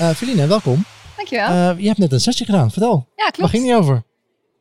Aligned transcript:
Uh, 0.00 0.10
Feline, 0.10 0.46
welkom. 0.46 0.84
Dankjewel. 1.16 1.48
Uh, 1.48 1.80
je 1.80 1.86
hebt 1.86 1.98
net 1.98 2.12
een 2.12 2.20
sessie 2.20 2.46
gedaan. 2.46 2.70
Vertel. 2.70 3.06
Ja, 3.16 3.24
klopt. 3.24 3.36
Waar 3.36 3.48
ging 3.48 3.62
die 3.62 3.76
over? 3.76 4.02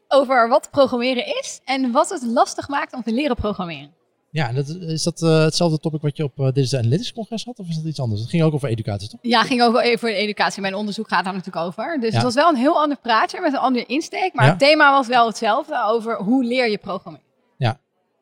Over 0.08 0.50
wat 0.50 0.68
programmeren 0.72 1.26
is 1.26 1.60
en 1.66 1.92
wat 1.92 2.10
het 2.10 2.24
lastig 2.24 2.68
maakt 2.68 2.94
om 2.94 3.04
te 3.04 3.12
leren 3.12 3.36
programmeren. 3.36 3.92
Ja, 4.30 4.52
dat, 4.52 4.68
is 4.68 5.04
dat 5.04 5.22
uh, 5.22 5.44
hetzelfde 5.44 5.80
topic 5.80 6.02
wat 6.02 6.18
je 6.18 6.24
op 6.24 6.40
uh, 6.40 6.52
Digital 6.52 6.80
Analytics 6.80 7.14
Congres 7.14 7.46
had? 7.46 7.60
Of 7.60 7.68
is 7.68 7.76
dat 7.76 7.86
iets 7.86 8.00
anders? 8.00 8.22
Het 8.22 8.30
ging 8.30 8.44
ook 8.44 8.54
over 8.54 8.70
educatie, 8.70 9.10
toch? 9.10 9.20
Ja, 9.22 9.40
het 9.40 9.48
ging 9.48 9.62
ook 9.62 9.76
over 9.76 10.14
educatie. 10.14 10.62
Mijn 10.62 10.76
onderzoek 10.76 11.08
gaat 11.08 11.24
daar 11.24 11.34
natuurlijk 11.34 11.66
over. 11.66 12.00
Dus 12.00 12.14
het 12.14 12.24
was 12.24 12.34
wel 12.34 12.50
een 12.50 12.56
heel 12.56 12.82
ander 12.82 12.98
praatje 13.02 13.42
met 13.42 13.54
een 13.54 13.60
andere 13.60 13.86
insteek. 13.86 14.34
Maar 14.34 14.46
het 14.46 14.60
thema 14.60 14.92
was 14.92 15.08
wel 15.08 15.28
hetzelfde 15.28 15.84
over 15.88 16.18
hoe 16.18 16.44
leer 16.44 16.70
je 16.70 16.78
programmeren. 16.78 17.28
Ja. 17.58 17.80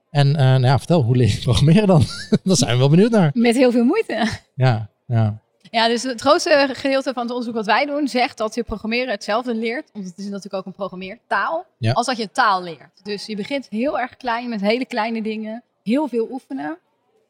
En 0.09 0.27
uh, 0.27 0.35
nou 0.35 0.65
ja, 0.65 0.77
vertel, 0.77 1.03
hoe 1.03 1.15
leer 1.15 1.27
je 1.27 1.41
programmeren 1.41 1.87
dan? 1.87 2.03
Daar 2.43 2.55
zijn 2.55 2.71
we 2.71 2.77
wel 2.77 2.89
benieuwd 2.89 3.11
naar. 3.11 3.31
Met 3.33 3.55
heel 3.55 3.71
veel 3.71 3.83
moeite. 3.83 4.27
Ja, 4.55 4.89
ja. 5.07 5.41
Ja, 5.71 5.87
dus 5.87 6.03
het 6.03 6.21
grootste 6.21 6.69
gedeelte 6.71 7.13
van 7.13 7.21
het 7.21 7.31
onderzoek 7.31 7.55
wat 7.55 7.65
wij 7.65 7.85
doen 7.85 8.07
zegt 8.07 8.37
dat 8.37 8.55
je 8.55 8.63
programmeren 8.63 9.09
hetzelfde 9.09 9.55
leert. 9.55 9.89
Want 9.93 10.05
het 10.05 10.17
is 10.17 10.25
natuurlijk 10.25 10.53
ook 10.53 10.65
een 10.65 10.71
programmeertaal. 10.71 11.65
Ja. 11.77 11.91
Als 11.91 12.05
dat 12.05 12.17
je 12.17 12.31
taal 12.31 12.63
leert. 12.63 13.03
Dus 13.03 13.25
je 13.25 13.35
begint 13.35 13.67
heel 13.69 13.99
erg 13.99 14.17
klein 14.17 14.49
met 14.49 14.61
hele 14.61 14.85
kleine 14.85 15.21
dingen 15.21 15.63
heel 15.83 16.07
veel 16.07 16.27
oefenen 16.31 16.77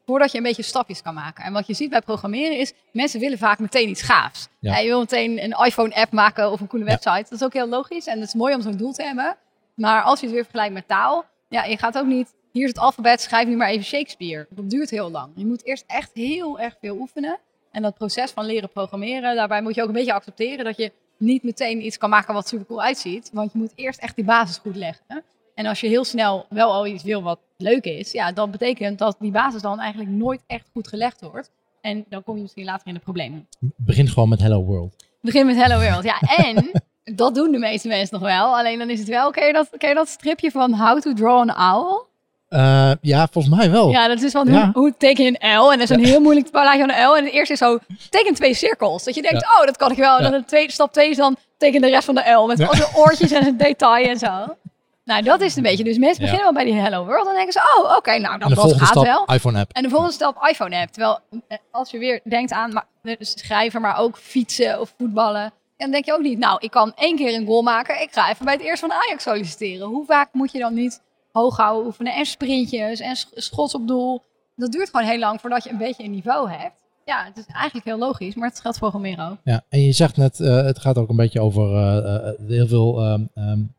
voordat 0.06 0.30
je 0.32 0.38
een 0.38 0.44
beetje 0.44 0.62
stapjes 0.62 1.02
kan 1.02 1.14
maken. 1.14 1.44
En 1.44 1.52
wat 1.52 1.66
je 1.66 1.74
ziet 1.74 1.90
bij 1.90 2.00
programmeren 2.00 2.58
is, 2.58 2.72
mensen 2.92 3.20
willen 3.20 3.38
vaak 3.38 3.58
meteen 3.58 3.88
iets 3.88 4.02
gaafs. 4.02 4.48
Ja. 4.58 4.78
je 4.78 4.88
wil 4.88 4.98
meteen 4.98 5.44
een 5.44 5.64
iPhone-app 5.64 6.12
maken 6.12 6.50
of 6.50 6.60
een 6.60 6.66
coole 6.66 6.84
website. 6.84 7.22
Dat 7.22 7.32
is 7.32 7.42
ook 7.42 7.52
heel 7.52 7.68
logisch 7.68 8.06
en 8.06 8.18
het 8.18 8.28
is 8.28 8.34
mooi 8.34 8.54
om 8.54 8.62
zo'n 8.62 8.76
doel 8.76 8.92
te 8.92 9.02
hebben. 9.02 9.36
Maar 9.74 10.02
als 10.02 10.20
je 10.20 10.26
het 10.26 10.34
weer 10.34 10.44
vergelijkt 10.44 10.74
met 10.74 10.88
taal, 10.88 11.24
ja, 11.48 11.64
je 11.64 11.78
gaat 11.78 11.98
ook 11.98 12.06
niet, 12.06 12.34
hier 12.52 12.62
is 12.62 12.68
het 12.68 12.78
alfabet, 12.78 13.20
schrijf 13.20 13.48
nu 13.48 13.56
maar 13.56 13.68
even 13.68 13.84
Shakespeare. 13.84 14.46
Dat 14.50 14.70
duurt 14.70 14.90
heel 14.90 15.10
lang. 15.10 15.32
Je 15.34 15.46
moet 15.46 15.64
eerst 15.64 15.84
echt 15.86 16.10
heel 16.14 16.60
erg 16.60 16.76
veel 16.80 16.96
oefenen. 16.96 17.38
En 17.72 17.82
dat 17.82 17.94
proces 17.94 18.30
van 18.30 18.44
leren 18.44 18.68
programmeren, 18.68 19.36
daarbij 19.36 19.62
moet 19.62 19.74
je 19.74 19.82
ook 19.82 19.88
een 19.88 19.94
beetje 19.94 20.12
accepteren 20.12 20.64
dat 20.64 20.76
je 20.76 20.92
niet 21.16 21.42
meteen 21.42 21.86
iets 21.86 21.98
kan 21.98 22.10
maken 22.10 22.34
wat 22.34 22.48
super 22.48 22.66
cool 22.66 22.82
uitziet. 22.82 23.30
Want 23.32 23.52
je 23.52 23.58
moet 23.58 23.72
eerst 23.74 24.00
echt 24.00 24.16
die 24.16 24.24
basis 24.24 24.58
goed 24.58 24.76
leggen. 24.76 25.24
En 25.54 25.66
als 25.66 25.80
je 25.80 25.86
heel 25.86 26.04
snel 26.04 26.46
wel 26.48 26.72
al 26.72 26.86
iets 26.86 27.02
wil 27.02 27.22
wat 27.22 27.38
leuk 27.56 27.84
is, 27.84 28.12
ja, 28.12 28.32
dan 28.32 28.50
betekent 28.50 28.98
dat 28.98 29.16
die 29.18 29.30
basis 29.30 29.62
dan 29.62 29.80
eigenlijk 29.80 30.10
nooit 30.10 30.42
echt 30.46 30.68
goed 30.72 30.88
gelegd 30.88 31.20
wordt. 31.20 31.50
En 31.80 32.04
dan 32.08 32.22
kom 32.22 32.36
je 32.36 32.42
misschien 32.42 32.64
later 32.64 32.86
in 32.86 32.94
de 32.94 33.00
problemen. 33.00 33.48
Begin 33.76 34.08
gewoon 34.08 34.28
met 34.28 34.40
Hello 34.40 34.64
World. 34.64 35.06
Begin 35.20 35.46
met 35.46 35.56
Hello 35.56 35.80
World, 35.80 36.04
ja. 36.04 36.20
En 36.20 36.70
dat 37.16 37.34
doen 37.34 37.52
de 37.52 37.58
meeste 37.58 37.88
mensen 37.88 38.20
nog 38.20 38.28
wel. 38.28 38.56
Alleen 38.56 38.78
dan 38.78 38.90
is 38.90 38.98
het 38.98 39.08
wel, 39.08 39.30
ken 39.30 39.46
je 39.46 39.52
dat, 39.52 39.68
ken 39.78 39.88
je 39.88 39.94
dat 39.94 40.08
stripje 40.08 40.50
van 40.50 40.74
How 40.74 41.00
to 41.00 41.12
Draw 41.12 41.48
an 41.48 41.56
Owl? 41.56 42.10
Uh, 42.52 42.90
ja, 43.00 43.28
volgens 43.30 43.54
mij 43.54 43.70
wel. 43.70 43.90
Ja, 43.90 44.08
dat 44.08 44.22
is 44.22 44.32
van 44.32 44.48
hoe, 44.48 44.70
hoe 44.72 44.94
teken 44.98 45.24
je 45.24 45.36
een 45.38 45.58
L. 45.58 45.72
En 45.72 45.78
dat 45.78 45.90
is 45.90 45.96
een 45.96 46.04
heel 46.04 46.20
moeilijk 46.20 46.50
plaatje 46.50 46.80
van 46.80 46.90
een 46.90 47.06
L. 47.06 47.16
En 47.16 47.24
het 47.24 47.32
eerste 47.32 47.52
is 47.52 47.58
zo, 47.58 47.78
teken 48.10 48.34
twee 48.34 48.54
cirkels. 48.54 49.04
Dat 49.04 49.14
je 49.14 49.22
denkt, 49.22 49.44
oh, 49.44 49.66
dat 49.66 49.76
kan 49.76 49.90
ik 49.90 49.96
wel. 49.96 50.16
En 50.16 50.22
dan 50.22 50.32
de 50.32 50.44
tweede, 50.44 50.72
stap 50.72 50.92
twee 50.92 51.10
is 51.10 51.16
dan, 51.16 51.36
teken 51.58 51.80
de 51.80 51.88
rest 51.88 52.04
van 52.04 52.14
de 52.14 52.30
L. 52.30 52.46
Met 52.46 52.68
al 52.68 52.74
zijn 52.74 52.94
oortjes 52.94 53.30
en 53.30 53.46
een 53.46 53.56
detail 53.56 54.08
en 54.08 54.18
zo. 54.18 54.56
Nou, 55.04 55.22
dat 55.22 55.40
is 55.40 55.46
het 55.46 55.56
een 55.56 55.62
beetje. 55.62 55.84
Dus 55.84 55.98
mensen 55.98 56.20
beginnen 56.20 56.44
wel 56.44 56.52
bij 56.52 56.64
die 56.64 56.80
Hello 56.80 57.04
World. 57.04 57.24
Dan 57.24 57.34
denken 57.34 57.52
ze, 57.52 57.78
oh, 57.78 57.96
oké, 57.96 58.18
nou, 58.18 58.38
dat 58.38 58.58
gaat 58.58 58.88
stap, 58.88 59.04
wel. 59.04 59.24
iPhone 59.26 59.58
app. 59.58 59.72
En 59.72 59.82
de 59.82 59.88
volgende 59.88 60.14
stap, 60.14 60.46
iPhone 60.48 60.76
app. 60.76 60.92
Terwijl 60.92 61.18
eh, 61.48 61.58
als 61.70 61.90
je 61.90 61.98
weer 61.98 62.20
denkt 62.24 62.52
aan 62.52 62.72
maar, 62.72 62.86
dus 63.02 63.34
schrijven, 63.38 63.80
maar 63.80 63.98
ook 63.98 64.16
fietsen 64.18 64.80
of 64.80 64.94
voetballen. 64.98 65.52
Dan 65.76 65.90
denk 65.90 66.04
je 66.04 66.12
ook 66.12 66.20
niet, 66.20 66.38
nou, 66.38 66.56
ik 66.60 66.70
kan 66.70 66.92
één 66.94 67.16
keer 67.16 67.34
een 67.34 67.46
goal 67.46 67.62
maken. 67.62 68.00
Ik 68.00 68.08
ga 68.12 68.30
even 68.30 68.44
bij 68.44 68.54
het 68.54 68.62
eerst 68.62 68.80
van 68.80 68.92
Ajax 68.92 69.22
solliciteren. 69.22 69.86
Hoe 69.86 70.04
vaak 70.04 70.28
moet 70.32 70.52
je 70.52 70.58
dan 70.58 70.74
niet 70.74 71.00
hoog 71.32 71.56
houden 71.56 71.86
oefenen 71.86 72.14
en 72.14 72.26
sprintjes 72.26 73.00
en 73.00 73.16
schots 73.34 73.74
op 73.74 73.88
doel. 73.88 74.22
Dat 74.56 74.72
duurt 74.72 74.90
gewoon 74.90 75.06
heel 75.06 75.18
lang 75.18 75.40
voordat 75.40 75.64
je 75.64 75.70
een 75.70 75.78
beetje 75.78 76.04
een 76.04 76.10
niveau 76.10 76.50
hebt. 76.50 76.74
Ja, 77.04 77.24
het 77.24 77.36
is 77.36 77.54
eigenlijk 77.54 77.86
heel 77.86 77.98
logisch, 77.98 78.34
maar 78.34 78.48
het 78.48 78.60
geldt 78.60 78.78
voor 78.78 78.94
ook. 78.94 79.36
Ja, 79.44 79.64
en 79.68 79.80
je 79.80 79.92
zegt 79.92 80.16
net, 80.16 80.38
uh, 80.38 80.62
het 80.62 80.78
gaat 80.78 80.98
ook 80.98 81.08
een 81.08 81.16
beetje 81.16 81.40
over 81.40 81.70
uh, 81.72 82.48
heel 82.48 82.66
veel 82.66 83.06
um, 83.06 83.74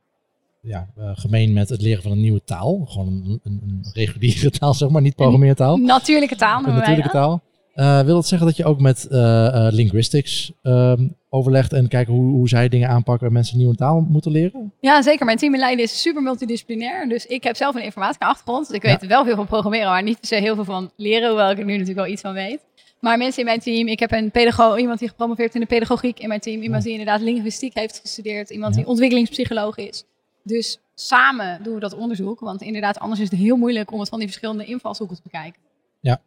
ja, 0.62 0.88
uh, 0.98 1.12
gemeen 1.14 1.54
met 1.54 1.70
het 1.70 1.82
leren 1.82 2.04
van 2.04 2.12
een 2.12 2.22
nieuwe 2.22 2.44
taal. 2.44 2.86
Gewoon 2.86 3.08
een, 3.08 3.40
een, 3.44 3.62
een 3.64 3.86
reguliere 3.94 4.50
taal, 4.60 4.74
zeg 4.74 4.90
maar, 4.90 5.02
niet 5.02 5.16
programmeertaal. 5.16 5.78
natuurlijke 5.78 6.36
taal. 6.36 6.64
Een 6.64 6.74
natuurlijke 6.74 7.10
taal. 7.12 7.42
Uh, 7.76 8.02
wil 8.02 8.16
dat 8.16 8.28
zeggen 8.28 8.48
dat 8.48 8.58
je 8.58 8.66
ook 8.66 8.80
met 8.80 9.08
uh, 9.10 9.68
linguistics 9.70 10.52
ehm, 10.62 11.08
overlegt 11.30 11.74
en 11.74 11.88
kijken 11.88 12.14
hoe, 12.14 12.32
hoe 12.32 12.50
zij 12.50 12.70
dingen 12.70 12.90
aanpakken 12.90 13.28
en 13.28 13.34
mensen 13.34 13.54
een 13.54 13.60
nieuwe 13.60 13.76
taal 13.76 14.06
moeten 14.10 14.32
leren? 14.32 14.74
Ja, 14.80 15.02
zeker. 15.02 15.26
Mijn 15.26 15.38
team 15.38 15.54
in 15.54 15.60
Leiden 15.60 15.84
is 15.84 16.02
super 16.02 16.22
multidisciplinair. 16.22 17.10
Dus 17.10 17.26
ik 17.26 17.44
heb 17.44 17.56
zelf 17.56 17.76
een 17.76 17.84
informatica 17.84 18.28
achtergrond. 18.28 18.68
Dus 18.68 18.76
ik 18.76 18.82
weet 18.82 19.06
wel 19.06 19.26
veel 19.26 19.36
van 19.36 19.46
programmeren, 19.46 19.90
maar 19.90 20.04
niet 20.04 20.18
se 20.22 20.36
heel 20.36 20.56
veel 20.56 20.64
van 20.64 20.92
leren. 20.96 21.28
Hoewel 21.28 21.52
ik 21.52 21.58
er 21.58 21.66
nu 21.66 21.72
natuurlijk 21.72 22.00
wel 22.00 22.08
iets 22.08 22.22
van 22.22 22.34
weet. 22.34 22.60
Maar 23.00 23.18
mensen 23.18 23.40
in 23.40 23.46
mijn 23.46 23.60
team, 23.60 23.88
ik 23.88 24.00
heb 24.00 24.12
een 24.12 24.32
pedagoog, 24.32 24.78
iemand 24.78 25.00
die 25.00 25.08
gepromoveerd 25.08 25.54
in 25.54 25.62
de 25.62 25.68
pedagogiek 25.68 26.20
in 26.20 26.28
mijn 26.28 26.40
team. 26.40 26.62
Iemand 26.62 26.84
die 26.84 26.92
inderdaad 26.92 27.22
linguïstiek 27.22 27.74
heeft 27.74 28.00
gestudeerd. 28.00 28.50
Iemand 28.50 28.76
die 28.76 28.88
ontwikkelingspsycholoog 28.88 29.78
is. 29.78 30.04
Dus 30.44 30.80
samen 30.96 31.64
doen 31.64 31.74
we 31.74 31.80
dat 31.80 31.96
onderzoek. 31.96 32.40
Want 32.40 32.62
inderdaad, 32.62 33.00
anders 33.00 33.22
is 33.22 33.30
het 33.30 33.40
heel 33.40 33.58
moeilijk 33.58 33.92
om 33.92 34.00
het 34.00 34.10
van 34.10 34.20
die 34.20 34.28
verschillende 34.28 34.66
invalshoeken 34.66 35.16
te 35.16 35.22
bekijken. 35.24 35.62
Ja. 36.00 36.22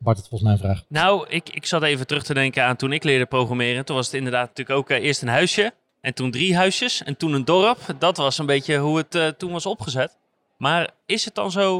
Bart, 0.00 0.16
het 0.16 0.28
volgens 0.28 0.50
mij 0.50 0.52
een 0.52 0.66
vraag. 0.66 0.84
Nou, 0.88 1.26
ik, 1.28 1.48
ik 1.48 1.66
zat 1.66 1.82
even 1.82 2.06
terug 2.06 2.22
te 2.22 2.34
denken 2.34 2.64
aan 2.64 2.76
toen 2.76 2.92
ik 2.92 3.04
leerde 3.04 3.26
programmeren. 3.26 3.84
Toen 3.84 3.96
was 3.96 4.06
het 4.06 4.14
inderdaad 4.14 4.48
natuurlijk 4.48 4.78
ook 4.78 4.90
uh, 4.90 5.04
eerst 5.04 5.22
een 5.22 5.28
huisje. 5.28 5.72
En 6.00 6.14
toen 6.14 6.30
drie 6.30 6.56
huisjes. 6.56 7.02
En 7.02 7.16
toen 7.16 7.32
een 7.32 7.44
dorp. 7.44 7.78
Dat 7.98 8.16
was 8.16 8.38
een 8.38 8.46
beetje 8.46 8.78
hoe 8.78 8.96
het 8.96 9.14
uh, 9.14 9.26
toen 9.26 9.52
was 9.52 9.66
opgezet. 9.66 10.16
Maar 10.56 10.90
is 11.06 11.24
het 11.24 11.34
dan 11.34 11.50
zo... 11.50 11.76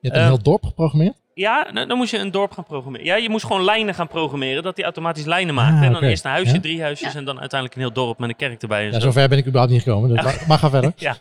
Je 0.00 0.08
hebt 0.08 0.14
een 0.14 0.22
uh, 0.22 0.28
heel 0.28 0.42
dorp 0.42 0.64
geprogrammeerd? 0.64 1.22
Ja, 1.34 1.68
nou, 1.72 1.86
dan 1.86 1.96
moest 1.96 2.10
je 2.10 2.18
een 2.18 2.30
dorp 2.30 2.52
gaan 2.52 2.64
programmeren. 2.64 3.06
Ja, 3.06 3.16
je 3.16 3.28
moest 3.28 3.44
gewoon 3.44 3.64
lijnen 3.64 3.94
gaan 3.94 4.08
programmeren, 4.08 4.62
dat 4.62 4.74
die 4.76 4.84
automatisch 4.84 5.24
lijnen. 5.24 5.58
Ah, 5.58 5.82
en 5.82 5.92
dan 5.92 6.02
eerst 6.02 6.24
een 6.24 6.30
huisje, 6.30 6.60
drie 6.60 6.82
huisjes 6.82 7.14
en 7.14 7.24
dan 7.24 7.40
uiteindelijk 7.40 7.80
een 7.80 7.86
heel 7.86 8.04
dorp 8.04 8.18
met 8.18 8.28
een 8.28 8.36
kerk 8.36 8.62
erbij. 8.62 8.86
En 8.86 8.92
ja, 8.92 8.92
zo. 8.92 9.00
zover 9.00 9.28
ben 9.28 9.38
ik 9.38 9.46
überhaupt 9.46 9.72
niet 9.72 9.82
gekomen, 9.82 10.08
dus 10.08 10.46
maar 10.46 10.58
ga 10.58 10.70
verder. 10.70 10.92
ja, 11.08 11.16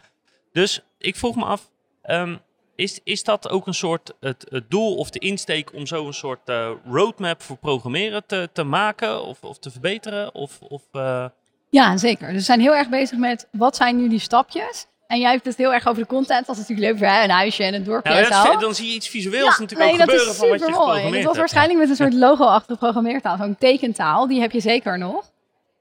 dus 0.52 0.82
ik 0.98 1.16
vroeg 1.16 1.36
me 1.36 1.46
af, 1.46 1.70
um, 2.06 2.40
is, 2.82 3.00
is 3.04 3.24
dat 3.24 3.50
ook 3.50 3.68
een 3.68 3.74
soort 3.74 4.14
het, 4.20 4.46
het 4.50 4.70
doel 4.70 4.96
of 4.96 5.10
de 5.10 5.20
insteek 5.20 5.74
om 5.74 5.88
zo 5.88 6.08
een 6.08 6.14
soort 6.14 6.50
uh, 6.50 6.70
roadmap 6.86 7.42
voor 7.42 7.58
programmeren 7.58 8.26
te, 8.26 8.50
te 8.54 8.64
maken 8.64 9.24
of, 9.26 9.44
of 9.44 9.60
te 9.60 9.72
verbeteren? 9.72 10.36
Of, 10.36 10.60
of, 10.62 10.82
uh... 10.94 11.26
Ja, 11.70 11.98
zeker. 11.98 12.28
Dus 12.28 12.36
we 12.36 12.42
zijn 12.42 12.60
heel 12.60 12.76
erg 12.76 12.90
bezig 12.90 13.18
met 13.18 13.48
wat 13.52 13.76
zijn 13.76 13.98
nu 13.98 14.10
die 14.10 14.20
stapjes 14.20 14.86
en 15.08 15.20
jij 15.20 15.32
hebt 15.32 15.46
het 15.46 15.58
heel 15.58 15.74
erg 15.74 15.88
over 15.88 16.02
de 16.02 16.08
content. 16.08 16.46
Dat 16.46 16.58
is 16.58 16.68
natuurlijk 16.68 17.00
leuk, 17.00 17.10
hè? 17.10 17.24
een 17.24 17.30
huisje 17.30 17.64
en 17.64 17.74
een 17.74 17.84
dorpje 17.84 18.14
ja, 18.14 18.20
en 18.20 18.52
zo. 18.52 18.58
Dan 18.58 18.76
zie 18.76 18.88
je 18.88 18.94
iets 18.94 19.10
visueels 19.10 19.56
ja, 19.56 19.62
natuurlijk 19.62 19.92
nee, 19.92 20.00
ook 20.00 20.10
gebeuren 20.10 20.36
van 20.36 20.50
wat 20.50 20.60
je 20.60 20.66
geprogrammeerd 20.66 21.16
Het 21.16 21.24
was 21.24 21.38
waarschijnlijk 21.38 21.80
met 21.80 21.90
een 21.90 21.96
soort 21.96 22.14
logo-achtige 22.14 22.80
programmeertaal. 22.80 23.38
Zo'n 23.38 23.56
tekentaal, 23.60 24.28
die 24.28 24.42
heb 24.42 24.52
je 24.52 24.60
zeker 24.60 24.98
nog. 24.98 25.32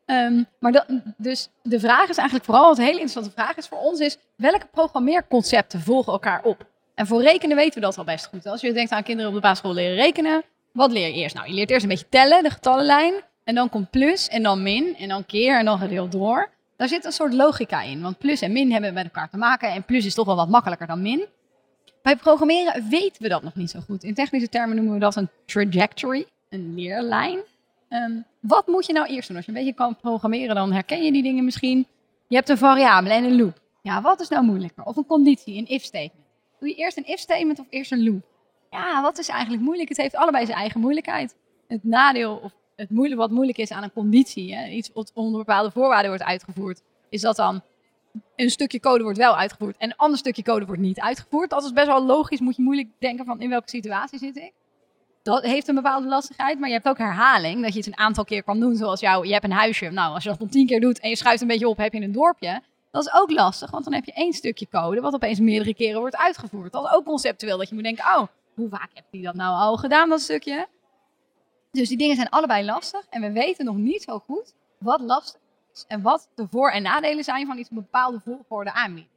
Um, 0.07 0.47
maar 0.59 0.73
dat, 0.73 0.87
dus 1.17 1.49
de 1.63 1.81
vraag 1.81 2.09
is 2.09 2.17
eigenlijk 2.17 2.45
vooral, 2.45 2.69
wat 2.69 2.79
een 2.79 2.85
hele 2.85 3.01
interessante 3.01 3.31
vraag 3.31 3.57
is 3.57 3.69
voor 3.69 3.79
ons, 3.79 4.01
is 4.01 4.19
welke 4.37 4.67
programmeerconcepten 4.71 5.81
volgen 5.81 6.13
elkaar 6.13 6.41
op? 6.43 6.67
En 7.01 7.07
voor 7.07 7.23
rekenen 7.23 7.57
weten 7.57 7.75
we 7.75 7.87
dat 7.87 7.99
al 7.99 8.05
best 8.05 8.27
goed. 8.27 8.47
Als 8.47 8.61
je 8.61 8.73
denkt 8.73 8.91
aan 8.91 9.03
kinderen 9.03 9.31
op 9.31 9.37
de 9.37 9.43
basisschool 9.43 9.75
leren 9.75 9.97
rekenen, 9.97 10.43
wat 10.73 10.93
leer 10.93 11.07
je 11.07 11.13
eerst? 11.13 11.35
Nou, 11.35 11.49
je 11.49 11.55
leert 11.55 11.71
eerst 11.71 11.83
een 11.83 11.89
beetje 11.89 12.09
tellen, 12.09 12.43
de 12.43 12.51
getallenlijn. 12.51 13.15
En 13.45 13.55
dan 13.55 13.69
komt 13.69 13.91
plus 13.91 14.29
en 14.29 14.43
dan 14.43 14.63
min 14.63 14.97
en 14.97 15.09
dan 15.09 15.27
keer 15.27 15.59
en 15.59 15.65
dan 15.65 15.79
gedeeld 15.79 16.13
door. 16.13 16.51
Daar 16.77 16.89
zit 16.89 17.05
een 17.05 17.13
soort 17.13 17.35
logica 17.35 17.83
in. 17.83 18.03
Want 18.03 18.19
plus 18.19 18.41
en 18.41 18.53
min 18.53 18.73
hebben 18.73 18.95
met 18.95 19.05
elkaar 19.05 19.31
te 19.31 19.37
maken. 19.37 19.71
En 19.73 19.85
plus 19.85 20.05
is 20.07 20.15
toch 20.15 20.27
wel 20.27 20.37
wat 20.37 20.49
makkelijker 20.49 20.87
dan 20.87 21.03
min. 21.03 21.27
Bij 22.03 22.17
programmeren 22.17 22.89
weten 22.89 23.23
we 23.23 23.29
dat 23.29 23.43
nog 23.43 23.55
niet 23.55 23.71
zo 23.71 23.81
goed. 23.81 24.05
In 24.05 24.15
technische 24.15 24.49
termen 24.49 24.77
noemen 24.77 24.95
we 24.95 25.01
dat 25.01 25.17
een 25.17 25.29
trajectory, 25.47 26.27
een 26.49 26.75
leerlijn. 26.75 27.39
Um, 27.89 28.25
wat 28.41 28.67
moet 28.67 28.87
je 28.87 28.93
nou 28.93 29.07
eerst 29.07 29.29
doen? 29.29 29.37
Als 29.37 29.47
je 29.47 29.53
een 29.53 29.59
beetje 29.59 29.75
kan 29.75 29.97
programmeren, 29.97 30.55
dan 30.55 30.73
herken 30.73 31.03
je 31.03 31.13
die 31.13 31.23
dingen 31.23 31.45
misschien. 31.45 31.87
Je 32.27 32.37
hebt 32.37 32.49
een 32.49 32.59
variabele 32.59 33.15
en 33.15 33.25
een 33.25 33.37
loop. 33.37 33.61
Ja, 33.83 34.03
wat 34.03 34.21
is 34.21 34.29
nou 34.29 34.45
moeilijker? 34.45 34.85
Of 34.85 34.97
een 34.97 35.07
conditie, 35.07 35.59
een 35.59 35.69
if-statement. 35.69 36.20
Doe 36.61 36.69
je 36.69 36.75
eerst 36.75 36.97
een 36.97 37.07
if-statement 37.07 37.59
of 37.59 37.67
eerst 37.71 37.93
een 37.93 38.05
loop? 38.05 38.23
Ja, 38.71 39.03
wat 39.03 39.19
is 39.19 39.29
eigenlijk 39.29 39.63
moeilijk? 39.63 39.89
Het 39.89 39.99
heeft 39.99 40.17
allebei 40.17 40.47
zijn 40.47 40.59
eigen 40.59 40.81
moeilijkheid. 40.81 41.37
Het 41.69 41.85
nadeel 41.85 42.37
of 42.37 42.53
het 42.77 42.91
moeilijk, 42.91 43.21
wat 43.21 43.31
moeilijk 43.31 43.59
is 43.59 43.71
aan 43.71 43.83
een 43.83 43.93
conditie, 43.93 44.55
hè, 44.55 44.69
iets 44.69 44.91
wat 44.95 45.11
onder 45.15 45.39
bepaalde 45.39 45.71
voorwaarden 45.71 46.11
wordt 46.11 46.25
uitgevoerd, 46.25 46.83
is 47.09 47.21
dat 47.21 47.37
dan 47.37 47.63
een 48.37 48.51
stukje 48.51 48.81
code 48.81 49.03
wordt 49.03 49.19
wel 49.19 49.37
uitgevoerd 49.37 49.77
en 49.77 49.91
een 49.91 49.97
ander 49.97 50.19
stukje 50.19 50.43
code 50.43 50.67
wordt 50.67 50.81
niet 50.81 51.01
uitgevoerd. 51.01 51.51
Dat 51.51 51.65
is 51.65 51.73
best 51.73 51.87
wel 51.87 52.07
logisch, 52.07 52.41
moet 52.41 52.57
je 52.57 52.63
moeilijk 52.63 52.89
denken 52.99 53.25
van 53.25 53.41
in 53.41 53.49
welke 53.49 53.69
situatie 53.69 54.19
zit 54.19 54.37
ik. 54.37 54.53
Dat 55.23 55.43
heeft 55.43 55.69
een 55.69 55.75
bepaalde 55.75 56.09
lastigheid, 56.09 56.59
maar 56.59 56.69
je 56.69 56.75
hebt 56.75 56.89
ook 56.89 56.99
herhaling, 56.99 57.63
dat 57.63 57.73
je 57.73 57.79
het 57.79 57.87
een 57.87 57.99
aantal 57.99 58.25
keer 58.25 58.43
kan 58.43 58.61
doen, 58.61 58.77
zoals 58.77 59.01
jou, 59.01 59.27
je 59.27 59.33
hebt 59.33 59.45
een 59.45 59.53
huisje, 59.53 59.91
nou 59.91 60.15
als 60.15 60.23
je 60.23 60.29
dat 60.29 60.39
dan 60.39 60.49
tien 60.49 60.67
keer 60.67 60.81
doet 60.81 61.01
en 61.01 61.09
je 61.09 61.17
schuift 61.17 61.43
een 61.43 61.49
beetje 61.49 61.69
op, 61.69 61.77
heb 61.77 61.93
je 61.93 62.01
een 62.01 62.13
dorpje. 62.13 62.63
Dat 62.91 63.07
is 63.07 63.13
ook 63.13 63.31
lastig, 63.31 63.71
want 63.71 63.85
dan 63.85 63.93
heb 63.93 64.05
je 64.05 64.13
één 64.13 64.33
stukje 64.33 64.69
code 64.69 65.01
wat 65.01 65.15
opeens 65.15 65.41
meerdere 65.41 65.75
keren 65.75 66.01
wordt 66.01 66.17
uitgevoerd. 66.17 66.73
Dat 66.73 66.85
is 66.85 66.91
ook 66.93 67.05
conceptueel, 67.05 67.59
dat 67.59 67.69
je 67.69 67.75
moet 67.75 67.85
denken, 67.85 68.05
oh, 68.05 68.27
hoe 68.55 68.69
vaak 68.69 68.91
heb 68.95 69.05
je 69.11 69.23
dat 69.23 69.35
nou 69.35 69.57
al 69.57 69.77
gedaan, 69.77 70.09
dat 70.09 70.21
stukje? 70.21 70.69
Dus 71.71 71.89
die 71.89 71.99
dingen 71.99 72.17
zijn 72.17 72.29
allebei 72.29 72.65
lastig 72.65 73.07
en 73.11 73.21
we 73.21 73.33
weten 73.33 73.65
nog 73.65 73.77
niet 73.77 74.03
zo 74.03 74.19
goed 74.19 74.55
wat 74.79 75.01
lastig 75.01 75.41
is 75.73 75.85
en 75.89 76.03
wat 76.03 76.29
de 76.35 76.47
voor- 76.51 76.71
en 76.71 76.83
nadelen 76.83 77.25
zijn 77.25 77.47
van 77.47 77.59
iets 77.59 77.71
een 77.71 77.77
bepaalde 77.77 78.21
volgorde 78.21 78.73
aanbieden. 78.73 79.13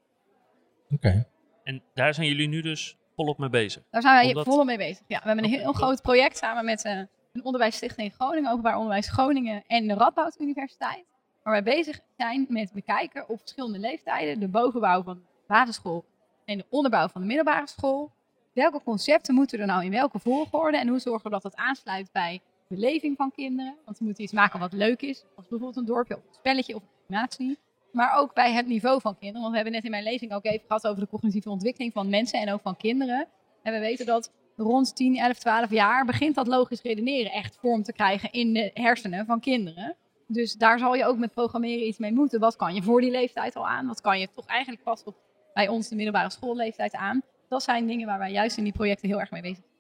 Oké. 0.92 1.28
En 1.64 1.84
daar 1.94 2.14
zijn 2.14 2.28
jullie 2.28 2.48
nu 2.48 2.62
dus 2.62 2.98
volop 3.16 3.38
mee 3.38 3.50
bezig? 3.50 3.84
Daar 3.92 4.02
zijn 4.02 4.34
wij 4.34 4.44
volop 4.44 4.66
mee 4.66 4.78
bezig. 4.78 5.04
Ja, 5.08 5.20
we 5.20 5.28
hebben 5.28 5.44
een 5.44 5.50
heel 5.50 5.74
groot 5.74 6.02
project 6.02 6.38
samen 6.38 6.66
met 6.66 6.86
uh, 6.86 6.92
een 7.34 7.44
onderwijsstichting 7.44 8.08
in 8.08 8.14
Groningen, 8.14 8.50
Openbaar 8.50 8.76
Onderwijs 8.76 9.10
Groningen 9.10 9.64
en 9.68 9.88
de 9.88 9.94
Radboud 9.94 10.40
Universiteit. 10.40 11.06
Waar 11.44 11.54
wij 11.54 11.76
bezig 11.76 12.00
zijn 12.18 12.46
met 12.50 12.74
bekijken 12.74 13.30
op 13.30 13.40
verschillende 13.40 13.80
leeftijden 13.80 14.40
de 14.40 14.48
bovenbouw 14.48 15.04
van 15.04 15.16
de 15.16 15.22
basisschool 15.48 16.06
en 16.46 16.58
de 16.58 16.66
onderbouw 16.70 17.08
van 17.08 17.22
de 17.22 17.28
middelbare 17.28 17.68
school. 17.68 18.12
Welke 18.54 18.82
concepten 18.84 19.34
moeten 19.34 19.60
er 19.60 19.66
nou 19.66 19.84
in 19.84 19.92
welke 19.92 20.20
volgorde 20.20 20.78
en 20.78 20.88
hoe 20.88 21.00
zorgen 21.00 21.24
we 21.24 21.30
dat 21.30 21.42
dat 21.42 21.56
aansluit 21.56 22.12
bij 22.12 22.42
de 22.68 22.76
beleving 22.76 23.18
van 23.18 23.32
kinderen? 23.32 23.76
Want 23.86 23.98
we 23.98 24.06
moeten 24.06 24.24
iets 24.24 24.34
maken 24.34 24.60
wat 24.60 24.74
leuk 24.74 25.02
is, 25.02 25.24
als 25.36 25.48
bijvoorbeeld 25.48 25.76
een 25.76 25.86
dorpje 25.86 26.16
of 26.16 26.22
een 26.28 26.34
spelletje 26.34 26.76
of 26.76 26.82
een 26.82 26.90
animatie. 27.16 27.58
Maar 27.92 28.18
ook 28.18 28.34
bij 28.34 28.54
het 28.54 28.68
niveau 28.68 29.02
van 29.02 29.18
kinderen. 29.18 29.42
Want 29.42 29.50
we 29.52 29.56
hebben 29.56 29.74
net 29.74 29.84
in 29.84 29.92
mijn 29.92 30.04
lezing 30.04 30.34
ook 30.34 30.46
even 30.46 30.68
gehad 30.68 30.88
over 30.88 31.02
de 31.02 31.10
cognitieve 31.10 31.50
ontwikkeling 31.50 31.94
van 31.94 32.10
mensen 32.10 32.40
en 32.40 32.54
ook 32.54 32.62
van 32.62 32.78
kinderen. 32.78 33.28
En 33.64 33.74
we 33.74 33.80
weten 33.80 34.06
dat 34.06 34.32
rond 34.56 34.96
10, 34.96 35.18
11, 35.18 35.38
12 35.38 35.70
jaar 35.70 36.06
begint 36.06 36.36
dat 36.36 36.48
logisch 36.48 36.82
redeneren 36.82 37.32
echt 37.32 37.58
vorm 37.62 37.84
te 37.84 37.94
krijgen 37.94 38.32
in 38.32 38.54
de 38.54 38.72
hersenen 38.74 39.26
van 39.26 39.40
kinderen. 39.40 39.96
Dus 40.28 40.54
daar 40.54 40.80
zal 40.80 40.96
je 40.96 41.06
ook 41.06 41.18
met 41.18 41.34
programmeren 41.34 41.88
iets 41.88 41.98
mee 41.98 42.14
moeten. 42.14 42.40
Wat 42.40 42.56
kan 42.56 42.74
je 42.74 42.84
voor 42.84 43.02
die 43.02 43.12
leeftijd 43.12 43.56
al 43.56 43.68
aan? 43.68 43.88
Wat 43.88 44.02
kan 44.02 44.20
je 44.20 44.30
toch 44.36 44.46
eigenlijk 44.46 44.84
pas 44.84 45.04
op 45.04 45.16
bij 45.54 45.68
ons 45.68 45.88
de 45.88 45.96
middelbare 45.96 46.30
schoolleeftijd 46.30 46.94
aan? 46.94 47.22
Dat 47.50 47.64
zijn 47.64 47.88
dingen 47.88 48.08
waar 48.08 48.20
wij 48.20 48.32
juist 48.32 48.58
in 48.58 48.64
die 48.64 48.74
projecten 48.74 49.10
heel 49.10 49.20
erg 49.20 49.32
mee 49.32 49.42
bezig 49.42 49.58
zijn. 49.58 49.72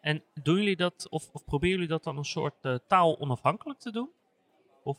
En 0.00 0.22
doen 0.42 0.56
jullie 0.56 0.76
dat, 0.76 1.06
of, 1.10 1.28
of 1.32 1.44
proberen 1.44 1.74
jullie 1.74 1.88
dat 1.88 2.04
dan 2.04 2.16
een 2.16 2.24
soort 2.24 2.54
uh, 2.62 2.74
taal 2.86 3.20
onafhankelijk 3.20 3.78
te 3.78 3.92
doen? 3.92 4.10
Of? 4.82 4.98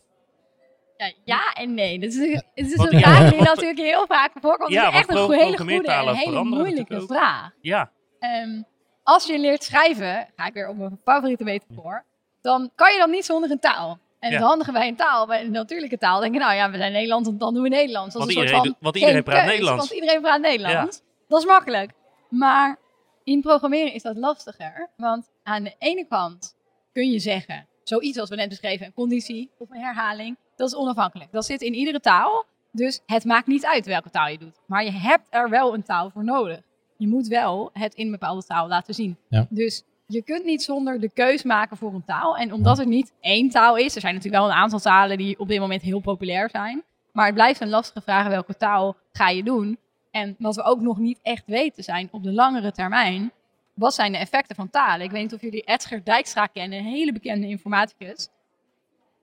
Ja, 0.97 1.11
ja 1.23 1.53
en 1.53 1.73
nee. 1.73 1.99
Dat 1.99 2.09
is, 2.09 2.33
het 2.33 2.45
is 2.53 2.77
een 2.77 2.99
vraag 2.99 3.29
die 3.31 3.41
natuurlijk 3.41 3.79
heel 3.79 4.05
vaak 4.05 4.31
voorkomt. 4.41 4.71
Ja, 4.71 4.85
het 4.85 4.94
is 4.94 4.99
echt 4.99 5.09
een 5.09 5.31
hele 5.31 5.57
goede 5.57 5.91
en 5.91 6.07
een 6.07 6.15
hele 6.15 6.44
moeilijke 6.44 7.01
vraag. 7.01 7.51
Ja. 7.61 7.91
Um, 8.19 8.65
als 9.03 9.25
je 9.25 9.39
leert 9.39 9.63
schrijven, 9.63 10.27
ga 10.35 10.45
ik 10.45 10.53
weer 10.53 10.67
op 10.67 10.77
mijn 10.77 10.99
favoriete 11.03 11.44
metafoor, 11.44 12.05
dan 12.41 12.71
kan 12.75 12.94
je 12.94 12.99
dan 12.99 13.09
niet 13.09 13.25
zonder 13.25 13.51
een 13.51 13.59
taal. 13.59 13.99
En 14.19 14.33
het 14.33 14.41
handige 14.41 14.71
bij 14.71 14.87
een 14.87 14.95
taal, 14.95 15.27
bij 15.27 15.41
een 15.41 15.51
natuurlijke 15.51 15.97
taal, 15.97 16.19
denk 16.19 16.33
je, 16.33 16.39
nou 16.39 16.53
ja, 16.53 16.71
we 16.71 16.77
zijn 16.77 16.91
Nederland, 16.91 17.39
dan 17.39 17.53
doen 17.53 17.63
we 17.63 17.69
Nederlands. 17.69 18.13
Dat 18.13 18.23
want, 18.23 18.29
is 18.29 18.37
een 18.37 18.43
iedereen, 18.43 18.65
soort 18.65 18.75
van 18.79 18.83
want 18.83 18.95
iedereen 18.95 19.23
praat 19.23 19.39
keus, 19.39 19.49
Nederlands. 19.49 19.87
Want 19.87 20.01
iedereen 20.01 20.21
praat 20.21 20.41
Nederlands. 20.41 21.01
Dat 21.27 21.39
is 21.39 21.45
makkelijk. 21.45 21.91
Maar 22.29 22.77
in 23.23 23.41
programmeren 23.41 23.93
is 23.93 24.01
dat 24.01 24.17
lastiger. 24.17 24.89
Want 24.95 25.29
aan 25.43 25.63
de 25.63 25.75
ene 25.79 26.05
kant 26.07 26.55
kun 26.93 27.11
je 27.11 27.19
zeggen, 27.19 27.67
zoiets 27.83 28.17
als 28.19 28.29
we 28.29 28.35
net 28.35 28.49
beschreven, 28.49 28.85
een 28.85 28.93
conditie 28.93 29.51
of 29.57 29.69
een 29.69 29.79
herhaling, 29.79 30.37
dat 30.55 30.67
is 30.67 30.75
onafhankelijk. 30.75 31.31
Dat 31.31 31.45
zit 31.45 31.61
in 31.61 31.73
iedere 31.73 31.99
taal. 31.99 32.45
Dus 32.71 33.01
het 33.05 33.25
maakt 33.25 33.47
niet 33.47 33.65
uit 33.65 33.85
welke 33.85 34.09
taal 34.09 34.27
je 34.27 34.37
doet. 34.37 34.59
Maar 34.65 34.83
je 34.83 34.91
hebt 34.91 35.27
er 35.29 35.49
wel 35.49 35.73
een 35.73 35.83
taal 35.83 36.09
voor 36.09 36.23
nodig 36.23 36.65
je 36.97 37.07
moet 37.07 37.27
wel 37.27 37.69
het 37.73 37.93
in 37.93 38.05
een 38.05 38.11
bepaalde 38.11 38.43
taal 38.43 38.67
laten 38.67 38.93
zien. 38.93 39.17
Dus 39.49 39.83
je 40.07 40.21
kunt 40.21 40.45
niet 40.45 40.63
zonder 40.63 41.00
de 41.00 41.09
keus 41.09 41.44
maken 41.44 41.77
voor 41.77 41.94
een 41.94 42.06
taal. 42.06 42.38
En 42.38 42.54
omdat 42.54 42.77
het 42.77 42.88
niet 42.88 43.13
één 43.19 43.50
taal 43.50 43.77
is, 43.77 43.95
er 43.95 44.01
zijn 44.01 44.13
natuurlijk 44.13 44.44
wel 44.44 44.51
een 44.51 44.57
aantal 44.57 44.80
talen 44.80 45.18
die 45.18 45.39
op 45.39 45.48
dit 45.48 45.59
moment 45.59 45.81
heel 45.81 46.00
populair 46.00 46.50
zijn. 46.50 46.83
Maar 47.12 47.25
het 47.25 47.36
blijft 47.36 47.62
een 47.62 47.69
lastige 47.69 48.01
vraag 48.01 48.27
welke 48.27 48.57
taal 48.57 48.95
ga 49.12 49.30
je 49.30 49.44
doen. 49.44 49.77
En 50.12 50.36
wat 50.39 50.56
we 50.56 50.63
ook 50.63 50.81
nog 50.81 50.98
niet 50.98 51.19
echt 51.21 51.44
weten 51.45 51.83
zijn 51.83 52.07
op 52.12 52.24
de 52.24 52.31
langere 52.31 52.71
termijn, 52.71 53.31
wat 53.74 53.94
zijn 53.94 54.12
de 54.12 54.18
effecten 54.18 54.56
van 54.56 54.69
talen? 54.69 55.06
Ik 55.06 55.12
weet 55.12 55.21
niet 55.21 55.33
of 55.33 55.42
jullie 55.42 55.62
Edgar 55.62 56.04
Dijkstra 56.04 56.45
kennen, 56.45 56.80
een 56.80 56.86
hele 56.86 57.13
bekende 57.13 57.48
informaticus. 57.48 58.27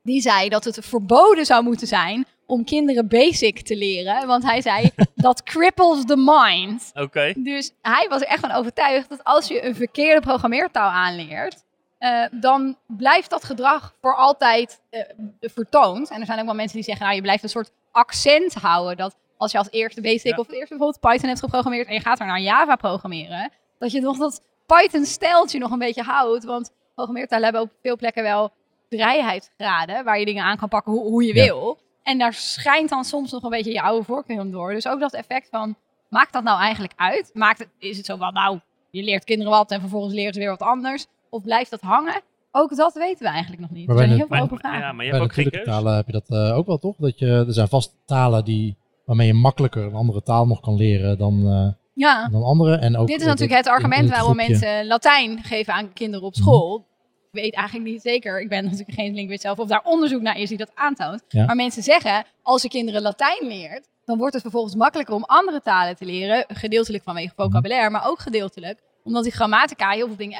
Die 0.02 0.20
zei 0.20 0.48
dat 0.48 0.64
het 0.64 0.78
verboden 0.86 1.46
zou 1.46 1.64
moeten 1.64 1.86
zijn 1.86 2.26
om 2.46 2.64
kinderen 2.64 3.08
basic 3.08 3.60
te 3.60 3.76
leren. 3.76 4.26
Want 4.26 4.42
hij 4.42 4.60
zei, 4.60 4.90
dat 5.14 5.42
cripples 5.42 6.04
the 6.04 6.16
mind. 6.16 6.90
Oké. 6.94 7.32
Dus 7.36 7.72
hij 7.82 8.06
was 8.08 8.20
er 8.20 8.26
echt 8.26 8.40
van 8.40 8.52
overtuigd 8.52 9.08
dat 9.08 9.24
als 9.24 9.48
je 9.48 9.64
een 9.64 9.74
verkeerde 9.74 10.20
programmeertaal 10.20 10.90
aanleert, 10.90 11.64
uh, 11.98 12.24
dan 12.30 12.76
blijft 12.86 13.30
dat 13.30 13.44
gedrag 13.44 13.94
voor 14.00 14.16
altijd 14.16 14.80
uh, 14.90 15.00
vertoond. 15.40 16.10
En 16.10 16.20
er 16.20 16.26
zijn 16.26 16.38
ook 16.38 16.44
wel 16.44 16.54
mensen 16.54 16.76
die 16.76 16.84
zeggen, 16.84 17.04
nou 17.04 17.16
je 17.16 17.22
blijft 17.22 17.42
een 17.42 17.48
soort 17.48 17.70
accent 17.90 18.54
houden. 18.54 18.96
Dat 18.96 19.16
als 19.36 19.52
je 19.52 19.58
als 19.58 19.70
eerste 19.70 20.00
basic 20.00 20.38
of 20.38 20.50
eerste 20.50 20.76
bijvoorbeeld 20.76 21.00
Python 21.00 21.28
hebt 21.28 21.40
geprogrammeerd 21.40 21.88
en 21.88 21.94
je 21.94 22.00
gaat 22.00 22.20
er 22.20 22.26
naar 22.26 22.40
Java 22.40 22.76
programmeren, 22.76 23.50
dat 23.78 23.92
je 23.92 24.00
nog 24.00 24.18
dat 24.18 24.42
Python-steltje 24.66 25.58
nog 25.58 25.70
een 25.70 25.78
beetje 25.78 26.02
houdt. 26.02 26.44
Want 26.44 26.72
programmeertalen 26.94 27.44
hebben 27.44 27.62
op 27.62 27.72
veel 27.82 27.96
plekken 27.96 28.22
wel 28.22 28.52
vrijheidsgraden 28.90 30.04
waar 30.04 30.18
je 30.18 30.24
dingen 30.24 30.44
aan 30.44 30.56
kan 30.56 30.68
pakken 30.68 30.92
hoe, 30.92 31.02
hoe 31.02 31.24
je 31.24 31.32
wil. 31.32 31.78
En 32.04 32.18
daar 32.18 32.34
schijnt 32.34 32.88
dan 32.88 33.04
soms 33.04 33.32
nog 33.32 33.42
een 33.42 33.50
beetje 33.50 33.72
je 33.72 33.82
oude 33.82 34.04
voorkeur 34.04 34.50
door. 34.50 34.72
Dus 34.72 34.88
ook 34.88 35.00
dat 35.00 35.14
effect 35.14 35.48
van, 35.50 35.76
maakt 36.08 36.32
dat 36.32 36.42
nou 36.42 36.60
eigenlijk 36.60 36.92
uit? 36.96 37.30
Maakt 37.32 37.58
het, 37.58 37.68
is 37.78 37.96
het 37.96 38.06
zo 38.06 38.16
van, 38.16 38.32
nou, 38.32 38.60
je 38.90 39.02
leert 39.02 39.24
kinderen 39.24 39.52
wat 39.52 39.70
en 39.70 39.80
vervolgens 39.80 40.14
leren 40.14 40.34
ze 40.34 40.40
weer 40.40 40.48
wat 40.48 40.62
anders? 40.62 41.06
Of 41.30 41.42
blijft 41.42 41.70
dat 41.70 41.80
hangen? 41.80 42.22
Ook 42.50 42.76
dat 42.76 42.94
weten 42.94 43.24
we 43.24 43.28
eigenlijk 43.28 43.62
nog 43.62 43.70
niet. 43.70 43.88
er 43.88 43.96
zijn 43.96 44.10
heel 44.10 44.26
veel 44.26 44.40
open 44.40 44.58
vragen. 44.58 44.80
Ja, 44.80 44.92
maar 44.92 45.04
je 45.04 45.10
hebt 45.10 45.22
ook 45.22 45.32
geen 45.32 45.60
talen 45.64 45.94
heb 45.96 46.06
je 46.06 46.12
dat 46.12 46.30
uh, 46.30 46.56
ook 46.56 46.66
wel, 46.66 46.78
toch? 46.78 46.96
Dat 46.96 47.18
je, 47.18 47.26
er 47.26 47.52
zijn 47.52 47.68
vast 47.68 47.94
talen 48.04 48.44
die, 48.44 48.76
waarmee 49.04 49.26
je 49.26 49.34
makkelijker 49.34 49.82
een 49.82 49.94
andere 49.94 50.22
taal 50.22 50.46
nog 50.46 50.60
kan 50.60 50.76
leren 50.76 51.18
dan, 51.18 51.46
uh, 51.46 51.68
ja. 51.94 52.28
dan 52.28 52.42
andere. 52.42 52.76
En 52.76 52.96
ook 52.96 53.06
Dit 53.06 53.20
is 53.20 53.26
natuurlijk 53.26 53.58
het 53.58 53.68
argument 53.68 54.10
waarom 54.10 54.36
mensen 54.36 54.86
Latijn 54.86 55.42
geven 55.42 55.74
aan 55.74 55.92
kinderen 55.92 56.26
op 56.26 56.34
school. 56.34 56.86
Mhm 57.34 57.44
weet 57.44 57.54
eigenlijk 57.54 57.90
niet 57.90 58.02
zeker, 58.02 58.40
ik 58.40 58.48
ben 58.48 58.64
natuurlijk 58.64 58.92
geen 58.92 59.14
linguist 59.14 59.42
zelf, 59.42 59.58
of 59.58 59.68
daar 59.68 59.82
onderzoek 59.84 60.20
naar 60.20 60.38
is 60.38 60.48
die 60.48 60.58
dat 60.58 60.70
aantoont. 60.74 61.22
Maar 61.32 61.56
mensen 61.56 61.82
zeggen, 61.82 62.24
als 62.42 62.62
je 62.62 62.68
kinderen 62.68 63.02
Latijn 63.02 63.46
leert, 63.46 63.88
dan 64.04 64.18
wordt 64.18 64.32
het 64.32 64.42
vervolgens 64.42 64.74
makkelijker 64.74 65.14
om 65.14 65.24
andere 65.24 65.60
talen 65.60 65.96
te 65.96 66.04
leren. 66.04 66.44
Gedeeltelijk 66.48 67.02
vanwege 67.02 67.32
vocabulaire, 67.36 67.90
maar 67.90 68.08
ook 68.08 68.18
gedeeltelijk 68.18 68.82
omdat 69.02 69.22
die 69.22 69.32
grammatica 69.32 69.90
heel 69.90 70.06
veel 70.06 70.16
dingen 70.16 70.38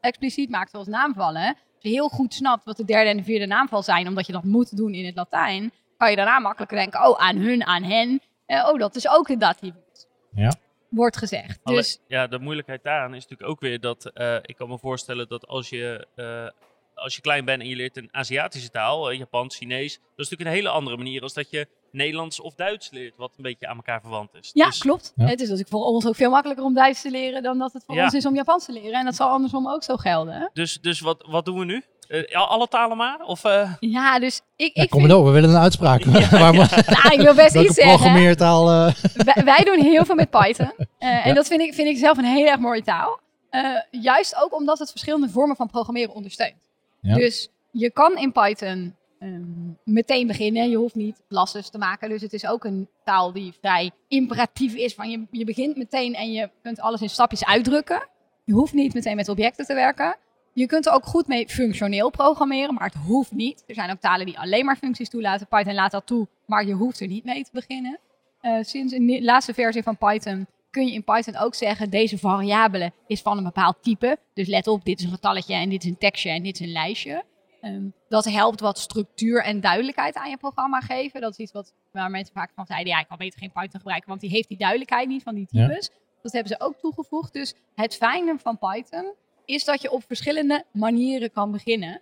expliciet 0.00 0.50
maakt, 0.50 0.70
zoals 0.70 0.86
naamvallen. 0.86 1.46
Als 1.46 1.56
je 1.78 1.88
heel 1.88 2.08
goed 2.08 2.34
snapt 2.34 2.64
wat 2.64 2.76
de 2.76 2.84
derde 2.84 3.10
en 3.10 3.16
de 3.16 3.22
vierde 3.22 3.46
naamval 3.46 3.82
zijn, 3.82 4.08
omdat 4.08 4.26
je 4.26 4.32
dat 4.32 4.44
moet 4.44 4.76
doen 4.76 4.92
in 4.94 5.06
het 5.06 5.16
Latijn, 5.16 5.72
kan 5.96 6.10
je 6.10 6.16
daarna 6.16 6.38
makkelijker 6.38 6.76
denken, 6.76 7.08
oh, 7.08 7.20
aan 7.20 7.36
hun, 7.36 7.64
aan 7.64 7.82
hen. 7.82 8.20
Uh, 8.46 8.68
oh, 8.72 8.78
dat 8.78 8.96
is 8.96 9.08
ook 9.08 9.28
een 9.28 9.38
datief. 9.38 9.74
Ja 10.34 10.52
wordt 10.88 11.16
gezegd. 11.16 11.60
dus... 11.64 12.00
Ja, 12.08 12.26
de 12.26 12.38
moeilijkheid 12.38 12.82
daaraan 12.82 13.14
is 13.14 13.22
natuurlijk 13.22 13.50
ook 13.50 13.60
weer 13.60 13.80
dat 13.80 14.10
uh, 14.14 14.36
ik 14.42 14.56
kan 14.56 14.68
me 14.68 14.78
voorstellen 14.78 15.28
dat 15.28 15.46
als 15.46 15.68
je, 15.68 16.06
uh, 16.16 16.48
als 16.94 17.14
je 17.14 17.20
klein 17.20 17.44
bent 17.44 17.62
en 17.62 17.68
je 17.68 17.76
leert 17.76 17.96
een 17.96 18.08
Aziatische 18.10 18.70
taal, 18.70 19.12
uh, 19.12 19.18
Japans, 19.18 19.56
Chinees, 19.56 19.94
dat 19.94 20.02
is 20.02 20.30
natuurlijk 20.30 20.48
een 20.50 20.56
hele 20.56 20.68
andere 20.68 20.96
manier 20.96 21.22
als 21.22 21.34
dat 21.34 21.50
je 21.50 21.68
Nederlands 21.92 22.40
of 22.40 22.54
Duits 22.54 22.90
leert, 22.90 23.16
wat 23.16 23.32
een 23.36 23.42
beetje 23.42 23.66
aan 23.66 23.76
elkaar 23.76 24.00
verwant 24.00 24.34
is. 24.34 24.50
Ja, 24.52 24.66
dus... 24.66 24.78
klopt. 24.78 25.12
Ja. 25.16 25.26
Het 25.26 25.40
is 25.40 25.48
dus 25.48 25.62
voor 25.68 25.84
ons 25.84 26.06
ook 26.06 26.14
veel 26.14 26.30
makkelijker 26.30 26.64
om 26.64 26.74
Duits 26.74 27.02
te 27.02 27.10
leren 27.10 27.42
dan 27.42 27.58
dat 27.58 27.72
het 27.72 27.84
voor 27.84 27.94
ja. 27.94 28.04
ons 28.04 28.14
is 28.14 28.26
om 28.26 28.34
Japans 28.34 28.64
te 28.64 28.72
leren. 28.72 28.92
En 28.92 29.04
dat 29.04 29.14
zal 29.14 29.28
andersom 29.28 29.68
ook 29.68 29.82
zo 29.82 29.96
gelden. 29.96 30.50
Dus, 30.52 30.78
dus 30.80 31.00
wat, 31.00 31.24
wat 31.26 31.44
doen 31.44 31.58
we 31.58 31.64
nu? 31.64 31.82
Uh, 32.08 32.48
alle 32.48 32.68
talen 32.68 32.96
maar? 32.96 33.20
Of, 33.20 33.44
uh... 33.44 33.72
Ja, 33.80 34.18
dus 34.18 34.40
ik... 34.56 34.76
Ja, 34.76 34.82
ik 34.82 34.90
kom 34.90 35.00
vind... 35.00 35.12
door, 35.12 35.24
we 35.24 35.30
willen 35.30 35.50
een 35.50 35.56
uitspraak. 35.56 36.04
Ja, 36.04 36.18
ja. 36.38 36.50
nou, 36.86 37.12
ik 37.12 37.20
wil 37.20 37.34
best 37.34 37.54
iets 37.64 37.74
zeggen. 37.74 37.96
programmeertaal... 37.96 38.70
Uh... 38.70 38.94
Wij, 39.34 39.44
wij, 39.44 39.64
doen 39.64 39.80
heel 39.80 40.04
veel 40.04 40.14
met 40.14 40.30
Python. 40.30 40.72
En 40.98 41.34
dat 41.34 41.46
vind 41.46 41.60
ik, 41.60 41.74
vind 41.74 41.88
ik 41.88 41.96
zelf 41.96 42.18
een 42.18 42.24
heel 42.24 42.46
erg 42.46 42.58
mooie 42.58 42.82
taal. 42.82 43.20
juist 43.90 44.36
ook 44.42 44.54
omdat 44.54 44.78
het 44.78 44.90
verschillende 44.90 45.28
vormen 45.28 45.56
van 45.56 45.70
programmeren 45.70 46.14
ondersteunt. 46.14 46.56
Dus 47.00 47.48
je 47.70 47.90
kan 47.90 48.18
in 48.18 48.32
Python 48.32 48.96
um, 49.20 49.78
meteen 49.84 50.26
beginnen. 50.26 50.70
Je 50.70 50.76
hoeft 50.76 50.94
niet 50.94 51.22
lasses 51.28 51.70
te 51.70 51.78
maken. 51.78 52.08
Dus 52.08 52.22
het 52.22 52.32
is 52.32 52.46
ook 52.46 52.64
een 52.64 52.88
taal 53.04 53.32
die 53.32 53.54
vrij 53.60 53.90
imperatief 54.08 54.74
is. 54.74 54.94
Van 54.94 55.10
je, 55.10 55.26
je 55.30 55.44
begint 55.44 55.76
meteen 55.76 56.14
en 56.14 56.32
je 56.32 56.50
kunt 56.62 56.80
alles 56.80 57.00
in 57.00 57.10
stapjes 57.10 57.44
uitdrukken. 57.44 58.08
Je 58.44 58.52
hoeft 58.52 58.72
niet 58.72 58.94
meteen 58.94 59.16
met 59.16 59.28
objecten 59.28 59.66
te 59.66 59.74
werken. 59.74 60.16
Je 60.58 60.66
kunt 60.66 60.86
er 60.86 60.92
ook 60.92 61.04
goed 61.04 61.26
mee 61.26 61.48
functioneel 61.48 62.10
programmeren, 62.10 62.74
maar 62.74 62.84
het 62.84 63.02
hoeft 63.06 63.32
niet. 63.32 63.64
Er 63.66 63.74
zijn 63.74 63.90
ook 63.90 64.00
talen 64.00 64.26
die 64.26 64.38
alleen 64.38 64.64
maar 64.64 64.76
functies 64.76 65.08
toelaten. 65.08 65.46
Python 65.46 65.74
laat 65.74 65.90
dat 65.90 66.06
toe, 66.06 66.28
maar 66.46 66.66
je 66.66 66.72
hoeft 66.72 67.00
er 67.00 67.06
niet 67.06 67.24
mee 67.24 67.44
te 67.44 67.50
beginnen. 67.52 67.98
Uh, 68.42 68.62
sinds 68.62 68.92
de 68.92 69.22
laatste 69.22 69.54
versie 69.54 69.82
van 69.82 69.96
Python 69.96 70.46
kun 70.70 70.86
je 70.86 70.92
in 70.92 71.04
Python 71.04 71.36
ook 71.36 71.54
zeggen, 71.54 71.90
deze 71.90 72.18
variabele 72.18 72.92
is 73.06 73.22
van 73.22 73.36
een 73.36 73.44
bepaald 73.44 73.82
type. 73.82 74.18
Dus 74.34 74.48
let 74.48 74.66
op, 74.66 74.84
dit 74.84 74.98
is 74.98 75.04
een 75.04 75.10
getalletje 75.10 75.54
en 75.54 75.68
dit 75.68 75.82
is 75.82 75.90
een 75.90 75.98
tekstje 75.98 76.30
en 76.30 76.42
dit 76.42 76.60
is 76.60 76.66
een 76.66 76.72
lijstje. 76.72 77.24
Um, 77.62 77.92
dat 78.08 78.24
helpt 78.24 78.60
wat 78.60 78.78
structuur 78.78 79.42
en 79.42 79.60
duidelijkheid 79.60 80.14
aan 80.14 80.30
je 80.30 80.36
programma 80.36 80.80
geven. 80.80 81.20
Dat 81.20 81.30
is 81.32 81.38
iets 81.38 81.52
wat, 81.52 81.72
waar 81.92 82.10
mensen 82.10 82.34
vaak 82.34 82.50
van 82.54 82.66
zeiden, 82.66 82.92
ja, 82.92 83.00
ik 83.00 83.08
kan 83.08 83.18
beter 83.18 83.38
geen 83.38 83.52
Python 83.52 83.80
gebruiken, 83.80 84.08
want 84.08 84.20
die 84.20 84.30
heeft 84.30 84.48
die 84.48 84.58
duidelijkheid 84.58 85.08
niet 85.08 85.22
van 85.22 85.34
die 85.34 85.46
types. 85.46 85.90
Dat 86.22 86.32
hebben 86.32 86.52
ze 86.52 86.64
ook 86.64 86.78
toegevoegd. 86.78 87.32
Dus 87.32 87.54
het 87.74 87.96
fijne 87.96 88.38
van 88.38 88.58
Python 88.58 89.14
is 89.48 89.64
dat 89.64 89.82
je 89.82 89.90
op 89.90 90.02
verschillende 90.06 90.64
manieren 90.72 91.32
kan 91.32 91.52
beginnen. 91.52 92.00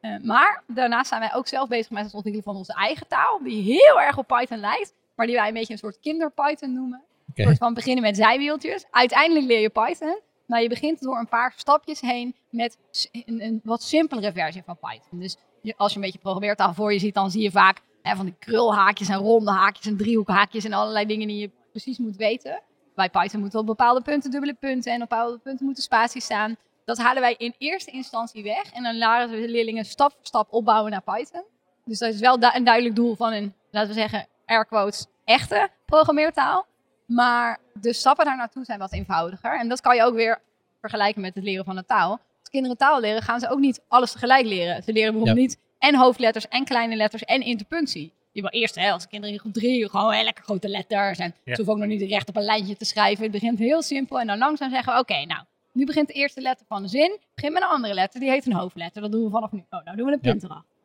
Uh, 0.00 0.16
maar 0.22 0.62
daarnaast 0.66 1.08
zijn 1.08 1.20
wij 1.20 1.34
ook 1.34 1.46
zelf 1.46 1.68
bezig 1.68 1.90
met 1.90 2.04
het 2.04 2.14
ontwikkelen 2.14 2.46
van 2.46 2.56
onze 2.56 2.74
eigen 2.74 3.06
taal, 3.06 3.42
die 3.42 3.62
heel 3.62 4.00
erg 4.00 4.18
op 4.18 4.26
Python 4.26 4.58
lijkt, 4.58 4.94
maar 5.14 5.26
die 5.26 5.34
wij 5.34 5.48
een 5.48 5.54
beetje 5.54 5.72
een 5.72 5.78
soort 5.78 6.00
kinder-Python 6.00 6.72
noemen. 6.72 7.02
Okay. 7.30 7.34
Een 7.34 7.44
soort 7.44 7.58
van 7.58 7.74
beginnen 7.74 8.02
met 8.02 8.16
zijwieltjes. 8.16 8.86
Uiteindelijk 8.90 9.46
leer 9.46 9.60
je 9.60 9.70
Python, 9.70 10.20
maar 10.46 10.62
je 10.62 10.68
begint 10.68 11.00
door 11.00 11.18
een 11.18 11.28
paar 11.28 11.52
stapjes 11.56 12.00
heen 12.00 12.34
met 12.50 12.78
een, 13.12 13.42
een 13.42 13.60
wat 13.64 13.82
simpelere 13.82 14.32
versie 14.32 14.62
van 14.62 14.78
Python. 14.80 15.18
Dus 15.18 15.36
je, 15.62 15.74
als 15.76 15.90
je 15.90 15.96
een 15.96 16.04
beetje 16.04 16.18
programmeertaal 16.18 16.74
voor 16.74 16.92
je 16.92 16.98
ziet, 16.98 17.14
dan 17.14 17.30
zie 17.30 17.42
je 17.42 17.50
vaak 17.50 17.82
hè, 18.02 18.16
van 18.16 18.24
die 18.24 18.34
krulhaakjes 18.38 19.08
en 19.08 19.18
ronde 19.18 19.50
haakjes 19.50 19.86
en 19.86 19.96
driehoekhaakjes 19.96 20.64
en 20.64 20.72
allerlei 20.72 21.06
dingen 21.06 21.28
die 21.28 21.38
je 21.38 21.50
precies 21.70 21.98
moet 21.98 22.16
weten. 22.16 22.62
Bij 22.94 23.10
Python 23.10 23.40
moeten 23.40 23.60
op 23.60 23.66
bepaalde 23.66 24.02
punten 24.02 24.30
dubbele 24.30 24.54
punten 24.54 24.92
en 24.92 25.02
op 25.02 25.08
bepaalde 25.08 25.38
punten 25.38 25.64
moeten 25.64 25.82
spaties 25.82 26.24
staan. 26.24 26.56
Dat 26.88 26.98
halen 26.98 27.22
wij 27.22 27.34
in 27.38 27.54
eerste 27.58 27.90
instantie 27.90 28.42
weg. 28.42 28.72
En 28.72 28.82
dan 28.82 28.98
laten 28.98 29.34
we 29.34 29.40
de 29.40 29.48
leerlingen 29.48 29.84
stap 29.84 30.12
voor 30.12 30.26
stap 30.26 30.52
opbouwen 30.52 30.90
naar 30.90 31.02
Python. 31.02 31.42
Dus 31.84 31.98
dat 31.98 32.14
is 32.14 32.20
wel 32.20 32.38
du- 32.40 32.50
een 32.54 32.64
duidelijk 32.64 32.94
doel 32.96 33.16
van 33.16 33.32
een, 33.32 33.54
laten 33.70 33.88
we 33.88 33.94
zeggen, 34.00 34.26
air 34.46 34.66
quotes, 34.66 35.06
echte 35.24 35.68
programmeertaal. 35.86 36.66
Maar 37.06 37.58
de 37.80 37.92
stappen 37.92 38.24
daar 38.24 38.36
naartoe 38.36 38.64
zijn 38.64 38.78
wat 38.78 38.92
eenvoudiger. 38.92 39.58
En 39.58 39.68
dat 39.68 39.80
kan 39.80 39.96
je 39.96 40.02
ook 40.02 40.14
weer 40.14 40.40
vergelijken 40.80 41.20
met 41.20 41.34
het 41.34 41.44
leren 41.44 41.64
van 41.64 41.76
een 41.76 41.86
taal. 41.86 42.10
Als 42.40 42.50
kinderen 42.50 42.76
taal 42.76 43.00
leren, 43.00 43.22
gaan 43.22 43.40
ze 43.40 43.48
ook 43.50 43.58
niet 43.58 43.80
alles 43.88 44.12
tegelijk 44.12 44.46
leren. 44.46 44.82
Ze 44.82 44.92
leren 44.92 45.12
bijvoorbeeld 45.12 45.46
niet 45.46 45.58
en 45.78 45.94
hoofdletters 45.96 46.48
en 46.48 46.64
kleine 46.64 46.96
letters 46.96 47.24
en 47.24 47.40
interpunctie. 47.42 48.12
Je 48.32 48.40
wil 48.40 48.50
eerst, 48.50 48.74
hè, 48.74 48.90
als 48.92 49.06
kinderen 49.08 49.34
in 49.34 49.40
groep 49.40 49.52
drie, 49.52 49.88
gewoon 49.88 50.12
hè, 50.12 50.22
lekker 50.22 50.44
grote 50.44 50.68
letters. 50.68 51.18
En 51.18 51.34
Ja. 51.44 51.54
ze 51.54 51.62
hoeven 51.62 51.72
ook 51.72 51.78
nog 51.78 51.88
niet 51.98 52.10
recht 52.10 52.28
op 52.28 52.36
een 52.36 52.42
lijntje 52.44 52.76
te 52.76 52.84
schrijven. 52.84 53.22
Het 53.22 53.32
begint 53.32 53.58
heel 53.58 53.82
simpel 53.82 54.20
en 54.20 54.26
dan 54.26 54.38
langzaam 54.38 54.70
zeggen 54.70 54.92
we, 54.92 54.98
oké, 54.98 55.24
nou, 55.24 55.42
nu 55.72 55.84
begint 55.84 56.06
de 56.06 56.12
eerste 56.12 56.40
letter 56.40 56.66
van 56.66 56.82
de 56.82 56.88
zin. 56.88 57.18
Begin 57.34 57.52
met 57.52 57.62
een 57.62 57.68
andere 57.68 57.94
letter, 57.94 58.20
die 58.20 58.30
heet 58.30 58.46
een 58.46 58.52
hoofdletter. 58.52 59.02
Dat 59.02 59.12
doen 59.12 59.24
we 59.24 59.30
vanaf 59.30 59.52
nu. 59.52 59.64
Oh, 59.70 59.84
nou 59.84 59.96
doen 59.96 60.06
we 60.06 60.12
een 60.12 60.18
Ja. 60.22 60.30
punt 60.30 60.42
erachter. 60.42 60.76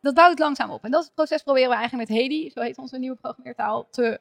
Dat 0.00 0.14
bouwt 0.14 0.38
langzaam 0.38 0.70
op. 0.70 0.84
En 0.84 0.90
dat 0.90 1.10
proces 1.14 1.42
proberen 1.42 1.68
we 1.68 1.74
eigenlijk 1.74 2.08
met 2.08 2.18
Hedi, 2.18 2.50
zo 2.50 2.60
heet 2.60 2.78
onze 2.78 2.98
nieuwe 2.98 3.16
programmeertaal, 3.16 3.86
te 3.90 4.20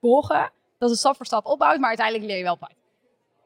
volgen. 0.00 0.50
Dat 0.78 0.90
het 0.90 0.98
stap 0.98 1.16
voor 1.16 1.26
stap 1.26 1.46
opbouwt, 1.46 1.78
maar 1.78 1.88
uiteindelijk 1.88 2.26
leer 2.26 2.36
je 2.36 2.42
wel 2.42 2.56
Python. 2.56 2.76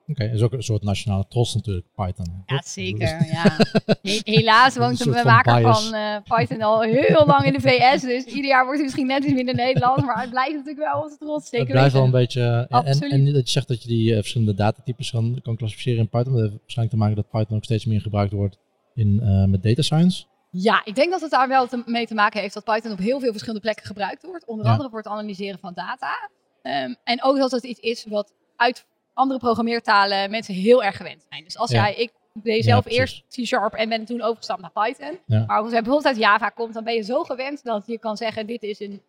Oké, 0.09 0.25
dat 0.27 0.35
is 0.35 0.43
ook 0.43 0.53
een 0.53 0.62
soort 0.62 0.83
nationale 0.83 1.25
trots 1.29 1.55
natuurlijk, 1.55 1.87
Python. 1.95 2.43
Ja, 2.47 2.62
zeker. 2.65 3.09
Ja. 3.31 3.43
He- 4.03 4.21
helaas 4.25 4.77
woont 4.77 4.99
de 4.99 5.05
soort 5.05 5.21
van 5.21 5.62
van 5.62 5.95
eh, 5.95 6.17
Python 6.37 6.62
al 6.62 6.81
heel 6.83 7.27
lang 7.27 7.45
in 7.45 7.53
de 7.53 7.61
VS. 7.61 8.00
Dus 8.03 8.25
ieder 8.25 8.45
jaar 8.50 8.62
wordt 8.62 8.77
hij 8.77 8.85
misschien 8.85 9.07
net 9.07 9.25
iets 9.25 9.33
minder 9.33 9.55
Nederlands. 9.55 10.05
Maar 10.05 10.21
het 10.21 10.31
blijft 10.31 10.53
natuurlijk 10.57 10.93
wel 10.93 11.03
onze 11.03 11.17
trots. 11.19 11.49
Zeker 11.49 11.67
Het 11.67 11.75
blijft 11.77 11.93
wel 11.95 12.05
een 12.05 12.11
beetje... 12.11 12.67
En, 12.69 12.85
en, 12.85 13.00
en 13.00 13.25
dat 13.33 13.45
je 13.47 13.50
zegt 13.50 13.69
dat 13.69 13.83
je 13.83 13.88
die 13.88 14.11
eh, 14.11 14.17
verschillende 14.17 14.55
datatypes 14.55 15.11
kan, 15.11 15.41
kan 15.43 15.57
klassificeren 15.57 15.99
in 15.99 16.09
Python. 16.09 16.33
Dat 16.33 16.43
heeft 16.43 16.57
waarschijnlijk 16.61 16.97
te 16.99 17.03
maken 17.03 17.17
dat 17.17 17.31
Python 17.31 17.57
ook 17.57 17.65
steeds 17.65 17.85
meer 17.87 18.00
gebruikt 18.00 18.33
wordt 18.33 18.59
in, 18.95 19.21
eh, 19.23 19.45
met 19.45 19.62
data 19.62 19.83
science. 19.83 20.25
Ja, 20.50 20.85
ik 20.85 20.95
denk 20.95 21.11
dat 21.11 21.21
het 21.21 21.31
daar 21.31 21.49
wel 21.49 21.67
te- 21.67 21.83
mee 21.87 22.07
te 22.07 22.15
maken 22.15 22.41
heeft 22.41 22.55
dat 22.55 22.65
Python 22.65 22.93
op 22.93 22.99
heel 22.99 23.21
veel 23.21 23.31
verschillende 23.31 23.61
plekken 23.62 23.87
gebruikt 23.87 24.23
wordt. 24.25 24.47
Onder 24.47 24.65
Ja. 24.67 24.71
andere 24.71 24.88
voor 24.88 24.99
het 24.99 25.09
analyseren 25.09 25.59
van 25.59 25.73
data. 25.75 26.31
Ehm, 26.62 26.95
en 27.05 27.23
ook 27.23 27.37
dat 27.38 27.50
het 27.50 27.65
iets 27.65 27.81
is 27.81 28.07
wat 28.09 28.33
uit 28.57 28.87
andere 29.19 29.39
programmeertalen 29.39 30.31
mensen 30.31 30.55
heel 30.55 30.83
erg 30.83 30.97
gewend 30.97 31.25
zijn. 31.31 31.45
Dus 31.45 31.59
als 31.59 31.71
jij, 31.71 31.95
ik 31.95 32.13
deed 32.33 32.65
zelf 32.65 32.87
eerst 32.87 33.25
C-Sharp 33.29 33.73
en 33.75 33.89
ben 33.89 34.05
toen 34.05 34.23
overgestapt 34.23 34.61
naar 34.61 34.71
Python. 34.71 35.19
Maar 35.47 35.59
als 35.59 35.71
jij 35.71 35.83
bijvoorbeeld 35.83 36.07
uit 36.07 36.17
Java 36.17 36.49
komt, 36.49 36.75
dan 36.75 36.85
ben 36.85 36.95
je 36.95 37.03
zo 37.03 37.23
gewend 37.23 37.65
dat 37.65 37.83
je 37.87 37.99
kan 37.99 38.17
zeggen, 38.17 38.47
dit 38.47 38.63
is 38.63 38.81
een 38.81 39.03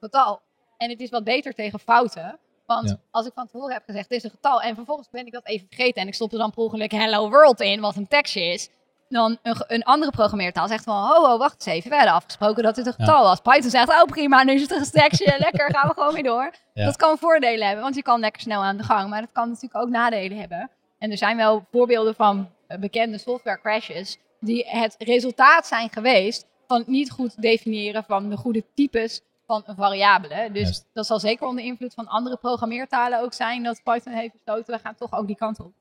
getal. 0.00 0.40
En 0.76 0.90
het 0.90 1.00
is 1.00 1.10
wat 1.10 1.24
beter 1.24 1.54
tegen 1.54 1.78
fouten. 1.78 2.38
Want 2.66 2.88
Ja. 2.88 3.00
als 3.10 3.26
ik 3.26 3.32
van 3.34 3.46
tevoren 3.46 3.72
heb 3.72 3.82
gezegd, 3.86 4.08
dit 4.08 4.18
is 4.18 4.24
een 4.24 4.30
getal, 4.30 4.62
en 4.62 4.74
vervolgens 4.74 5.08
ben 5.10 5.26
ik 5.26 5.32
dat 5.32 5.46
even 5.46 5.66
vergeten 5.66 6.02
en 6.02 6.08
ik 6.08 6.14
stop 6.14 6.32
er 6.32 6.38
dan 6.38 6.50
per 6.50 6.62
ongeluk 6.62 6.92
hello 6.92 7.30
world 7.30 7.60
in, 7.60 7.80
wat 7.80 7.96
een 7.96 8.08
tekstje 8.08 8.42
is. 8.44 8.68
Dan 9.10 9.38
een, 9.42 9.56
een 9.66 9.82
andere 9.82 10.10
programmeertaal 10.10 10.68
zegt 10.68 10.84
van, 10.84 10.96
ho, 10.96 11.24
ho, 11.24 11.38
wacht 11.38 11.52
eens 11.54 11.76
even, 11.76 11.90
we 11.90 11.96
hadden 11.96 12.14
afgesproken 12.14 12.62
dat 12.62 12.74
dit 12.74 12.86
een 12.86 12.94
Ja. 12.96 13.04
getal 13.04 13.22
was. 13.22 13.40
Python 13.40 13.70
zegt, 13.70 13.88
oh 13.88 14.02
prima, 14.04 14.42
nu 14.42 14.52
is 14.52 14.60
het 14.60 14.70
een 14.70 14.90
tekstje, 14.90 15.34
lekker, 15.38 15.74
gaan 15.74 15.88
we 15.88 15.94
gewoon 15.94 16.12
weer 16.14 16.22
door. 16.22 16.50
Ja. 16.74 16.84
Dat 16.84 16.96
kan 16.96 17.18
voordelen 17.18 17.66
hebben, 17.66 17.82
want 17.82 17.94
je 17.94 18.02
kan 18.02 18.20
lekker 18.20 18.40
snel 18.42 18.62
aan 18.62 18.76
de 18.76 18.82
gang, 18.82 19.10
maar 19.10 19.20
dat 19.20 19.32
kan 19.32 19.48
natuurlijk 19.48 19.76
ook 19.76 19.88
nadelen 19.88 20.38
hebben. 20.38 20.70
En 20.98 21.10
er 21.10 21.18
zijn 21.18 21.36
wel 21.36 21.66
voorbeelden 21.70 22.14
van 22.14 22.50
eh, 22.66 22.78
bekende 22.78 23.18
software 23.18 23.60
crashes 23.60 24.18
die 24.40 24.66
het 24.68 24.94
resultaat 24.98 25.66
zijn 25.66 25.90
geweest 25.90 26.46
van 26.66 26.82
niet 26.86 27.10
goed 27.10 27.42
definiëren 27.42 28.04
van 28.04 28.28
de 28.30 28.36
goede 28.36 28.64
types 28.74 29.20
van 29.46 29.62
een 29.66 29.76
variabele. 29.76 30.48
Dus 30.52 30.62
Juist. 30.62 30.86
dat 30.92 31.06
zal 31.06 31.18
zeker 31.20 31.46
onder 31.46 31.64
invloed 31.64 31.94
van 31.94 32.06
andere 32.08 32.36
programmeertalen 32.36 33.20
ook 33.20 33.32
zijn 33.32 33.62
dat 33.62 33.80
Python 33.84 34.12
heeft 34.12 34.32
besloten, 34.32 34.74
we 34.74 34.80
gaan 34.80 34.94
toch 34.94 35.12
ook 35.12 35.26
die 35.26 35.36
kant 35.36 35.60
op. 35.60 35.72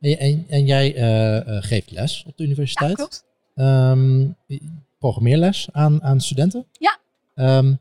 En, 0.00 0.18
en, 0.18 0.44
en 0.48 0.66
jij 0.66 0.94
eh, 0.94 1.36
eh, 1.36 1.62
geeft 1.62 1.90
les 1.90 2.24
op 2.26 2.36
de 2.36 2.42
Ja, 2.42 2.48
universiteit. 2.48 2.94
klopt. 2.94 3.24
Ehm, 3.54 4.26
programmeerles 4.98 5.68
aan, 5.72 6.02
aan 6.02 6.20
studenten. 6.20 6.66
Ja. 6.72 6.98
Ehm, 7.34 7.74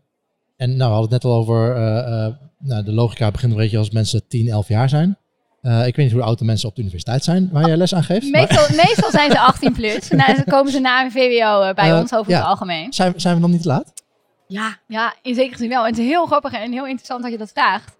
en 0.57 0.77
nou, 0.77 0.89
we 0.89 0.95
hadden 0.95 1.01
het 1.01 1.23
net 1.23 1.23
al 1.23 1.37
over, 1.37 1.75
eh, 1.75 2.33
nou, 2.59 2.83
de 2.83 2.91
logica 2.91 3.31
begint 3.31 3.51
een 3.51 3.57
beetje 3.57 3.77
als 3.77 3.91
mensen 3.91 4.27
10, 4.27 4.47
11 4.47 4.67
jaar 4.67 4.89
zijn. 4.89 5.17
Ik 5.61 5.95
weet 5.95 5.97
niet 5.97 6.11
hoe 6.11 6.21
oud 6.21 6.39
de 6.39 6.45
mensen 6.45 6.69
op 6.69 6.75
de 6.75 6.81
universiteit 6.81 7.23
zijn 7.23 7.49
waar 7.51 7.67
jij 7.67 7.77
les 7.77 7.95
aan 7.95 8.03
geeft. 8.03 8.31
maar 8.31 8.41
Meestal, 8.41 8.75
meestal 8.85 9.11
zijn 9.11 9.31
ze 9.31 9.39
18 9.39 9.73
plus. 9.73 10.09
En 10.09 10.17
dan 10.35 10.43
komen 10.43 10.71
ze 10.71 10.79
na 10.79 11.03
een 11.03 11.11
VWO 11.11 11.73
bij 11.73 11.99
ons 11.99 12.13
over 12.13 12.31
ja. 12.31 12.37
het 12.37 12.47
algemeen. 12.47 12.93
zijn, 12.93 13.13
zijn 13.15 13.35
we 13.35 13.41
dan 13.41 13.51
niet 13.51 13.61
te 13.61 13.67
laat? 13.67 13.93
Ja, 14.47 14.77
ja, 14.87 15.15
in 15.21 15.35
zekere 15.35 15.57
zin 15.57 15.69
wel. 15.69 15.83
En 15.83 15.89
het 15.89 15.99
is 15.99 16.05
heel 16.05 16.25
grappig 16.25 16.51
en 16.51 16.71
heel 16.71 16.85
interessant 16.85 17.21
dat 17.21 17.31
je 17.31 17.37
dat 17.37 17.51
vraagt. 17.51 17.97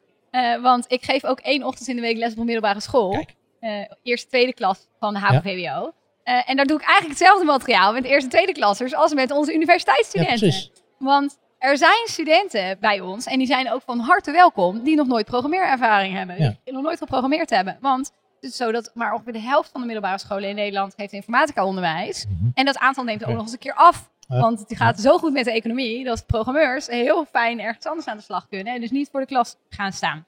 Want 0.61 0.85
ik 0.87 1.03
geef 1.03 1.25
ook 1.25 1.39
één 1.39 1.63
ochtend 1.63 1.87
in 1.87 1.95
de 1.95 2.01
week 2.01 2.17
les 2.17 2.31
op 2.31 2.37
een 2.37 2.45
middelbare 2.45 2.79
school. 2.79 3.09
Kijk. 3.09 3.35
Eh, 3.67 3.95
eerste, 4.03 4.27
tweede 4.27 4.53
klas 4.53 4.87
van 4.99 5.13
de 5.13 5.19
HAVO-VWO. 5.19 5.91
Eh, 6.23 6.49
en 6.49 6.55
daar 6.55 6.65
doe 6.65 6.77
ik 6.79 6.85
eigenlijk 6.85 7.19
hetzelfde 7.19 7.45
materiaal 7.45 7.93
met 7.93 8.03
eerste, 8.03 8.29
tweede 8.29 8.51
klassers 8.51 8.95
als 8.95 9.13
met 9.13 9.31
onze 9.31 9.51
Ja, 9.51 9.57
universiteitsstudenten. 9.57 10.37
precies. 10.39 10.71
Want 10.99 11.37
er 11.59 11.77
zijn 11.77 12.05
studenten 12.05 12.77
bij 12.79 12.99
ons, 12.99 13.25
en 13.25 13.37
die 13.37 13.47
zijn 13.47 13.71
ook 13.71 13.81
van 13.81 13.99
harte 13.99 14.31
welkom, 14.31 14.83
die 14.83 14.95
nog 14.95 15.07
nooit 15.07 15.25
programmeerervaring 15.25 16.13
hebben. 16.13 16.35
Ja. 16.41 16.55
Die 16.63 16.73
nog 16.73 16.83
nooit 16.83 16.97
geprogrammeerd 16.97 17.49
hebben. 17.49 17.77
Want 17.81 18.11
het 18.39 18.49
is 18.51 18.55
zo 18.57 18.71
dat 18.71 18.91
maar 18.93 19.13
ongeveer 19.13 19.33
de 19.33 19.39
helft 19.39 19.69
van 19.71 19.79
de 19.81 19.87
middelbare 19.87 20.19
scholen 20.19 20.49
in 20.49 20.55
Nederland 20.55 20.93
heeft 20.95 21.13
informatica 21.13 21.65
onderwijs. 21.65 22.25
Mhm. 22.25 22.49
En 22.53 22.65
dat 22.65 22.77
aantal 22.77 23.03
neemt 23.03 23.25
ook 23.25 23.33
nog 23.33 23.41
eens 23.41 23.51
een 23.51 23.57
keer 23.57 23.73
af. 23.73 24.09
Ja. 24.27 24.39
Want 24.39 24.59
het 24.59 24.77
gaat 24.77 24.99
zo 24.99 25.17
goed 25.17 25.33
met 25.33 25.45
de 25.45 25.51
economie 25.51 26.03
dat 26.03 26.25
programmeurs 26.25 26.87
heel 26.87 27.25
fijn 27.25 27.59
ergens 27.59 27.85
anders 27.85 28.07
aan 28.07 28.17
de 28.17 28.23
slag 28.23 28.47
kunnen. 28.47 28.73
En 28.73 28.81
dus 28.81 28.91
niet 28.91 29.09
voor 29.11 29.19
de 29.19 29.25
klas 29.25 29.55
gaan 29.69 29.91
staan. 29.93 30.25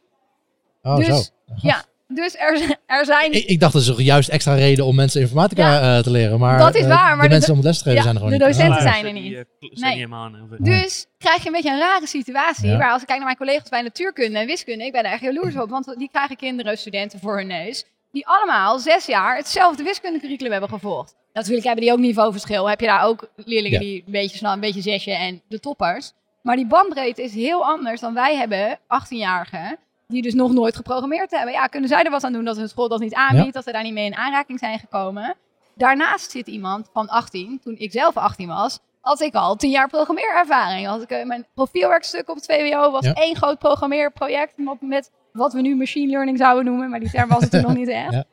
Oh, 0.82 0.96
Dus, 0.96 1.06
zo. 1.26 1.54
Ja, 1.56 1.84
dus 2.14 2.36
er, 2.38 2.78
er 2.86 3.06
zijn... 3.06 3.32
Ik, 3.34 3.46
ik 3.46 3.60
dacht 3.60 3.74
dat 3.74 3.82
is 3.82 3.88
toch 3.88 4.02
juist 4.02 4.30
extra 4.30 4.54
reden 4.54 4.86
om 4.86 4.96
mensen 4.96 5.22
informatica 5.22 5.82
eh, 5.98 6.04
te 6.04 6.12
leren. 6.12 6.40
Maar 6.40 6.58
Dat 6.60 6.76
is 6.76 6.82
eh, 6.84 6.88
waar, 6.90 7.06
maar 7.16 7.16
de 7.18 7.22
de- 7.24 7.30
mensen 7.30 7.52
om 7.52 7.58
het 7.58 7.66
les 7.68 7.78
te 7.78 7.84
geven 7.84 7.98
ja, 7.98 8.04
zijn 8.04 8.16
er 8.16 8.22
gewoon 8.22 8.38
de 8.40 8.46
niet. 8.46 8.56
docenten 8.56 8.78
Ah, 8.86 8.92
zijn 8.94 9.06
er 9.06 9.14
niet. 9.14 9.34
eh, 9.34 9.42
zijn 9.74 9.98
Nee. 9.98 10.14
aan. 10.14 10.50
Dus 10.60 11.06
krijg 11.18 11.42
je 11.42 11.46
een 11.48 11.54
beetje 11.54 11.72
een 11.72 11.80
rare 11.80 12.08
situatie. 12.08 12.68
Ja. 12.70 12.78
Waar 12.78 12.92
als 12.92 13.02
ik 13.02 13.08
kijk 13.08 13.20
naar 13.20 13.28
mijn 13.28 13.38
collega's 13.38 13.70
bij 13.70 13.82
natuurkunde 13.82 14.40
en 14.40 14.46
wiskunde, 14.46 14.86
ik 14.86 14.92
ben 14.92 15.04
er 15.04 15.12
echt 15.12 15.22
jaloers 15.22 15.56
op. 15.56 15.70
Want 15.70 15.94
die 15.98 16.10
krijgen 16.12 16.36
kinderen, 16.36 16.78
studenten 16.78 17.20
voor 17.20 17.38
hun 17.38 17.48
neus. 17.48 17.86
Die 18.12 18.28
allemaal 18.28 18.80
zes 18.80 19.06
jaar 19.06 19.36
hetzelfde 19.38 19.84
wiskundecurriculum 19.84 20.52
hebben 20.52 20.70
gevolgd. 20.70 21.16
Natuurlijk 21.34 21.66
hebben 21.66 21.84
die 21.84 21.94
ook 21.94 22.00
niveauverschil. 22.00 22.70
Heb 22.70 22.80
je 22.80 22.86
daar 22.86 23.04
ook 23.06 23.30
leerlingen 23.36 23.80
Ja. 23.80 23.86
die 23.86 24.04
een 24.06 24.12
beetje 24.12 24.38
snel, 24.38 24.52
een 24.54 24.60
beetje 24.60 24.82
zesje 24.82 25.12
en 25.12 25.42
de 25.48 25.60
toppers. 25.60 26.12
Maar 26.42 26.56
die 26.56 26.68
bandbreedte 26.68 27.24
is 27.24 27.34
heel 27.34 27.66
anders 27.66 28.02
dan 28.02 28.14
wij 28.14 28.36
hebben, 28.36 28.80
18-jarigen. 28.88 29.78
Die 30.12 30.22
dus 30.22 30.34
nog 30.34 30.52
nooit 30.52 30.76
geprogrammeerd 30.76 31.32
hebben. 31.32 31.54
Ja, 31.54 31.68
kunnen 31.68 31.90
zij 31.90 32.04
er 32.04 32.12
wat 32.12 32.24
aan 32.24 32.34
doen 32.34 32.46
dat 32.46 32.58
hun 32.58 32.70
school 32.70 32.88
dat 32.88 33.00
niet 33.00 33.14
aanbiedt? 33.14 33.46
Ja. 33.46 33.52
Dat 33.52 33.64
ze 33.64 33.72
daar 33.72 33.84
niet 33.84 33.94
mee 33.94 34.06
in 34.06 34.16
aanraking 34.16 34.60
zijn 34.60 34.80
gekomen? 34.80 35.36
Daarnaast 35.76 36.32
zit 36.32 36.48
iemand 36.48 36.90
van 36.94 37.08
18, 37.10 37.60
toen 37.64 37.76
ik 37.78 37.92
zelf 37.92 38.18
18 38.18 38.48
was, 38.48 38.80
had 39.02 39.22
ik 39.22 39.34
al 39.34 39.56
10 39.56 39.70
jaar 39.70 39.88
programmeerervaring. 39.88 40.88
Had 40.88 41.02
ik, 41.02 41.10
eh, 41.10 41.26
mijn 41.26 41.46
profielwerkstuk 41.54 42.30
op 42.30 42.36
het 42.36 42.46
VWO 42.46 42.92
was 42.92 43.06
Ja. 43.06 43.14
één 43.14 43.36
groot 43.36 43.60
programmeerproject 43.60 44.54
met, 44.80 45.12
wat 45.34 45.54
we 45.54 45.62
nu 45.62 45.76
machine 45.76 46.12
learning 46.12 46.38
zouden 46.38 46.66
noemen, 46.66 46.90
maar 46.90 47.00
die 47.00 47.10
term 47.12 47.30
was 47.30 47.42
het 47.42 47.52
toen 47.52 47.62
nog 47.62 47.76
niet 47.76 47.88
echt. 47.88 48.14
Ja. 48.20 48.24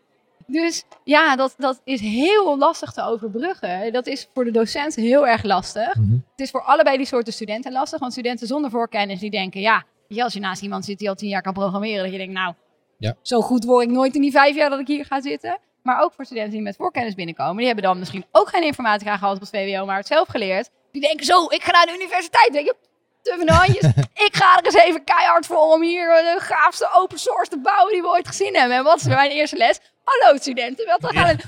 Dus 0.49 0.85
ja, 1.05 1.37
dat, 1.37 1.55
dat 1.59 1.81
is 1.85 2.01
heel 2.01 2.59
lastig 2.59 2.93
te 2.93 3.03
overbruggen. 3.03 3.93
Dat 3.93 4.07
is 4.07 4.29
voor 4.35 4.45
de 4.45 4.51
docent 4.51 4.95
heel 4.95 5.27
erg 5.27 5.43
lastig. 5.43 5.95
Mhm. 5.95 6.13
Het 6.13 6.41
is 6.41 6.51
voor 6.51 6.63
allebei 6.63 6.97
die 6.97 7.07
soorten 7.07 7.33
studenten 7.33 7.73
lastig. 7.73 8.01
Want 8.01 8.13
studenten 8.13 8.47
zonder 8.47 8.71
voorkennis 8.71 9.21
die 9.21 9.31
denken, 9.31 9.61
ja, 9.61 9.85
je, 10.09 10.23
als 10.23 10.33
je 10.33 10.41
naast 10.41 10.63
iemand 10.63 10.85
zit 10.85 10.99
die 10.99 11.09
al 11.09 11.15
tien 11.15 11.29
jaar 11.29 11.43
kan 11.43 11.53
programmeren, 11.53 12.03
dat 12.03 12.13
je 12.13 12.19
denkt, 12.19 12.33
nou, 12.35 12.55
Ja. 12.99 13.15
zo 13.23 13.41
goed 13.41 13.65
word 13.65 13.85
ik 13.85 13.91
nooit 13.91 14.15
in 14.15 14.21
die 14.21 14.31
vijf 14.31 14.57
jaar 14.57 14.71
dat 14.71 14.79
ik 14.81 14.87
hier 14.87 15.05
ga 15.05 15.21
zitten. 15.21 15.59
Maar 15.83 16.03
ook 16.03 16.13
voor 16.13 16.25
studenten 16.25 16.53
die 16.53 16.63
met 16.63 16.77
voorkennis 16.77 17.15
binnenkomen, 17.15 17.57
die 17.57 17.67
hebben 17.67 17.85
dan 17.85 17.99
misschien 17.99 18.25
ook 18.33 18.49
geen 18.49 18.63
informatica 18.63 19.17
gehad 19.17 19.35
op 19.35 19.41
het 19.41 19.51
VWO, 19.51 19.85
maar 19.87 19.97
het 19.97 20.07
zelf 20.07 20.29
geleerd. 20.29 20.71
Die 20.93 21.01
denken 21.01 21.27
zo, 21.27 21.45
ik 21.45 21.63
ga 21.63 21.71
naar 21.73 21.87
de 21.87 21.95
universiteit. 21.95 22.53
Denk 22.53 22.67
je, 22.67 22.77
tuffen 23.27 23.51
handjes. 23.51 23.85
ik 24.27 24.37
ga 24.37 24.59
er 24.59 24.65
eens 24.65 24.75
even 24.75 25.05
keihard 25.05 25.47
voor 25.47 25.73
om 25.75 25.83
hier 25.83 26.11
eh, 26.11 26.35
de 26.35 26.41
gaafste 26.41 26.89
open 26.93 27.19
source 27.19 27.51
te 27.51 27.59
bouwen 27.59 27.93
die 27.93 28.03
we 28.03 28.09
ooit 28.09 28.27
gezien 28.27 28.55
hebben. 28.55 28.77
En 28.77 28.85
wat 28.85 28.97
is 28.97 29.07
mijn 29.07 29.31
eerste 29.31 29.57
les? 29.57 29.79
Hallo 30.05 30.39
studenten, 30.39 30.87
wat 30.87 31.01
we 31.01 31.19
gaan 31.19 31.29
een 31.29 31.41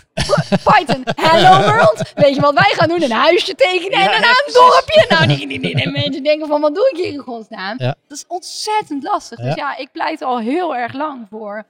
Python, 0.64 1.06
hello 1.14 1.61
world. 1.73 2.12
Weet 2.14 2.35
je 2.35 2.40
wat 2.40 2.54
wij 2.54 2.73
gaan 2.75 2.88
doen? 2.88 3.02
Een 3.02 3.11
huisje 3.11 3.54
tekenen 3.54 3.99
en 3.99 4.04
Ja, 4.04 4.18
ja, 4.18 4.28
een 4.28 4.52
dorpje. 4.52 5.06
Nou, 5.08 5.26
die, 5.26 5.49
die, 5.49 5.61
die, 5.61 5.76
die 5.76 5.90
mensen 5.90 6.23
denken 6.23 6.49
van, 6.49 6.61
wat 6.61 6.75
doe 6.75 6.90
ik 6.90 6.97
hier 6.97 7.12
in 7.12 7.18
godsnaam? 7.18 7.75
Ja. 7.78 7.94
Dat 8.08 8.18
is 8.18 8.25
ontzettend 8.28 9.02
lastig. 9.02 9.38
Dus 9.38 9.54
ja, 9.54 9.76
ik 9.76 9.92
pleit 9.92 10.23
al 10.23 10.38
heel 10.38 10.76
erg 10.76 10.92
lang 10.92 11.26
voor 11.30 11.66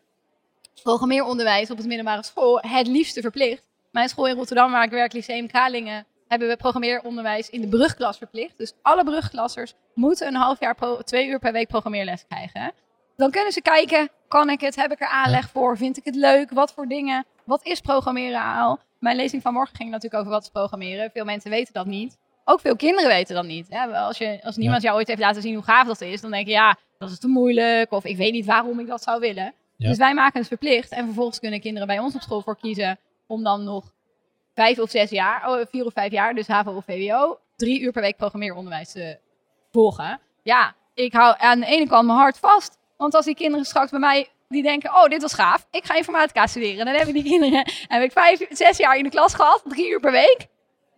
programmeeronderwijs 0.82 1.70
op 1.70 1.76
het 1.76 1.86
middelbare 1.86 2.24
school. 2.24 2.58
Het 2.60 2.86
liefste 2.86 3.20
verplicht. 3.20 3.62
Mijn 3.90 4.08
school 4.08 4.26
in 4.26 4.36
Rotterdam, 4.36 4.70
waar 4.70 4.84
ik 4.84 4.90
werk, 4.90 5.12
Lyceum 5.12 5.46
Kralingen, 5.46 6.06
hebben 6.28 6.48
we 6.48 6.56
programmeeronderwijs 6.56 7.50
in 7.50 7.60
de 7.60 7.68
brugklas 7.68 8.18
verplicht. 8.18 8.58
Dus 8.58 8.72
alle 8.82 9.04
brugklassers 9.04 9.74
moeten 9.94 10.26
een 10.26 10.34
half 10.34 10.60
jaar, 10.60 10.74
pro, 10.74 11.02
twee 11.02 11.28
uur 11.28 11.38
per 11.38 11.52
week 11.52 11.68
programmeerles 11.68 12.24
krijgen. 12.28 12.72
Dan 13.16 13.30
kunnen 13.30 13.52
ze 13.52 13.62
kijken, 13.62 14.08
kan 14.28 14.50
ik 14.50 14.60
het? 14.60 14.76
Heb 14.76 14.92
ik 14.92 15.00
er 15.00 15.08
aanleg 15.08 15.48
voor? 15.50 15.76
Vind 15.76 15.96
ik 15.96 16.04
het 16.04 16.14
leuk? 16.14 16.50
Wat 16.50 16.72
voor 16.72 16.86
dingen? 16.86 17.26
Wat 17.44 17.66
is 17.66 17.80
programmeren 17.80 18.42
al? 18.42 18.78
Mijn 18.98 19.16
lezing 19.16 19.42
van 19.42 19.52
morgen 19.52 19.76
ging 19.76 19.90
natuurlijk 19.90 20.20
over 20.20 20.32
wat 20.32 20.42
is 20.42 20.48
programmeren. 20.48 21.10
Veel 21.10 21.24
mensen 21.24 21.50
weten 21.50 21.72
dat 21.72 21.86
niet. 21.86 22.18
Ook 22.44 22.60
veel 22.60 22.76
kinderen 22.76 23.08
weten 23.08 23.34
dat 23.34 23.44
niet. 23.44 23.66
Hè? 23.68 23.86
Als, 23.86 24.18
je, 24.18 24.40
als 24.42 24.56
niemand 24.56 24.82
jou 24.82 24.96
ooit 24.96 25.08
heeft 25.08 25.20
laten 25.20 25.42
zien 25.42 25.54
hoe 25.54 25.64
gaaf 25.64 25.86
dat 25.86 26.00
is, 26.00 26.20
dan 26.20 26.30
denk 26.30 26.46
je 26.46 26.52
ja, 26.52 26.76
dat 26.98 27.10
is 27.10 27.18
te 27.18 27.28
moeilijk. 27.28 27.92
Of 27.92 28.04
ik 28.04 28.16
weet 28.16 28.32
niet 28.32 28.46
waarom 28.46 28.80
ik 28.80 28.86
dat 28.86 29.02
zou 29.02 29.20
willen. 29.20 29.54
Ja. 29.76 29.88
Dus 29.88 29.98
wij 29.98 30.14
maken 30.14 30.38
het 30.38 30.48
verplicht. 30.48 30.90
En 30.90 31.04
vervolgens 31.04 31.38
kunnen 31.38 31.60
kinderen 31.60 31.86
bij 31.86 31.98
ons 31.98 32.14
op 32.14 32.20
school 32.20 32.40
voor 32.40 32.56
kiezen. 32.56 32.98
om 33.26 33.42
dan 33.42 33.64
nog 33.64 33.92
vijf 34.58 34.78
of 34.78 34.90
zes 34.90 35.10
jaar, 35.10 35.48
oh, 35.48 35.66
vier 35.70 35.84
of 35.84 35.92
vijf 35.92 36.12
jaar, 36.12 36.34
dus 36.34 36.46
HAVO 36.46 36.74
of 36.76 36.84
VWO, 36.84 37.38
drie 37.56 37.80
uur 37.80 37.92
per 37.92 38.02
week 38.02 38.16
programmeeronderwijs 38.16 38.92
te 38.92 39.18
volgen. 39.72 40.20
Ja, 40.42 40.74
ik 40.94 41.12
hou 41.12 41.34
aan 41.38 41.60
de 41.60 41.66
ene 41.66 41.86
kant 41.86 42.06
mijn 42.06 42.18
hart 42.18 42.38
vast. 42.38 42.78
Want 42.96 43.14
als 43.14 43.24
die 43.24 43.34
kinderen 43.34 43.66
straks 43.66 43.90
bij 43.90 44.00
mij 44.00 44.28
die 44.48 44.62
denken, 44.62 44.94
oh, 44.94 45.04
dit 45.04 45.22
was 45.22 45.34
gaaf. 45.34 45.66
Ik 45.70 45.84
ga 45.84 45.94
informatica 45.94 46.46
studeren. 46.46 46.84
Dan 46.84 46.94
heb 46.94 47.06
ik 47.06 47.14
die 47.14 47.22
kinderen, 47.22 47.64
heb 47.88 48.02
ik 48.02 48.12
vijf, 48.12 48.46
zes 48.50 48.76
jaar 48.76 48.96
in 48.96 49.02
de 49.02 49.10
klas 49.10 49.34
gehad, 49.34 49.62
drie 49.64 49.90
uur 49.90 50.00
per 50.00 50.12
week. 50.12 50.46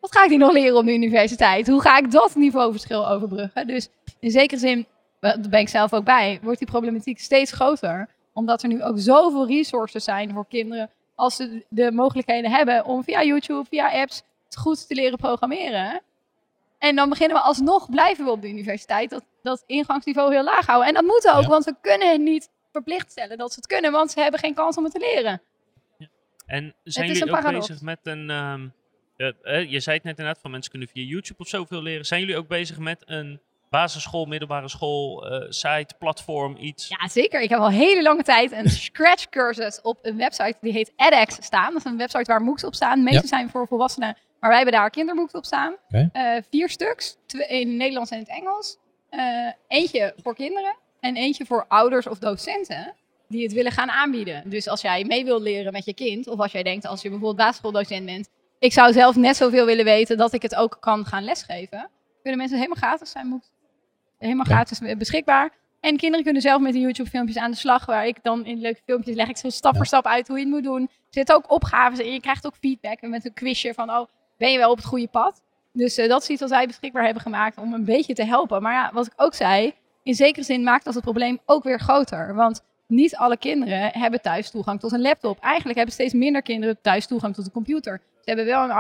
Wat 0.01 0.13
ga 0.13 0.23
ik 0.23 0.29
die 0.29 0.39
nog 0.39 0.53
leren 0.53 0.77
op 0.77 0.85
de 0.85 0.95
universiteit? 0.95 1.67
Hoe 1.67 1.81
ga 1.81 1.99
ik 1.99 2.11
dat 2.11 2.35
niveauverschil 2.35 3.09
overbruggen? 3.09 3.67
Dus 3.67 3.89
in 4.21 4.31
zekere 4.31 4.61
zin, 4.61 4.87
daar 5.21 5.41
ben 5.51 5.61
ik 5.61 5.69
zelf 5.69 5.93
ook 5.93 6.05
bij, 6.05 6.39
wordt 6.43 6.59
die 6.59 6.69
problematiek 6.69 7.19
steeds 7.19 7.53
groter. 7.53 8.09
Omdat 8.33 8.63
er 8.63 8.69
nu 8.69 8.83
ook 8.83 8.99
zoveel 8.99 9.47
resources 9.47 10.05
zijn 10.05 10.33
voor 10.33 10.47
kinderen. 10.49 10.91
Als 11.21 11.37
ze 11.37 11.65
de 11.69 11.93
mogelijkheden 11.93 12.51
hebben 12.51 12.85
om 12.85 13.05
via 13.05 13.23
YouTube, 13.23 13.69
via 13.69 14.01
apps, 14.03 14.23
het 14.45 14.57
goed 14.57 14.87
te 14.89 14.95
leren 14.95 15.19
programmeren. 15.19 16.03
En 16.79 16.97
dan 16.97 17.09
beginnen 17.09 17.37
we 17.37 17.43
alsnog, 17.43 17.91
blijven 17.91 18.25
we 18.25 18.31
op 18.31 18.43
de 18.43 18.49
universiteit, 18.49 19.11
dat, 19.11 19.25
dat 19.43 19.63
ingangsniveau 19.67 20.33
heel 20.33 20.45
laag 20.45 20.67
houden. 20.67 20.89
En 20.89 20.95
dat 20.95 21.03
moet 21.03 21.31
ook, 21.35 21.43
Ja. 21.43 21.49
want 21.49 21.65
we 21.65 21.75
kunnen 21.81 22.11
het 22.11 22.21
niet 22.21 22.51
verplicht 22.73 23.11
stellen 23.11 23.39
dat 23.39 23.51
ze 23.53 23.57
het 23.57 23.67
kunnen, 23.67 23.93
want 23.93 24.11
ze 24.11 24.21
hebben 24.21 24.41
geen 24.41 24.55
kans 24.55 24.77
om 24.77 24.85
het 24.85 24.93
te 24.93 24.99
leren. 24.99 25.43
En 26.47 26.75
zijn 26.85 27.07
jullie 27.07 27.23
ook 27.23 27.31
paradox. 27.31 27.67
bezig 27.69 27.83
met 27.83 27.99
een... 28.03 28.31
ehm, 28.31 28.69
eh, 29.17 29.33
eh, 29.43 29.71
je 29.71 29.81
zei 29.81 29.97
het 29.97 30.05
net 30.05 30.19
inderdaad, 30.19 30.43
van 30.43 30.51
mensen 30.51 30.71
kunnen 30.71 30.89
via 30.89 31.03
YouTube 31.03 31.41
of 31.43 31.49
zoveel 31.49 31.83
leren. 31.83 32.05
Zijn 32.07 32.21
jullie 32.21 32.37
ook 32.37 32.49
bezig 32.49 32.79
met 32.79 33.03
een 33.07 33.41
basisschool, 33.71 34.25
middelbare 34.27 34.69
school, 34.69 35.27
eh, 35.31 35.47
site, 35.51 35.95
platform, 35.99 36.57
iets? 36.57 36.89
Ja, 36.89 37.09
zeker. 37.09 37.41
Ik 37.41 37.49
heb 37.49 37.59
al 37.59 37.71
hele 37.71 38.03
lange 38.03 38.23
tijd 38.23 38.53
een 38.53 38.69
Scratch 38.87 39.29
cursus 39.29 39.81
op 39.81 39.99
een 40.03 40.17
website 40.17 40.55
die 40.61 40.73
heet 40.73 40.93
edX 40.97 41.35
staan. 41.41 41.73
Dat 41.73 41.85
is 41.85 41.91
een 41.91 41.97
website 41.97 42.25
waar 42.33 42.43
MOOCs 42.43 42.65
op 42.65 42.75
staan. 42.75 42.99
De 42.99 43.05
meeste 43.05 43.21
Ja. 43.23 43.27
zijn 43.29 43.51
voor 43.51 43.67
volwassenen, 43.67 44.17
maar 44.41 44.49
wij 44.51 44.59
hebben 44.59 44.75
daar 44.81 44.91
kinderboeken 44.91 45.39
op 45.39 45.45
staan. 45.45 45.75
Eh, 45.89 46.37
vier 46.51 46.69
stuks, 46.69 47.17
twee 47.27 47.47
in 47.49 47.69
het 47.69 47.77
Nederlands 47.77 48.11
en 48.11 48.17
in 48.19 48.23
het 48.29 48.33
Engels. 48.33 48.77
Eh, 49.11 49.21
eentje 49.69 50.15
voor 50.23 50.35
kinderen 50.35 50.75
en 51.01 51.17
eentje 51.17 51.47
voor 51.47 51.65
ouders 51.69 52.07
of 52.07 52.19
docenten 52.19 52.95
die 53.29 53.43
het 53.43 53.53
willen 53.53 53.73
gaan 53.73 53.91
aanbieden. 53.91 54.43
Dus 54.51 54.69
als 54.69 54.81
jij 54.81 55.05
mee 55.05 55.25
wilt 55.25 55.43
leren 55.43 55.73
met 55.73 55.85
je 55.85 55.95
kind, 55.95 56.29
of 56.29 56.39
als 56.39 56.53
jij 56.53 56.63
denkt 56.63 56.87
als 56.87 57.03
je 57.03 57.09
bijvoorbeeld 57.09 57.39
basisschooldocent 57.47 58.07
bent, 58.07 58.29
ik 58.59 58.73
zou 58.73 58.93
zelf 58.93 59.17
net 59.17 59.37
zoveel 59.37 59.67
willen 59.67 59.85
weten 59.85 60.17
dat 60.17 60.33
ik 60.33 60.43
het 60.43 60.55
ook 60.55 60.77
kan 60.81 61.05
gaan 61.07 61.25
lesgeven, 61.25 61.89
kunnen 62.23 62.39
mensen 62.41 62.57
helemaal 62.59 62.79
gratis 62.89 63.11
zijn 63.11 63.27
MOOCs. 63.27 63.51
Helemaal 64.21 64.47
Ja. 64.49 64.55
gratis 64.55 64.97
beschikbaar. 64.97 65.51
En 65.81 65.97
kinderen 65.97 66.25
kunnen 66.25 66.43
zelf 66.43 66.61
met 66.61 66.73
de 66.73 66.79
YouTube-filmpjes 66.79 67.37
aan 67.39 67.51
de 67.51 67.57
slag, 67.57 67.87
waar 67.87 68.07
ik 68.07 68.23
dan 68.23 68.45
in 68.47 68.61
leuke 68.61 68.81
filmpjes 68.85 69.15
leg 69.15 69.29
ik 69.29 69.37
zo 69.37 69.49
stap 69.51 69.71
Ja. 69.73 69.77
voor 69.77 69.87
stap 69.87 70.07
uit 70.07 70.29
hoe 70.29 70.37
je 70.39 70.45
het 70.45 70.53
moet 70.53 70.65
doen. 70.65 70.83
Er 70.83 70.89
zitten 71.11 71.35
ook 71.35 71.51
opgaves 71.51 71.99
in. 71.99 72.13
Je 72.13 72.21
krijgt 72.21 72.47
ook 72.47 72.55
feedback 72.61 73.01
met 73.01 73.25
een 73.25 73.33
quizje 73.33 73.75
van, 73.75 73.91
oh, 73.91 74.09
ben 74.39 74.53
je 74.53 74.59
wel 74.59 74.71
op 74.71 74.77
het 74.77 74.87
goede 74.87 75.09
pad? 75.09 75.43
Dus 75.73 75.97
eh, 75.99 76.09
dat 76.09 76.23
is 76.23 76.29
iets 76.29 76.41
wat 76.41 76.51
wij 76.51 76.67
beschikbaar 76.67 77.05
hebben 77.05 77.23
gemaakt 77.23 77.59
om 77.59 77.73
een 77.73 77.85
beetje 77.85 78.15
te 78.15 78.25
helpen. 78.25 78.63
Maar 78.63 78.73
ja, 78.73 78.91
wat 78.93 79.07
ik 79.07 79.13
ook 79.17 79.35
zei, 79.35 79.73
in 80.03 80.15
zekere 80.15 80.45
zin 80.45 80.63
maakt 80.63 80.85
dat 80.85 80.95
het 80.95 81.03
probleem 81.03 81.39
ook 81.47 81.63
weer 81.65 81.81
groter. 81.81 82.35
Want 82.35 82.63
niet 82.87 83.17
alle 83.17 83.37
kinderen 83.37 83.91
hebben 83.93 84.21
thuis 84.21 84.51
toegang 84.51 84.81
tot 84.81 84.93
een 84.93 85.01
laptop. 85.01 85.39
Eigenlijk 85.41 85.77
hebben 85.77 85.95
steeds 85.95 86.13
minder 86.15 86.43
kinderen 86.43 86.81
thuis 86.81 87.07
toegang 87.07 87.35
tot 87.35 87.45
een 87.47 87.53
computer. 87.53 88.01
Ze 88.15 88.23
hebben 88.25 88.45
wel 88.45 88.63
een 88.65 88.71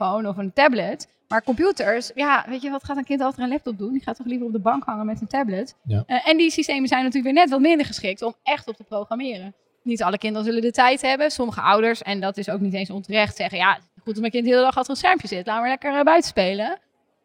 of 0.00 0.36
een 0.36 0.52
tablet. 0.52 1.08
Maar 1.28 1.42
computers, 1.42 2.10
ja, 2.14 2.44
weet 2.48 2.62
je 2.62 2.70
wat 2.70 2.84
gaat 2.84 2.96
een 2.96 3.04
kind 3.04 3.20
altijd 3.20 3.42
een 3.42 3.52
laptop 3.52 3.78
doen? 3.78 3.92
Die 3.92 4.02
gaat 4.02 4.16
toch 4.16 4.26
liever 4.26 4.46
op 4.46 4.52
de 4.52 4.60
bank 4.60 4.84
hangen 4.84 5.06
met 5.06 5.20
een 5.20 5.26
tablet. 5.26 5.76
Ja. 5.84 6.02
Eh, 6.06 6.28
en 6.28 6.36
die 6.36 6.50
systemen 6.50 6.88
zijn 6.88 7.04
natuurlijk 7.04 7.34
weer 7.34 7.42
net 7.42 7.50
wat 7.50 7.60
minder 7.60 7.86
geschikt 7.86 8.22
om 8.22 8.34
echt 8.42 8.68
op 8.68 8.76
te 8.76 8.84
programmeren. 8.84 9.54
Niet 9.82 10.02
alle 10.02 10.18
kinderen 10.18 10.46
zullen 10.46 10.62
de 10.62 10.70
tijd 10.70 11.02
hebben. 11.02 11.30
Sommige 11.30 11.60
ouders, 11.60 12.02
en 12.02 12.20
dat 12.20 12.36
is 12.36 12.48
ook 12.48 12.60
niet 12.60 12.74
eens 12.74 12.90
onterecht, 12.90 13.36
zeggen... 13.36 13.58
ja, 13.58 13.78
goed 14.02 14.12
dat 14.12 14.20
mijn 14.20 14.30
kind 14.30 14.44
de 14.44 14.50
hele 14.50 14.62
dag 14.62 14.76
achter 14.76 14.90
een 14.90 14.96
schermpje 14.96 15.28
zit. 15.28 15.46
Laten 15.46 15.62
we 15.62 15.68
lekker 15.68 15.94
eh, 15.94 16.02
buiten 16.02 16.28
spelen. 16.28 16.78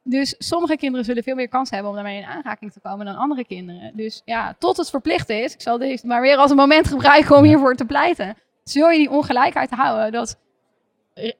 Dus 0.03 0.35
sommige 0.37 0.77
kinderen 0.77 1.05
zullen 1.05 1.23
veel 1.23 1.35
meer 1.35 1.47
kans 1.47 1.69
hebben 1.69 1.89
om 1.89 1.95
daarmee 1.95 2.17
in 2.17 2.25
aanraking 2.25 2.71
te 2.71 2.79
komen 2.79 3.05
dan 3.05 3.15
andere 3.15 3.45
kinderen. 3.45 3.91
Dus 3.95 4.21
ja, 4.25 4.55
tot 4.59 4.77
het 4.77 4.89
verplicht 4.89 5.29
is, 5.29 5.53
ik 5.53 5.61
zal 5.61 5.77
deze 5.77 6.07
maar 6.07 6.21
weer 6.21 6.37
als 6.37 6.51
een 6.51 6.57
moment 6.57 6.87
gebruiken 6.87 7.37
om 7.37 7.43
hiervoor 7.43 7.75
te 7.75 7.85
pleiten. 7.85 8.37
Zul 8.63 8.89
je 8.89 8.97
die 8.97 9.09
ongelijkheid 9.09 9.69
houden 9.69 10.11
dat 10.11 10.39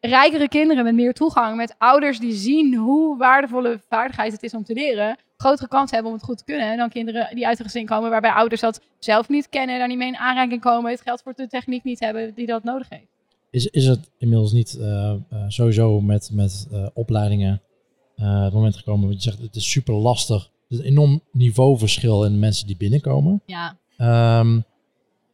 rijkere 0.02 0.48
kinderen 0.48 0.84
met 0.84 0.96
meer 0.96 1.14
toegang, 1.14 1.56
met 1.56 1.76
ouders 1.78 2.20
die 2.20 2.34
zien 2.34 2.76
hoe 2.76 3.18
waardevolle 3.18 3.82
vaardigheid 3.90 4.32
het 4.32 4.44
is 4.44 4.54
om 4.54 4.64
te 4.64 4.74
leren, 4.74 5.18
grotere 5.38 5.68
kans 5.68 5.92
hebben 5.92 6.12
om 6.12 6.18
het 6.18 6.26
goed 6.26 6.38
te 6.38 6.44
kunnen 6.44 6.78
dan 6.78 6.90
kinderen 6.90 7.36
die 7.36 7.48
uit 7.48 7.60
een 7.60 7.66
gezin 7.66 7.86
komen 7.86 8.10
waarbij 8.10 8.32
ouders 8.32 8.62
dat 8.62 8.82
zelf 9.00 9.30
niet 9.30 9.50
kennen, 9.50 9.80
daar 9.80 9.88
niet 9.88 9.98
mee 9.98 10.08
in 10.08 10.18
aanraking 10.18 10.62
komen, 10.62 10.92
het 10.92 11.02
geld 11.02 11.22
voor 11.22 11.34
de 11.34 11.48
techniek 11.48 11.84
niet 11.84 12.00
hebben 12.00 12.34
die 12.34 12.46
dat 12.46 12.64
nodig 12.64 12.90
heeft. 12.90 13.14
Is, 13.50 13.66
is 13.68 13.86
het 13.86 14.10
inmiddels 14.18 14.52
niet 14.52 14.78
eh, 14.80 15.12
eh, 15.12 15.20
sowieso 15.48 16.02
met, 16.02 16.30
met 16.34 16.68
eh, 16.72 16.88
opleidingen 16.94 17.62
het 18.16 18.54
moment 18.54 18.76
gekomen? 18.76 19.08
Want 19.08 19.24
je 19.24 19.30
zegt 19.30 19.42
het 19.42 19.56
is 19.56 19.72
super 19.72 19.94
lastig. 19.94 20.44
Er 20.44 20.52
is 20.68 20.78
een 20.78 20.86
enorm 20.86 21.22
niveauverschil 21.32 22.26
in 22.26 22.32
de 22.32 22.38
mensen 22.38 22.68
die 22.68 22.78
binnenkomen. 22.78 23.42
Ja, 23.46 23.78
Ehm, 23.98 24.60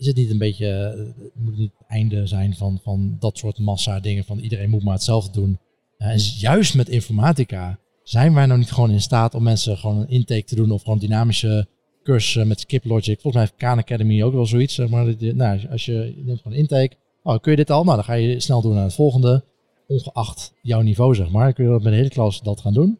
is 0.01 0.07
het 0.07 0.15
niet 0.15 0.29
een 0.29 0.37
beetje, 0.37 0.67
eh, 0.67 1.23
moet 1.33 1.51
het 1.51 1.59
niet 1.59 1.71
het 1.77 1.87
einde 1.87 2.27
zijn 2.27 2.55
van, 2.55 2.79
van 2.83 3.15
dat 3.19 3.37
soort 3.37 3.59
massa 3.59 3.99
dingen 3.99 4.23
van 4.23 4.39
iedereen 4.39 4.69
moet 4.69 4.83
maar 4.83 4.93
hetzelfde 4.93 5.31
doen? 5.31 5.59
Eh, 5.97 6.07
en 6.07 6.17
juist 6.17 6.75
met 6.75 6.89
informatica 6.89 7.79
zijn 8.03 8.33
wij 8.33 8.45
nou 8.45 8.59
niet 8.59 8.71
gewoon 8.71 8.91
in 8.91 9.01
staat 9.01 9.35
om 9.35 9.43
mensen 9.43 9.77
gewoon 9.77 9.97
een 9.97 10.09
intake 10.09 10.43
te 10.43 10.55
doen 10.55 10.71
of 10.71 10.83
gewoon 10.83 10.99
dynamische 10.99 11.67
cursussen 12.03 12.47
met 12.47 12.59
Skip 12.59 12.85
Logic. 12.85 13.21
Volgens 13.21 13.33
mij 13.33 13.43
heeft 13.43 13.55
Khan 13.55 13.77
Academy 13.77 14.23
ook 14.23 14.33
wel 14.33 14.45
zoiets. 14.45 14.77
Maar, 14.77 15.05
dat 15.05 15.35
nou, 15.35 15.67
als 15.71 15.85
je, 15.85 16.13
neemt 16.25 16.41
gewoon 16.41 16.57
intake, 16.57 16.95
oh, 17.23 17.39
kun 17.39 17.51
je 17.51 17.57
dit 17.57 17.69
al? 17.69 17.83
Nou, 17.83 17.95
dan 17.95 18.05
ga 18.05 18.13
je 18.13 18.39
snel 18.39 18.61
door 18.61 18.73
naar 18.73 18.83
het 18.83 18.93
volgende, 18.93 19.43
ongeacht 19.87 20.53
jouw 20.61 20.81
niveau 20.81 21.15
zeg 21.15 21.29
maar. 21.29 21.53
Kun 21.53 21.65
je 21.65 21.71
met 21.71 21.83
de 21.83 21.89
hele 21.89 22.09
klas 22.09 22.41
dat 22.41 22.61
gaan 22.61 22.73
doen. 22.73 22.99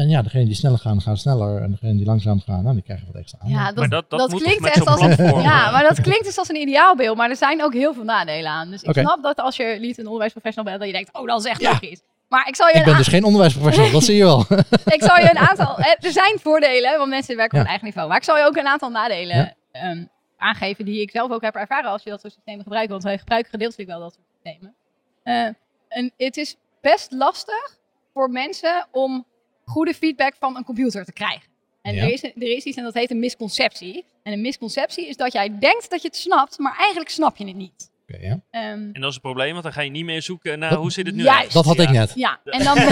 En 0.00 0.08
ja, 0.08 0.22
degene 0.22 0.44
die 0.44 0.54
sneller 0.54 0.78
gaan, 0.78 1.00
gaan 1.00 1.16
sneller. 1.16 1.62
En 1.62 1.70
degene 1.70 1.96
die 1.96 2.06
langzaam 2.06 2.40
gaan, 2.40 2.62
nou, 2.62 2.74
die 2.74 2.82
krijgen 2.84 3.06
wat 3.06 3.16
extra 3.16 3.38
aan. 3.42 3.48
ja 3.48 3.56
Maar 3.56 3.74
dat, 3.74 3.90
dat, 3.90 4.10
dat, 4.10 4.18
dat 4.18 4.30
moet 4.30 4.42
klinkt 4.42 4.66
echt 4.66 4.86
als 4.86 5.00
platform. 5.00 5.40
Ja, 5.40 5.70
maar 5.70 5.82
dat 5.82 6.00
klinkt 6.00 6.24
dus 6.24 6.38
als 6.38 6.48
een 6.48 6.56
ideaalbeeld, 6.56 7.16
maar 7.16 7.30
er 7.30 7.36
zijn 7.36 7.62
ook 7.64 7.72
heel 7.72 7.94
veel 7.94 8.04
nadelen 8.04 8.50
aan. 8.50 8.70
Dus 8.70 8.82
ik 8.82 8.88
Oké. 8.88 9.00
snap 9.00 9.22
dat 9.22 9.36
als 9.40 9.56
je 9.56 9.76
niet 9.80 9.98
een 9.98 10.04
onderwijsprofessional 10.04 10.64
bent, 10.70 10.78
dat 10.78 10.88
je 10.88 10.94
denkt, 10.94 11.18
oh, 11.18 11.26
dat 11.26 11.38
is 11.44 11.50
echt 11.50 11.60
Ja. 11.60 11.70
logisch. 11.70 12.00
Maar 12.28 12.48
ik 12.48 12.56
zal 12.56 12.66
je 12.66 12.72
Ik 12.72 12.78
een 12.78 12.84
ben 12.84 12.96
dus 12.96 13.06
geen 13.08 13.24
onderwijsprofessional, 13.24 13.90
dat 13.92 14.02
zie 14.02 14.16
je 14.16 14.22
wel. 14.24 14.40
ik 14.96 15.02
zal 15.02 15.16
je 15.16 15.30
een 15.30 15.38
aantal. 15.38 15.78
eh, 15.78 15.86
Er 16.06 16.12
zijn 16.12 16.38
voordelen, 16.38 16.98
want 16.98 17.10
mensen 17.10 17.36
werken 17.36 17.56
Ja. 17.58 17.62
op 17.62 17.68
hun 17.68 17.76
eigen 17.78 17.84
niveau. 17.86 18.08
Maar 18.08 18.16
ik 18.16 18.24
zal 18.24 18.36
je 18.38 18.44
ook 18.44 18.56
een 18.56 18.66
aantal 18.66 18.90
nadelen 18.90 19.36
Ja. 19.36 19.54
ehm, 19.72 20.04
aangeven 20.38 20.84
die 20.84 21.00
ik 21.00 21.10
zelf 21.10 21.30
ook 21.30 21.42
heb 21.42 21.54
ervaren 21.54 21.90
als 21.90 22.02
je 22.02 22.10
dat 22.10 22.20
soort 22.20 22.32
systemen 22.32 22.62
gebruikt. 22.62 22.90
Want 22.90 23.02
wij 23.02 23.18
gebruiken 23.18 23.50
gedeeltelijk 23.50 23.88
wel 23.88 24.00
dat 24.00 24.12
soort 24.12 24.26
systemen. 24.42 24.74
Eh, 25.22 25.46
en 25.88 26.12
het 26.16 26.36
is 26.36 26.56
best 26.80 27.12
lastig 27.12 27.78
voor 28.12 28.30
mensen 28.30 28.86
om 28.92 29.24
goede 29.70 29.94
feedback 29.94 30.34
van 30.38 30.56
een 30.56 30.64
computer 30.64 31.04
te 31.04 31.12
krijgen. 31.12 31.48
En 31.82 31.94
Ja. 31.94 32.02
er, 32.02 32.12
is, 32.12 32.22
er 32.22 32.32
is 32.56 32.64
iets 32.64 32.76
en 32.76 32.84
dat 32.84 32.94
heet 32.94 33.10
een 33.10 33.18
misconceptie. 33.18 34.04
En 34.22 34.32
een 34.32 34.40
misconceptie 34.40 35.08
is 35.08 35.16
dat 35.16 35.32
jij 35.32 35.58
denkt 35.58 35.90
dat 35.90 36.02
je 36.02 36.08
het 36.08 36.16
snapt, 36.16 36.58
maar 36.58 36.76
eigenlijk 36.78 37.10
snap 37.10 37.36
je 37.36 37.46
het 37.46 37.56
niet. 37.56 37.90
Oké, 38.08 38.18
ja. 38.22 38.40
Ehm, 38.50 38.64
En 38.72 38.92
dat 38.92 39.04
is 39.08 39.12
het 39.14 39.20
probleem, 39.22 39.50
want 39.52 39.62
dan 39.64 39.72
ga 39.72 39.80
je 39.80 39.90
niet 39.90 40.04
meer 40.04 40.22
zoeken 40.22 40.58
naar 40.58 40.70
Dat- 40.70 40.78
hoe 40.78 40.92
zit 40.92 41.06
het 41.06 41.14
nu 41.14 41.22
Juist. 41.22 41.52
Dat 41.52 41.64
had 41.64 41.78
ik 41.78 41.90
net. 41.90 42.12
ja, 42.14 42.40
en 42.44 42.64
dan, 42.64 42.76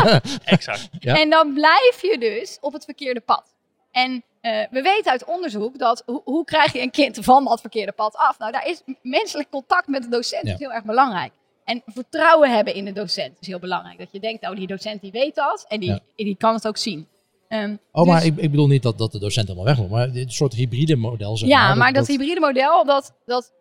Exact. 0.44 0.88
Ja. 0.98 1.20
En 1.20 1.30
dan 1.30 1.52
blijf 1.54 1.98
je 2.02 2.16
dus 2.18 2.58
op 2.60 2.72
het 2.72 2.84
verkeerde 2.84 3.20
pad. 3.20 3.54
En 3.90 4.22
eh, 4.40 4.60
we 4.70 4.82
weten 4.82 5.10
uit 5.10 5.24
onderzoek 5.24 5.78
dat 5.78 6.02
ho- 6.06 6.20
hoe 6.24 6.44
krijg 6.44 6.72
je 6.72 6.80
een 6.80 6.90
kind 6.90 7.18
van 7.20 7.44
dat 7.44 7.60
verkeerde 7.60 7.92
pad 7.92 8.16
af? 8.16 8.38
Nou, 8.38 8.52
daar 8.52 8.66
is 8.66 8.82
menselijk 9.02 9.50
contact 9.50 9.86
met 9.86 10.02
de 10.02 10.08
docent 10.08 10.58
heel 10.58 10.72
erg 10.72 10.84
belangrijk. 10.84 11.32
En 11.64 11.82
vertrouwen 11.86 12.54
hebben 12.54 12.74
in 12.74 12.84
de 12.84 12.92
docent 12.92 13.36
is 13.40 13.46
heel 13.46 13.58
belangrijk. 13.58 13.98
Dat 13.98 14.08
je 14.12 14.20
denkt, 14.20 14.48
oh, 14.48 14.56
die 14.56 14.66
docent 14.66 15.00
die 15.00 15.10
weet 15.12 15.34
dat 15.34 15.64
en 15.68 15.80
die, 15.80 15.88
Ja. 15.90 16.00
die 16.16 16.36
kan 16.36 16.54
het 16.54 16.66
ook 16.66 16.76
zien. 16.76 17.06
Ehm, 17.48 17.76
Oh, 17.92 18.06
maar 18.06 18.20
dus- 18.20 18.28
ik, 18.28 18.36
ik 18.36 18.50
bedoel 18.50 18.66
niet 18.66 18.82
dat, 18.82 18.98
dat 18.98 19.12
de 19.12 19.18
docent 19.18 19.46
helemaal 19.46 19.68
weg 19.68 19.78
moet, 19.78 19.90
maar 19.90 20.12
dit 20.12 20.32
soort 20.32 20.52
hybride 20.54 20.96
model. 20.96 21.36
Zeg 21.36 21.48
ja, 21.48 21.66
maar, 21.68 21.76
maar 21.76 21.92
dat, 21.92 22.06
hybride 22.06 22.40
model, 22.40 22.84
dat, 22.84 23.14
dat 23.26 23.52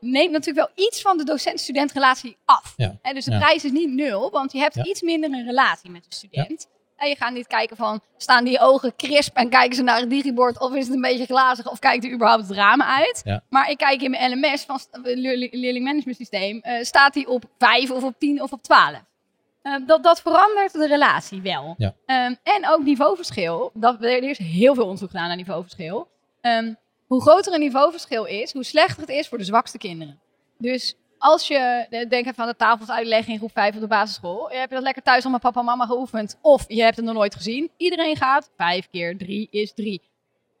neemt 0.00 0.32
natuurlijk 0.32 0.66
wel 0.76 0.86
iets 0.86 1.00
van 1.02 1.16
de 1.18 1.24
docent-studentrelatie 1.24 2.36
af. 2.44 2.74
Ja. 2.76 2.98
Hè, 3.02 3.12
dus 3.12 3.24
de 3.24 3.30
Ja. 3.30 3.38
prijs 3.38 3.64
is 3.64 3.70
niet 3.70 3.90
nul, 3.92 4.30
want 4.30 4.52
je 4.52 4.58
hebt 4.58 4.76
iets 4.76 5.02
minder 5.02 5.32
een 5.32 5.44
relatie 5.46 5.90
met 5.90 6.04
de 6.08 6.14
student. 6.14 6.68
En 6.96 7.08
je 7.08 7.16
gaat 7.16 7.32
niet 7.32 7.46
kijken 7.46 7.76
van, 7.76 8.00
staan 8.16 8.44
die 8.44 8.60
ogen 8.60 8.96
crisp 8.96 9.36
en 9.36 9.48
kijken 9.48 9.76
ze 9.76 9.82
naar 9.82 10.00
het 10.00 10.10
digibord 10.10 10.60
of 10.60 10.74
is 10.74 10.86
het 10.86 10.94
een 10.94 11.00
beetje 11.00 11.24
glazig 11.26 11.70
of 11.70 11.78
kijkt 11.78 12.04
er 12.04 12.12
überhaupt 12.12 12.48
het 12.48 12.56
ramen 12.56 12.86
uit. 12.86 13.20
Ja. 13.24 13.42
Maar 13.48 13.70
ik 13.70 13.76
kijk 13.76 14.02
in 14.02 14.10
mijn 14.10 14.32
LMS 14.32 14.64
van 14.64 14.78
st- 14.78 14.98
leerling 15.02 15.52
leerling 15.52 15.84
management 15.84 16.16
systeem, 16.16 16.60
eh, 16.60 16.82
staat 16.82 17.12
die 17.14 17.28
op 17.28 17.44
5 17.58 17.90
of 17.90 18.02
op 18.02 18.14
10 18.18 18.42
of 18.42 18.52
op 18.52 18.62
12. 18.62 19.02
Eh, 19.62 19.74
dat, 19.86 20.02
dat 20.02 20.20
verandert 20.20 20.72
de 20.72 20.86
relatie 20.86 21.40
wel. 21.40 21.74
Ja. 21.78 21.94
Ehm, 22.06 22.34
en 22.42 22.68
ook 22.68 22.82
niveauverschil. 22.82 23.70
Dat, 23.74 24.04
er 24.04 24.22
is 24.22 24.38
heel 24.38 24.74
veel 24.74 24.84
onderzoek 24.84 25.10
gedaan 25.10 25.26
naar 25.26 25.36
niveauverschil. 25.36 26.08
Ehm, 26.40 26.72
hoe 27.06 27.20
groter 27.20 27.52
een 27.52 27.60
niveauverschil 27.60 28.24
is, 28.24 28.52
hoe 28.52 28.64
slechter 28.64 29.00
het 29.00 29.10
is 29.10 29.28
voor 29.28 29.38
de 29.38 29.44
zwakste 29.44 29.78
kinderen. 29.78 30.20
Dus 30.58 30.96
als 31.26 31.48
je, 31.48 31.86
de- 31.90 32.06
denk 32.08 32.26
even 32.26 32.42
aan 32.42 32.48
de 32.48 32.56
tafels 32.56 32.90
uitleggen 32.90 33.32
in 33.32 33.38
groep 33.38 33.52
5 33.52 33.74
op 33.74 33.80
de 33.80 33.86
basisschool. 33.86 34.52
Je 34.52 34.58
hebt 34.58 34.70
dat 34.72 34.82
lekker 34.82 35.02
thuis 35.02 35.24
al 35.24 35.30
met 35.30 35.40
papa 35.40 35.58
en 35.60 35.64
mama 35.66 35.86
geoefend. 35.86 36.38
Of 36.40 36.64
je 36.68 36.82
hebt 36.82 36.96
het 36.96 37.04
nog 37.04 37.14
nooit 37.14 37.34
gezien. 37.34 37.70
Iedereen 37.76 38.16
gaat. 38.16 38.50
5 38.56 38.88
keer 38.90 39.16
3 39.18 39.48
is 39.50 39.72
3. 39.74 40.02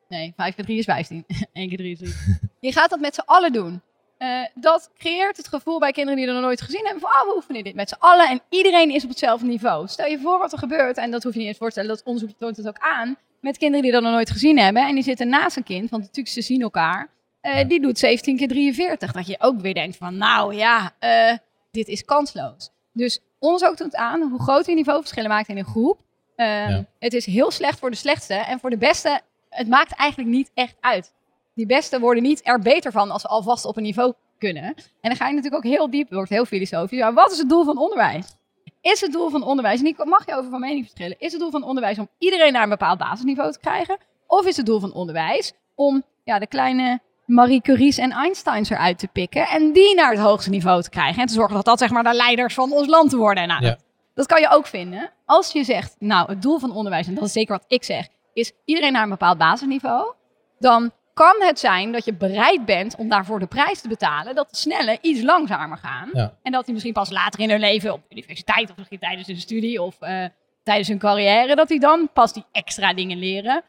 Nee, 0.08 0.32
5 0.36 0.54
keer 0.54 0.64
3 0.64 0.78
is 0.78 0.84
15. 0.84 1.24
1 1.52 1.68
keer 1.68 1.76
3 1.78 1.90
is 1.92 1.98
3. 1.98 2.12
je 2.60 2.72
gaat 2.72 2.90
dat 2.90 3.00
met 3.00 3.14
z'n 3.14 3.22
allen 3.24 3.52
doen. 3.52 3.82
eh, 4.18 4.40
dat 4.54 4.90
creëert 4.98 5.36
het 5.36 5.48
gevoel 5.48 5.78
bij 5.78 5.92
kinderen 5.92 6.18
die 6.18 6.28
er 6.28 6.34
nog 6.34 6.42
nooit 6.42 6.60
gezien 6.60 6.84
hebben 6.84 7.00
van, 7.00 7.10
oh, 7.10 7.28
we 7.28 7.34
oefenen 7.36 7.64
dit 7.64 7.74
met 7.74 7.88
z'n 7.88 7.96
allen 7.98 8.28
en 8.28 8.40
iedereen 8.48 8.90
is 8.90 9.02
op 9.02 9.08
hetzelfde 9.08 9.46
niveau. 9.46 9.88
Stel 9.88 10.06
je 10.06 10.18
voor 10.18 10.38
wat 10.38 10.52
er 10.52 10.58
gebeurt, 10.58 10.96
en 10.96 11.10
dat 11.10 11.22
hoef 11.22 11.32
je 11.32 11.38
niet 11.38 11.48
eens 11.48 11.56
voor 11.58 11.66
te 11.66 11.72
stellen, 11.72 11.90
dat 11.96 12.02
onderzoek 12.04 12.30
toont 12.38 12.56
het 12.56 12.68
ook 12.68 12.78
aan, 12.78 13.16
met 13.40 13.58
kinderen 13.58 13.82
die 13.82 13.92
dat 13.92 14.02
nog 14.02 14.12
nooit 14.12 14.30
gezien 14.30 14.58
hebben 14.58 14.86
en 14.86 14.94
die 14.94 15.04
zitten 15.04 15.28
naast 15.28 15.56
een 15.56 15.62
kind, 15.62 15.90
want 15.90 16.02
natuurlijk 16.02 16.34
ze 16.34 16.42
zien 16.42 16.62
elkaar, 16.62 17.08
eh, 17.46 17.58
Ja. 17.58 17.64
die 17.64 17.80
doet 17.80 17.98
17 17.98 18.36
keer 18.36 18.48
43. 18.48 19.12
Dat 19.12 19.26
je 19.26 19.36
ook 19.38 19.60
weer 19.60 19.74
denkt 19.74 19.96
van, 19.96 20.16
nou 20.16 20.54
ja, 20.54 20.94
eh, 20.98 21.36
dit 21.70 21.88
is 21.88 22.04
kansloos. 22.04 22.70
Dus 22.92 23.20
onderzoek 23.38 23.76
toont 23.76 23.94
aan 23.96 24.22
hoe 24.22 24.42
groot 24.42 24.66
je 24.66 24.74
niveauverschillen 24.74 25.30
maakt 25.30 25.48
in 25.48 25.58
een 25.58 25.64
groep. 25.64 25.98
Eh, 26.36 26.46
Ja. 26.46 26.84
Het 26.98 27.12
is 27.12 27.26
heel 27.26 27.50
slecht 27.50 27.78
voor 27.78 27.90
de 27.90 27.96
slechtste 27.96 28.34
en 28.34 28.58
voor 28.60 28.70
de 28.70 28.78
beste, 28.78 29.20
het 29.50 29.68
maakt 29.68 29.92
eigenlijk 29.94 30.30
niet 30.30 30.50
echt 30.54 30.76
uit. 30.80 31.12
Die 31.54 31.66
beste 31.66 32.00
worden 32.00 32.22
niet 32.22 32.40
er 32.46 32.60
beter 32.60 32.92
van 32.92 33.10
als 33.10 33.22
ze 33.22 33.28
alvast 33.28 33.64
op 33.64 33.76
een 33.76 33.82
niveau 33.82 34.12
kunnen. 34.38 34.62
En 34.64 34.74
dan 35.00 35.16
ga 35.16 35.28
je 35.28 35.34
natuurlijk 35.34 35.64
ook 35.64 35.72
heel 35.72 35.90
diep, 35.90 36.10
wordt 36.10 36.30
heel 36.30 36.44
filosofisch. 36.44 36.98
Ja, 36.98 37.12
wat 37.12 37.30
is 37.32 37.38
het 37.38 37.48
doel 37.48 37.64
van 37.64 37.78
onderwijs? 37.78 38.36
Is 38.80 39.00
het 39.00 39.12
doel 39.12 39.30
van 39.30 39.42
onderwijs, 39.42 39.78
en 39.80 39.84
hier 39.86 40.06
mag 40.06 40.26
je 40.26 40.34
over 40.34 40.50
van 40.50 40.60
mening 40.60 40.84
verschillen, 40.84 41.16
is 41.18 41.32
het 41.32 41.40
doel 41.40 41.50
van 41.50 41.62
onderwijs 41.64 41.98
om 41.98 42.08
iedereen 42.18 42.52
naar 42.52 42.62
een 42.62 42.68
bepaald 42.68 42.98
basisniveau 42.98 43.52
te 43.52 43.58
krijgen? 43.60 43.96
Of 44.26 44.46
is 44.46 44.56
het 44.56 44.66
doel 44.66 44.80
van 44.80 44.92
onderwijs 44.92 45.52
om 45.74 46.02
ja, 46.24 46.38
de 46.38 46.46
kleine 46.46 47.00
Marie 47.26 47.60
Curie's 47.60 47.98
en 47.98 48.10
Einsteins 48.12 48.70
eruit 48.70 48.98
te 48.98 49.08
pikken 49.08 49.46
en 49.48 49.72
die 49.72 49.94
naar 49.94 50.10
het 50.10 50.20
hoogste 50.20 50.50
niveau 50.50 50.82
te 50.82 50.90
krijgen? 50.90 51.20
En 51.20 51.26
te 51.26 51.32
zorgen 51.32 51.54
dat 51.54 51.64
dat 51.64 51.78
zeg 51.78 51.90
maar 51.90 52.02
de 52.02 52.14
leiders 52.14 52.54
van 52.54 52.72
ons 52.72 52.86
land 52.86 53.12
worden. 53.12 53.48
Nou, 53.48 53.64
Ja. 53.64 53.76
dat, 54.14 54.26
kan 54.26 54.40
je 54.40 54.48
ook 54.50 54.66
vinden. 54.66 55.10
Als 55.24 55.52
je 55.52 55.64
zegt, 55.64 55.96
nou, 55.98 56.28
het 56.30 56.42
doel 56.42 56.58
van 56.58 56.72
onderwijs, 56.72 57.06
en 57.06 57.14
dat 57.14 57.24
is 57.24 57.32
zeker 57.32 57.56
wat 57.56 57.64
ik 57.68 57.84
zeg, 57.84 58.08
is 58.32 58.52
iedereen 58.64 58.92
naar 58.92 59.02
een 59.02 59.08
bepaald 59.08 59.38
basisniveau, 59.38 60.12
dan 60.58 60.92
kan 61.14 61.34
het 61.38 61.58
zijn 61.58 61.92
dat 61.92 62.04
je 62.04 62.14
bereid 62.14 62.64
bent 62.64 62.96
om 62.96 63.08
daarvoor 63.08 63.38
de 63.38 63.46
prijs 63.46 63.80
te 63.80 63.88
betalen, 63.88 64.34
dat 64.34 64.50
de 64.50 64.56
snelle 64.56 64.98
iets 65.00 65.22
langzamer 65.22 65.76
gaan. 65.76 66.10
Ja. 66.12 66.34
En 66.42 66.52
dat 66.52 66.64
die 66.64 66.72
misschien 66.72 66.92
pas 66.94 67.10
later 67.10 67.40
in 67.40 67.50
hun 67.50 67.60
leven, 67.60 67.92
op 67.92 68.00
universiteit 68.08 68.70
of 68.70 68.76
misschien 68.76 68.98
tijdens 68.98 69.26
hun 69.26 69.40
studie 69.40 69.82
of 69.82 70.00
eh, 70.00 70.24
tijdens 70.62 70.88
hun 70.88 70.98
carrière, 70.98 71.54
dat 71.54 71.68
die 71.68 71.80
dan 71.80 72.08
pas 72.12 72.32
die 72.32 72.44
extra 72.52 72.94
dingen 72.94 73.18
leren. 73.18 73.62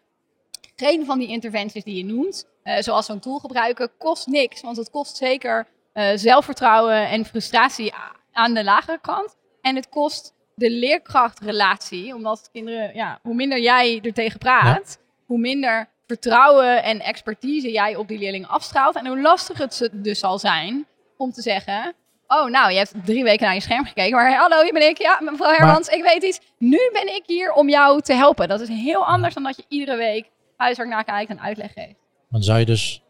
Geen 0.75 1.05
van 1.05 1.19
die 1.19 1.27
interventies 1.27 1.83
die 1.83 1.95
je 1.95 2.05
noemt, 2.05 2.47
zoals 2.79 3.05
zo'n 3.05 3.19
tool 3.19 3.39
gebruiken, 3.39 3.91
kost 3.97 4.27
niks. 4.27 4.61
Want 4.61 4.77
het 4.77 4.89
kost 4.89 5.17
zeker 5.17 5.67
eh, 5.93 6.11
zelfvertrouwen 6.15 7.07
en 7.09 7.25
frustratie 7.25 7.93
aan 8.31 8.53
de 8.53 8.63
lagere 8.63 8.99
kant. 9.01 9.35
En 9.61 9.75
het 9.75 9.89
kost 9.89 10.33
de 10.55 10.71
leerkrachtrelatie, 10.71 12.15
omdat 12.15 12.49
kinderen, 12.51 12.95
ja, 12.95 13.19
hoe 13.21 13.33
minder 13.33 13.59
jij 13.59 13.99
er 14.03 14.13
tegen 14.13 14.39
praat, 14.39 14.99
hoe 15.25 15.37
minder 15.39 15.89
vertrouwen 16.07 16.83
en 16.83 16.99
expertise 16.99 17.71
jij 17.71 17.95
op 17.95 18.07
die 18.07 18.19
leerling 18.19 18.47
afstraalt. 18.47 18.95
En 18.95 19.07
hoe 19.07 19.21
lastiger 19.21 19.63
het 19.63 19.73
ze 19.73 19.89
dus 19.93 20.19
zal 20.19 20.39
zijn 20.39 20.85
om 21.17 21.31
te 21.31 21.41
zeggen: 21.41 21.93
Oh, 22.27 22.49
nou, 22.49 22.71
je 22.71 22.77
hebt 22.77 22.93
drie 23.05 23.23
weken 23.23 23.45
naar 23.45 23.53
je 23.53 23.61
scherm 23.61 23.85
gekeken. 23.85 24.15
Maar 24.15 24.27
hey, 24.27 24.37
hallo, 24.37 24.61
hier 24.61 24.73
ben 24.73 24.89
ik. 24.89 24.97
Ja, 24.97 25.19
mevrouw 25.21 25.51
Hermans, 25.51 25.87
ik 25.87 26.03
weet 26.03 26.23
iets. 26.23 26.39
Nu 26.57 26.89
ben 26.93 27.15
ik 27.15 27.23
hier 27.25 27.51
om 27.51 27.69
jou 27.69 28.01
te 28.01 28.13
helpen. 28.13 28.47
Dat 28.47 28.61
is 28.61 28.67
heel 28.67 29.05
anders 29.05 29.33
dan 29.33 29.43
dat 29.43 29.55
je 29.55 29.65
iedere 29.67 29.97
week 29.97 30.29
huiswerk 30.57 30.89
nakijkt 30.89 31.29
en 31.29 31.41
uitleg 31.41 31.73
geeft. 31.73 32.06
Dan 32.29 32.43
zou 32.43 32.59
je 32.59 32.65
dus, 32.65 33.01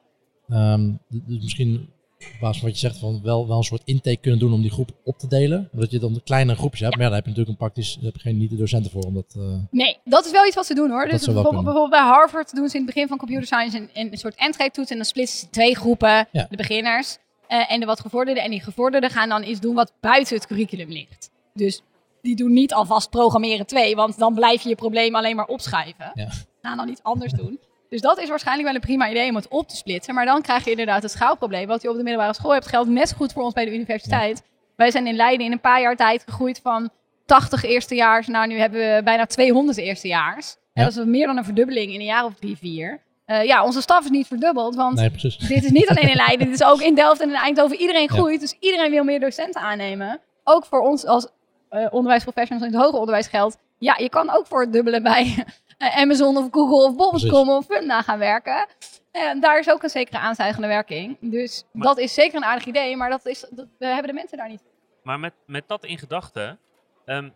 dus 1.09 1.41
misschien 1.41 1.89
op 2.17 2.39
basis 2.39 2.59
van 2.59 2.69
wat 2.69 2.79
je 2.79 2.87
zegt, 2.87 2.99
van 2.99 3.21
wel, 3.23 3.47
wel 3.47 3.57
een 3.57 3.63
soort 3.63 3.81
intake 3.85 4.17
kunnen 4.17 4.39
doen 4.39 4.53
om 4.53 4.61
die 4.61 4.71
groep 4.71 4.91
op 5.03 5.17
te 5.17 5.27
delen. 5.27 5.69
Dat 5.71 5.91
je 5.91 5.99
dan 5.99 6.21
kleine 6.23 6.55
groepjes 6.55 6.81
hebt. 6.81 6.93
Ja. 6.93 6.99
Maar 6.99 7.07
ja, 7.07 7.13
daar 7.13 7.23
heb 7.23 7.35
je 7.35 7.41
natuurlijk 7.41 7.49
een 7.49 7.67
praktisch, 7.67 7.95
daar 7.95 8.03
heb 8.03 8.13
je 8.13 8.19
geen, 8.19 8.37
niet 8.37 8.49
de 8.49 8.55
docenten 8.55 8.91
voor. 8.91 9.03
Omdat, 9.03 9.35
eh, 9.37 9.43
Nee, 9.71 9.97
dat 10.03 10.25
is 10.25 10.31
wel 10.31 10.45
iets 10.45 10.55
wat 10.55 10.65
ze 10.65 10.73
doen 10.73 10.89
hoor. 10.89 11.01
Dat 11.01 11.11
Dus 11.11 11.33
bijvoorbeeld, 11.33 11.89
bij 11.89 11.99
Harvard 11.99 12.55
doen 12.55 12.69
ze 12.69 12.77
in 12.77 12.85
het 12.85 12.93
begin 12.93 13.07
van 13.07 13.17
computer 13.17 13.45
science 13.45 13.77
een, 13.77 13.89
een 14.11 14.17
soort 14.17 14.35
eindrijtoets. 14.35 14.91
En 14.91 14.95
dan 14.95 15.05
splitsen 15.05 15.39
ze 15.39 15.49
twee 15.49 15.75
groepen. 15.75 16.27
Ja. 16.31 16.47
De 16.49 16.57
beginners 16.57 17.17
eh, 17.47 17.71
en 17.71 17.79
de 17.79 17.85
wat 17.85 17.99
gevorderden. 17.99 18.43
En 18.43 18.49
die 18.49 18.61
gevorderden 18.61 19.09
gaan 19.09 19.29
dan 19.29 19.43
iets 19.43 19.59
doen 19.59 19.75
wat 19.75 19.93
buiten 19.99 20.35
het 20.35 20.47
curriculum 20.47 20.89
ligt. 20.89 21.29
Dus 21.53 21.81
die 22.21 22.35
doen 22.35 22.53
niet 22.53 22.73
alvast 22.73 23.09
programmeren 23.09 23.65
2, 23.65 23.95
want 23.95 24.17
dan 24.17 24.33
blijf 24.33 24.61
je 24.61 24.69
je 24.69 24.75
probleem 24.75 25.15
alleen 25.15 25.35
maar 25.35 25.47
opschrijven. 25.47 26.11
Ja. 26.13 26.29
Gaan 26.61 26.77
dan 26.77 26.89
iets 26.89 27.03
anders 27.03 27.33
doen. 27.33 27.59
Dus 27.89 28.01
dat 28.01 28.17
is 28.19 28.29
waarschijnlijk 28.29 28.67
wel 28.67 28.75
een 28.75 28.81
prima 28.81 29.09
idee 29.09 29.29
om 29.29 29.35
het 29.35 29.47
op 29.47 29.67
te 29.67 29.75
splitsen. 29.75 30.13
Maar 30.13 30.25
dan 30.25 30.41
krijg 30.41 30.63
je 30.63 30.69
inderdaad 30.71 31.01
het 31.01 31.11
schaalprobleem. 31.11 31.67
Wat 31.67 31.81
je 31.81 31.89
op 31.89 31.95
de 31.97 32.03
middelbare 32.03 32.33
school 32.33 32.53
hebt, 32.53 32.67
geldt 32.67 32.89
net 32.89 33.09
zo 33.09 33.15
goed 33.15 33.33
voor 33.33 33.43
ons 33.43 33.53
bij 33.53 33.65
de 33.65 33.73
universiteit. 33.73 34.43
Wij 34.75 34.91
zijn 34.91 35.07
in 35.07 35.15
Leiden 35.15 35.45
in 35.45 35.51
een 35.51 35.59
paar 35.61 35.81
jaar 35.81 35.95
tijd 35.95 36.23
gegroeid 36.25 36.59
van 36.63 36.89
80 37.25 37.63
eerstejaars. 37.63 38.27
Nou, 38.27 38.47
nu 38.47 38.59
hebben 38.59 38.79
we 38.95 39.01
bijna 39.03 39.25
200 39.25 39.77
eerstejaars. 39.77 40.55
En 40.73 40.83
dat 40.83 40.97
is 40.97 41.03
meer 41.05 41.27
dan 41.27 41.37
een 41.37 41.43
verdubbeling 41.45 41.93
in 41.93 41.99
een 41.99 42.05
jaar 42.05 42.25
of 42.25 42.33
drie, 42.39 42.57
vier. 42.57 43.01
Eh, 43.25 43.43
ja, 43.43 43.63
onze 43.65 43.81
staf 43.81 44.03
is 44.03 44.09
niet 44.09 44.27
verdubbeld, 44.27 44.75
want 44.75 44.95
nee, 44.95 45.09
dit 45.47 45.63
is 45.63 45.69
niet 45.71 45.89
alleen 45.89 46.09
in 46.09 46.15
Leiden, 46.15 46.45
dit 46.45 46.55
is 46.55 46.63
ook 46.63 46.81
in 46.81 46.95
Delft 46.95 47.21
en 47.21 47.29
in 47.29 47.35
Eindhoven. 47.35 47.77
Iedereen 47.77 48.01
Ja. 48.01 48.07
groeit, 48.07 48.39
dus 48.39 48.55
iedereen 48.59 48.91
wil 48.91 49.03
meer 49.03 49.19
docenten 49.19 49.61
aannemen. 49.61 50.19
Ook 50.43 50.65
voor 50.65 50.79
ons 50.79 51.05
als 51.05 51.27
eh, 51.69 51.85
onderwijsprofessionals 51.89 52.65
in 52.67 52.73
het 52.73 52.81
hoger 52.81 52.99
onderwijs 52.99 53.27
geldt. 53.27 53.57
Ja, 53.77 53.95
je 53.97 54.09
kan 54.09 54.29
ook 54.29 54.47
voor 54.47 54.61
het 54.61 54.73
dubbele 54.73 55.01
bij 55.01 55.45
Amazon 55.77 56.37
of 56.37 56.47
Google 56.51 56.87
of 56.87 56.95
Bol.com 56.95 57.49
of 57.49 57.65
Funda 57.65 58.01
gaan 58.01 58.19
werken. 58.19 58.67
En 59.11 59.39
daar 59.39 59.59
is 59.59 59.69
ook 59.69 59.83
een 59.83 59.89
zekere 59.89 60.17
aanzuigende 60.19 60.67
werking. 60.67 61.17
Dus 61.21 61.63
Maar- 61.71 61.87
dat 61.87 61.97
is 61.97 62.13
zeker 62.13 62.35
een 62.35 62.43
aardig 62.45 62.65
idee, 62.65 62.95
maar 62.97 63.09
dat 63.09 63.25
is, 63.25 63.39
dat, 63.51 63.67
we 63.77 63.85
hebben 63.85 64.07
de 64.07 64.13
mensen 64.13 64.37
daar 64.37 64.49
niet. 64.49 64.63
Maar 65.03 65.19
met, 65.19 65.33
met 65.45 65.67
dat 65.67 65.85
in 65.85 65.97
gedachten, 65.97 66.59
ehm, 67.05 67.29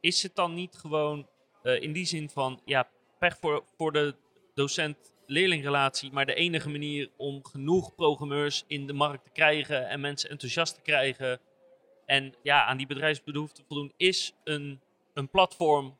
is 0.00 0.22
het 0.22 0.34
dan 0.34 0.54
niet 0.54 0.76
gewoon 0.76 1.26
eh, 1.62 1.82
in 1.82 1.92
die 1.92 2.06
zin 2.06 2.30
van, 2.30 2.60
ja, 2.64 2.88
pech 3.18 3.36
voor, 3.38 3.64
voor 3.76 3.92
de 3.92 4.14
docent-leerlingrelatie, 4.54 6.12
maar 6.12 6.26
de 6.26 6.34
enige 6.34 6.68
manier 6.68 7.10
om 7.16 7.44
genoeg 7.44 7.94
programmeurs 7.94 8.64
in 8.66 8.86
de 8.86 8.92
markt 8.92 9.24
te 9.24 9.30
krijgen 9.30 9.88
en 9.88 10.00
mensen 10.00 10.30
enthousiast 10.30 10.74
te 10.74 10.80
krijgen 10.80 11.40
en 12.06 12.34
ja, 12.42 12.64
aan 12.64 12.76
die 12.76 12.86
bedrijfsbehoeften 12.86 13.56
te 13.62 13.68
voldoen, 13.68 13.92
is 13.96 14.34
een, 14.44 14.80
een 15.14 15.28
platform. 15.28 15.96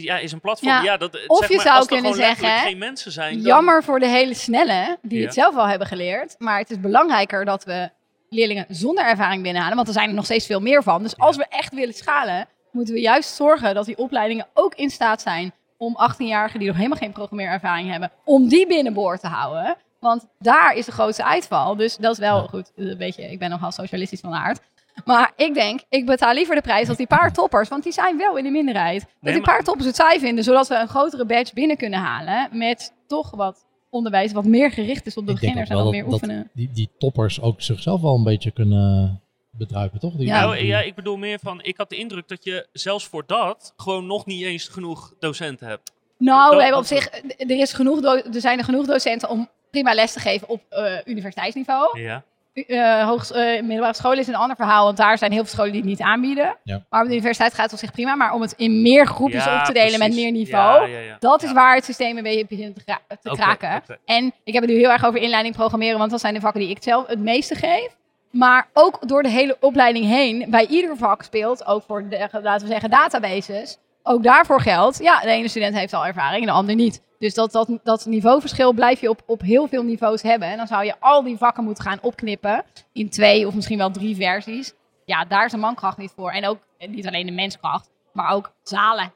Ja, 0.00 0.18
is 0.18 0.32
een 0.32 0.40
platform. 0.40 0.70
Ja, 0.72 0.82
Ja, 0.82 0.96
dat, 0.96 1.26
of 1.26 1.38
zeg 1.38 1.48
je 1.48 1.54
maar, 1.56 1.64
zou 1.64 1.76
als 1.76 1.86
kunnen 1.86 2.14
zeggen, 2.14 2.48
geen 2.58 2.78
mensen 2.78 3.12
zijn. 3.12 3.32
dan- 3.34 3.42
Jammer 3.42 3.82
voor 3.82 3.98
de 4.00 4.08
hele 4.08 4.34
snelle, 4.34 4.98
die 5.02 5.18
Ja. 5.18 5.24
het 5.24 5.34
zelf 5.34 5.56
al 5.56 5.66
hebben 5.68 5.86
geleerd. 5.86 6.34
Maar 6.38 6.58
het 6.58 6.70
is 6.70 6.80
belangrijker 6.80 7.44
dat 7.44 7.64
we 7.64 7.90
leerlingen 8.28 8.66
zonder 8.68 9.04
ervaring 9.04 9.42
binnenhalen. 9.42 9.76
Want 9.76 9.88
er 9.88 9.94
zijn 9.94 10.08
er 10.08 10.14
nog 10.14 10.24
steeds 10.24 10.46
veel 10.46 10.60
meer 10.60 10.82
van. 10.82 11.02
Dus 11.02 11.18
als 11.18 11.36
we 11.36 11.46
echt 11.48 11.74
willen 11.74 11.94
schalen, 11.94 12.46
moeten 12.70 12.94
we 12.94 13.00
juist 13.00 13.34
zorgen 13.34 13.74
dat 13.74 13.86
die 13.86 13.96
opleidingen 13.98 14.46
ook 14.54 14.74
in 14.74 14.90
staat 14.90 15.22
zijn 15.22 15.52
om 15.76 15.96
18-jarigen 15.96 16.58
die 16.58 16.68
nog 16.68 16.76
helemaal 16.76 16.98
geen 16.98 17.12
programmeerervaring 17.12 17.90
hebben, 17.90 18.10
om 18.24 18.48
die 18.48 18.66
binnenboord 18.66 19.20
te 19.20 19.26
houden. 19.26 19.76
Want 20.00 20.26
daar 20.38 20.74
is 20.74 20.84
de 20.86 20.92
grootste 20.92 21.24
uitval. 21.24 21.76
Dus 21.76 21.96
dat 21.96 22.12
is 22.12 22.18
wel 22.18 22.46
goed. 22.48 22.72
Een 22.76 22.98
beetje, 22.98 23.22
ik 23.30 23.38
ben 23.38 23.50
nogal 23.50 23.72
socialistisch 23.72 24.20
van 24.20 24.34
aard. 24.34 24.60
Maar 25.04 25.32
ik 25.36 25.54
denk, 25.54 25.80
ik 25.88 26.06
betaal 26.06 26.34
liever 26.34 26.54
de 26.54 26.60
prijs 26.60 26.88
als 26.88 26.96
die 26.96 27.06
paar 27.06 27.32
toppers, 27.32 27.68
want 27.68 27.82
die 27.82 27.92
zijn 27.92 28.16
wel 28.16 28.36
in 28.36 28.44
de 28.44 28.50
minderheid. 28.50 29.00
Dat 29.00 29.10
Nee, 29.20 29.32
die 29.32 29.42
paar 29.42 29.62
toppers 29.64 29.86
het 29.86 29.96
saai 29.96 30.18
vinden, 30.18 30.44
zodat 30.44 30.68
we 30.68 30.74
een 30.74 30.88
grotere 30.88 31.24
badge 31.26 31.54
binnen 31.54 31.76
kunnen 31.76 31.98
halen 31.98 32.58
met 32.58 32.92
toch 33.06 33.30
wat 33.30 33.66
onderwijs 33.90 34.32
wat 34.32 34.44
meer 34.44 34.70
gericht 34.70 35.06
is 35.06 35.16
op 35.16 35.26
de 35.26 35.32
Ik 35.32 35.38
beginners 35.40 35.68
en 35.68 35.74
wat 35.74 35.84
dat, 35.84 35.92
meer 35.92 36.02
dat 36.04 36.12
oefenen. 36.12 36.50
die, 36.52 36.70
die 36.72 36.90
toppers 36.98 37.40
ook 37.40 37.60
zichzelf 37.62 38.00
wel 38.00 38.14
een 38.14 38.24
beetje 38.24 38.50
kunnen 38.50 39.20
bedruipen, 39.50 40.00
toch? 40.00 40.14
Die, 40.14 40.26
Ja. 40.26 40.40
Nou, 40.40 40.56
die- 40.56 40.66
ja, 40.66 40.80
ik 40.80 40.94
bedoel 40.94 41.16
meer 41.16 41.38
van, 41.42 41.62
ik 41.62 41.76
had 41.76 41.90
de 41.90 41.96
indruk 41.96 42.28
dat 42.28 42.44
je 42.44 42.66
zelfs 42.72 43.06
voor 43.06 43.24
dat 43.26 43.72
gewoon 43.76 44.06
nog 44.06 44.26
niet 44.26 44.42
eens 44.42 44.68
genoeg 44.68 45.14
docenten 45.18 45.66
hebt. 45.68 45.92
Nou, 46.18 46.46
dat- 46.48 46.56
we 46.56 46.62
hebben 46.62 46.80
op 46.80 46.88
dat- 46.88 46.98
zich, 46.98 47.10
er, 47.38 47.50
is 47.60 47.72
genoeg 47.72 48.04
er 48.04 48.40
zijn 48.40 48.58
er 48.58 48.64
genoeg 48.64 48.86
docenten 48.86 49.28
om 49.28 49.48
prima 49.70 49.94
les 49.94 50.12
te 50.12 50.20
geven 50.20 50.48
op 50.48 50.62
eh, 50.68 50.92
universiteitsniveau. 51.04 52.00
Ja. 52.00 52.24
Eh 52.54 53.04
hoogs- 53.06 53.32
eh, 53.32 53.60
middelbare 53.60 53.94
scholen 53.94 54.18
is 54.18 54.26
een 54.26 54.34
ander 54.34 54.56
verhaal, 54.56 54.84
want 54.84 54.96
daar 54.96 55.18
zijn 55.18 55.32
heel 55.32 55.40
veel 55.44 55.52
scholen 55.52 55.72
die 55.72 55.80
het 55.80 55.90
niet 55.90 56.00
aanbieden. 56.00 56.56
Ja. 56.64 56.84
Maar 56.90 57.00
op 57.02 57.06
de 57.08 57.12
universiteit 57.14 57.54
gaat 57.54 57.64
het 57.64 57.72
op 57.72 57.78
zich 57.78 57.92
prima. 57.92 58.14
Maar 58.14 58.32
om 58.32 58.40
het 58.40 58.54
in 58.56 58.82
meer 58.82 59.06
groepjes 59.06 59.44
Ja, 59.44 59.58
op 59.58 59.64
te 59.64 59.72
delen 59.72 59.98
met 59.98 60.14
meer 60.14 60.30
niveau, 60.32 60.80
Ja, 60.90 60.98
ja, 60.98 61.04
ja. 61.04 61.16
dat 61.18 61.42
is 61.42 61.48
Ja. 61.48 61.54
waar 61.54 61.74
het 61.74 61.84
systeem 61.84 62.16
een 62.16 62.22
beetje 62.22 62.46
begint 62.48 62.74
te, 62.74 63.30
kraken. 63.30 63.82
En 64.04 64.32
ik 64.44 64.52
heb 64.52 64.62
het 64.62 64.72
nu 64.72 64.78
heel 64.78 64.90
erg 64.90 65.04
over 65.04 65.20
inleiding 65.20 65.54
programmeren, 65.54 65.98
want 65.98 66.10
dat 66.10 66.20
zijn 66.20 66.34
de 66.34 66.40
vakken 66.40 66.60
die 66.60 66.70
ik 66.70 66.82
zelf 66.82 67.06
het 67.06 67.18
meeste 67.18 67.54
geef. 67.54 67.96
Maar 68.30 68.68
ook 68.72 69.08
door 69.08 69.22
de 69.22 69.28
hele 69.28 69.56
opleiding 69.60 70.06
heen, 70.06 70.44
bij 70.48 70.66
ieder 70.66 70.96
vak 70.96 71.22
speelt, 71.22 71.66
ook 71.66 71.82
voor, 71.86 72.08
de, 72.08 72.28
laten 72.42 72.66
we 72.66 72.72
zeggen, 72.72 72.90
databases, 72.90 73.76
ook 74.02 74.22
daarvoor 74.22 74.60
geldt, 74.60 74.98
ja, 74.98 75.20
de 75.20 75.28
ene 75.30 75.48
student 75.48 75.76
heeft 75.76 75.92
al 75.92 76.06
ervaring 76.06 76.40
en 76.40 76.46
de 76.46 76.52
ander 76.52 76.74
niet. 76.74 77.02
Dus 77.22 77.34
dat, 77.34 77.52
dat, 77.52 77.68
dat 77.82 78.06
niveauverschil 78.06 78.72
blijf 78.72 79.00
je 79.00 79.08
op, 79.08 79.22
op 79.26 79.40
heel 79.40 79.68
veel 79.68 79.82
niveaus 79.82 80.22
hebben. 80.22 80.48
En 80.48 80.56
dan 80.56 80.66
zou 80.66 80.84
je 80.84 80.94
al 81.00 81.22
die 81.22 81.36
vakken 81.36 81.64
moeten 81.64 81.84
gaan 81.84 81.98
opknippen 82.02 82.64
in 82.92 83.08
twee 83.08 83.46
of 83.46 83.54
misschien 83.54 83.78
wel 83.78 83.90
drie 83.90 84.16
versies. 84.16 84.72
Ja, 85.04 85.24
daar 85.24 85.44
is 85.44 85.50
de 85.50 85.56
mankracht 85.56 85.96
niet 85.98 86.12
voor. 86.16 86.30
En 86.30 86.46
ook 86.46 86.58
niet 86.88 87.06
alleen 87.06 87.26
de 87.26 87.32
menskracht, 87.32 87.90
maar 88.12 88.32
ook 88.32 88.52
zalen. 88.62 89.12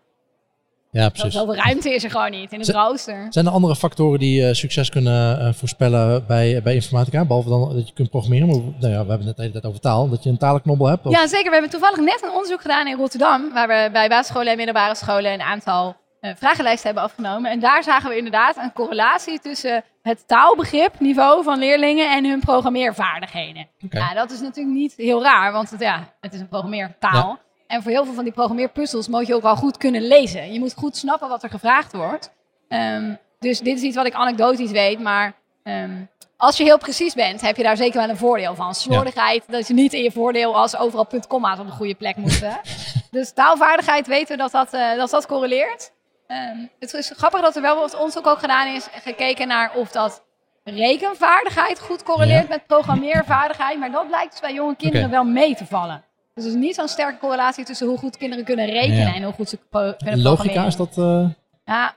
ja, 0.91 1.09
precies. 1.09 1.33
Zoveel 1.35 1.55
ruimte 1.57 1.95
is 1.95 2.05
er 2.05 2.11
gewoon 2.11 2.31
niet 2.31 2.53
in 2.53 2.61
het 2.61 2.69
rooster. 2.69 3.27
Zijn 3.31 3.47
er 3.47 3.53
andere 3.53 3.77
factoren 3.77 4.19
die 4.19 4.47
eh, 4.47 4.55
succes 4.55 4.91
kunnen 4.91 5.41
eh, 5.41 5.53
voorspellen 5.53 6.27
bij, 6.27 6.63
bij 6.63 6.75
informatica? 6.75 7.25
Behalve 7.25 7.49
dan 7.49 7.75
dat 7.75 7.89
je 7.89 7.95
kunt 7.95 8.11
programmeren. 8.11 8.47
Maar, 8.49 8.57
nou 8.57 8.93
ja, 8.93 9.05
we 9.05 9.11
hebben 9.11 9.17
het 9.17 9.27
net 9.27 9.37
de 9.37 9.43
hele 9.43 9.53
tijd 9.53 9.67
over 9.67 9.81
taal. 9.81 10.09
Dat 10.09 10.23
je 10.23 10.31
een 10.31 10.39
talenknobbel 10.39 10.87
hebt. 10.87 11.07
of- 11.07 11.13
Ja, 11.13 11.27
zeker. 11.27 11.47
We 11.47 11.53
hebben 11.53 11.71
toevallig 11.71 11.99
net 11.99 12.23
een 12.23 12.31
onderzoek 12.31 12.61
gedaan 12.61 12.87
in 12.87 12.97
Rotterdam, 12.97 13.53
waar 13.53 13.69
we 13.69 13.89
bij 13.93 14.09
basisscholen 14.09 14.51
en 14.51 14.57
middelbare 14.57 14.95
scholen 14.95 15.33
een 15.33 15.43
aantal 15.43 15.97
eh, 16.21 16.31
vragenlijsten 16.37 16.87
hebben 16.87 17.05
afgenomen. 17.05 17.51
En 17.51 17.61
daar 17.61 17.83
zagen 17.83 18.09
we 18.09 18.17
inderdaad 18.17 18.57
een 18.57 18.73
correlatie 18.73 19.41
tussen 19.41 19.85
het 20.03 20.29
taalbegripniveau 20.29 21.43
van 21.43 21.59
leerlingen 21.59 22.11
en 22.11 22.25
hun 22.25 22.41
programmeervaardigheden. 22.41 23.69
Ja, 23.91 24.15
dat 24.15 24.31
is 24.31 24.41
natuurlijk 24.41 24.77
niet 24.77 24.95
heel 24.97 25.23
raar, 25.23 25.53
want 25.53 25.71
het, 25.71 25.81
ja, 25.81 26.15
het 26.21 26.35
is 26.35 26.41
een 26.41 26.49
programmeertaal. 26.49 27.39
En 27.67 27.83
voor 27.83 27.91
heel 27.91 28.05
veel 28.05 28.15
van 28.15 28.25
die 28.25 28.33
programmeerpuzzels 28.33 29.09
moet 29.09 29.27
je 29.27 29.35
ook 29.35 29.43
al 29.43 29.57
goed 29.57 29.77
kunnen 29.77 30.03
lezen. 30.03 30.53
Je 30.53 30.59
moet 30.59 30.75
goed 30.77 30.97
snappen 30.97 31.29
wat 31.29 31.43
er 31.43 31.51
gevraagd 31.51 31.93
wordt. 31.93 32.33
Ehm, 32.69 33.15
dus 33.39 33.61
dit 33.61 33.77
is 33.77 33.83
iets 33.83 33.97
wat 33.97 34.07
ik 34.07 34.15
anekdotisch 34.15 34.71
weet, 34.71 35.01
maar 35.01 35.35
ehm, 35.63 36.05
als 36.37 36.57
je 36.57 36.65
heel 36.65 36.79
precies 36.79 37.15
bent, 37.15 37.41
heb 37.41 37.57
je 37.57 37.63
daar 37.63 37.77
zeker 37.77 38.01
wel 38.01 38.09
een 38.09 38.17
voordeel 38.17 38.55
van. 38.55 38.75
Slordigheid, 38.75 39.45
dat 39.47 39.61
is 39.61 39.69
niet 39.69 39.93
in 39.93 40.03
je 40.03 40.11
voordeel 40.11 40.57
als 40.57 40.77
overal 40.77 41.07
punt 41.07 41.27
komma's 41.27 41.59
op 41.59 41.67
de 41.67 41.73
goede 41.73 41.95
plek 41.95 42.17
moeten. 42.17 42.61
dus 43.11 43.33
taalvaardigheid 43.33 44.07
weten 44.07 44.37
we 44.37 44.43
dat 44.43 44.53
dat, 44.53 44.73
eh, 44.73 44.97
dat, 44.97 45.11
dat 45.11 45.27
correleert. 45.27 45.93
Ehm, 46.27 46.57
het 46.79 46.93
is 46.95 47.13
grappig 47.17 47.41
dat 47.41 47.57
er 47.57 47.63
wel 47.63 47.77
wat 47.77 47.95
onderzoek 47.95 48.27
ook 48.27 48.39
gedaan 48.39 48.75
is, 48.75 48.87
gekeken 48.93 49.49
naar 49.49 49.73
of 49.75 49.91
dat 49.91 50.25
rekenvaardigheid 50.65 51.81
goed 51.81 52.03
correleert 52.03 52.49
met 52.49 52.67
programmeervaardigheid. 52.67 53.79
Maar 53.79 53.91
dat 53.91 54.07
blijkt 54.07 54.31
dus 54.31 54.41
bij 54.41 54.55
jonge 54.55 54.77
kinderen 54.77 55.11
wel 55.11 55.25
mee 55.25 55.55
te 55.55 55.67
vallen. 55.67 56.05
Dus 56.35 56.45
er 56.45 56.51
is 56.51 56.57
niet 56.57 56.75
zo'n 56.75 56.89
sterke 56.89 57.19
correlatie 57.19 57.65
tussen 57.65 57.87
hoe 57.87 57.99
goed 57.99 58.17
kinderen 58.17 58.45
kunnen 58.45 58.67
rekenen 58.67 58.97
Ja. 59.07 59.15
en 59.15 59.23
hoe 59.23 59.33
goed 59.33 59.49
ze 59.49 59.59
kunnen 59.71 59.97
Logica, 60.23 60.23
programmeren. 60.23 60.67
is 60.67 60.77
dat 60.77 60.99
eh 60.99 61.29
Ja, 61.65 61.95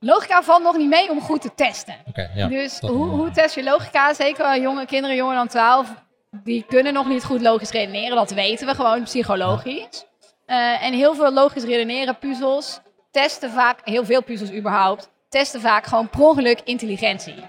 logica 0.00 0.42
valt 0.42 0.62
nog 0.62 0.76
niet 0.76 0.88
mee 0.88 1.10
om 1.10 1.20
goed 1.20 1.40
te 1.40 1.54
testen. 1.54 1.94
Ja. 2.34 2.46
dus 2.48 2.78
hoe, 2.80 3.06
hoe 3.08 3.30
test 3.30 3.54
je 3.54 3.62
logica? 3.64 4.14
Zeker 4.14 4.60
jonge 4.60 4.86
kinderen, 4.86 5.16
jonger 5.16 5.34
dan 5.36 5.48
12, 5.48 5.94
die 6.30 6.64
kunnen 6.68 6.92
nog 6.92 7.06
niet 7.08 7.24
goed 7.24 7.40
logisch 7.40 7.70
redeneren. 7.70 8.16
Dat 8.16 8.30
weten 8.30 8.66
we 8.66 8.74
gewoon 8.74 9.02
psychologisch. 9.02 10.04
Eh, 10.46 10.82
en 10.84 10.92
heel 10.92 11.14
veel 11.14 11.32
logisch 11.32 11.64
redeneren 11.64 12.18
puzzels 12.18 12.80
testen 13.22 13.50
vaak, 13.50 13.78
heel 13.84 14.04
veel 14.04 14.22
puzzels 14.22 14.52
überhaupt, 14.52 15.10
testen 15.28 15.60
vaak 15.60 15.86
gewoon 15.86 16.08
per 16.08 16.20
ongeluk 16.20 16.60
intelligentie. 16.64 17.44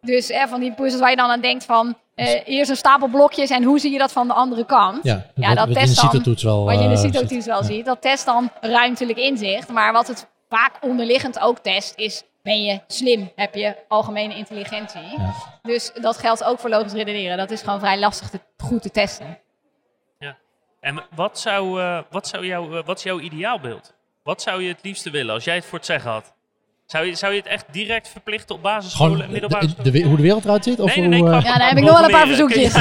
Dus 0.00 0.30
eh, 0.30 0.46
van 0.46 0.60
die 0.60 0.72
puzzels 0.72 1.00
waar 1.00 1.10
je 1.10 1.16
dan 1.16 1.30
aan 1.30 1.40
denkt 1.40 1.64
van, 1.64 1.96
eh, 2.14 2.48
eerst 2.48 2.70
een 2.70 2.76
stapel 2.76 3.08
blokjes 3.08 3.50
en 3.50 3.62
hoe 3.62 3.78
zie 3.78 3.92
je 3.92 3.98
dat 3.98 4.12
van 4.12 4.26
de 4.26 4.32
andere 4.32 4.64
kant? 4.64 5.04
Ja, 5.04 5.26
Ja, 5.34 5.48
wat, 5.48 5.56
dat 5.56 5.66
wat 5.66 5.76
test 5.76 6.12
dan- 6.12 6.36
wel... 6.42 6.64
Wat 6.64 6.74
je 6.74 6.82
in 6.82 6.88
de 6.88 6.94
eh, 6.94 7.00
CITO-toets 7.00 7.46
wel 7.46 7.60
ja. 7.60 7.66
ziet. 7.66 7.84
Dat 7.84 8.00
test 8.00 8.24
dan 8.24 8.50
ruimtelijk 8.60 9.18
inzicht. 9.18 9.68
Maar 9.68 9.92
wat 9.92 10.06
het 10.06 10.26
vaak 10.48 10.78
onderliggend 10.80 11.40
ook 11.40 11.58
test 11.58 11.92
is, 11.96 12.22
ben 12.42 12.62
je 12.62 12.80
slim? 12.86 13.32
Heb 13.36 13.54
je 13.54 13.76
algemene 13.88 14.34
intelligentie? 14.34 15.00
Ja. 15.00 15.34
Dus 15.62 15.92
dat 16.00 16.16
geldt 16.16 16.44
ook 16.44 16.58
voor 16.58 16.70
logisch 16.70 16.92
redeneren. 16.92 17.36
Dat 17.36 17.50
is 17.50 17.62
gewoon 17.62 17.80
vrij 17.80 17.98
lastig 17.98 18.30
te, 18.30 18.40
goed 18.56 18.82
te 18.82 18.90
testen. 18.90 19.38
En 20.80 21.02
wat, 21.14 21.38
zou, 21.38 21.80
eh, 21.80 22.02
wat, 22.10 22.28
zou 22.28 22.46
jou, 22.46 22.78
eh, 22.78 22.84
wat 22.84 22.96
is 22.96 23.02
jouw 23.02 23.20
ideaalbeeld? 23.20 23.94
Wat 24.22 24.42
zou 24.42 24.62
je 24.62 24.68
het 24.68 24.78
liefste 24.82 25.10
willen 25.10 25.34
als 25.34 25.44
jij 25.44 25.54
het 25.54 25.64
voor 25.64 25.78
het 25.78 25.86
zeggen 25.86 26.10
had? 26.10 26.32
Zou 26.86 27.06
je, 27.06 27.14
zou 27.14 27.32
je 27.32 27.38
het 27.38 27.48
echt 27.48 27.64
direct 27.72 28.08
verplichten 28.08 28.54
op 28.54 28.62
basisscholen 28.62 29.10
Gewoon 29.12 29.26
en 29.26 29.32
de, 29.34 29.40
middelbare 29.40 29.90
de- 29.90 30.02
hoe 30.02 30.16
de 30.16 30.22
wereld 30.22 30.44
eruit 30.44 30.64
ziet? 30.64 30.80
Of 30.80 30.86
Nee, 30.94 30.98
nee, 30.98 31.08
nee, 31.08 31.20
hoe, 31.20 31.30
eh, 31.38 31.42
Ja, 31.42 31.58
daar 31.58 31.68
heb 31.68 31.78
ik 31.78 31.84
nog 31.84 31.92
wel 31.94 32.04
een 32.04 32.10
paar 32.10 32.26
verzoekjes. 32.26 32.72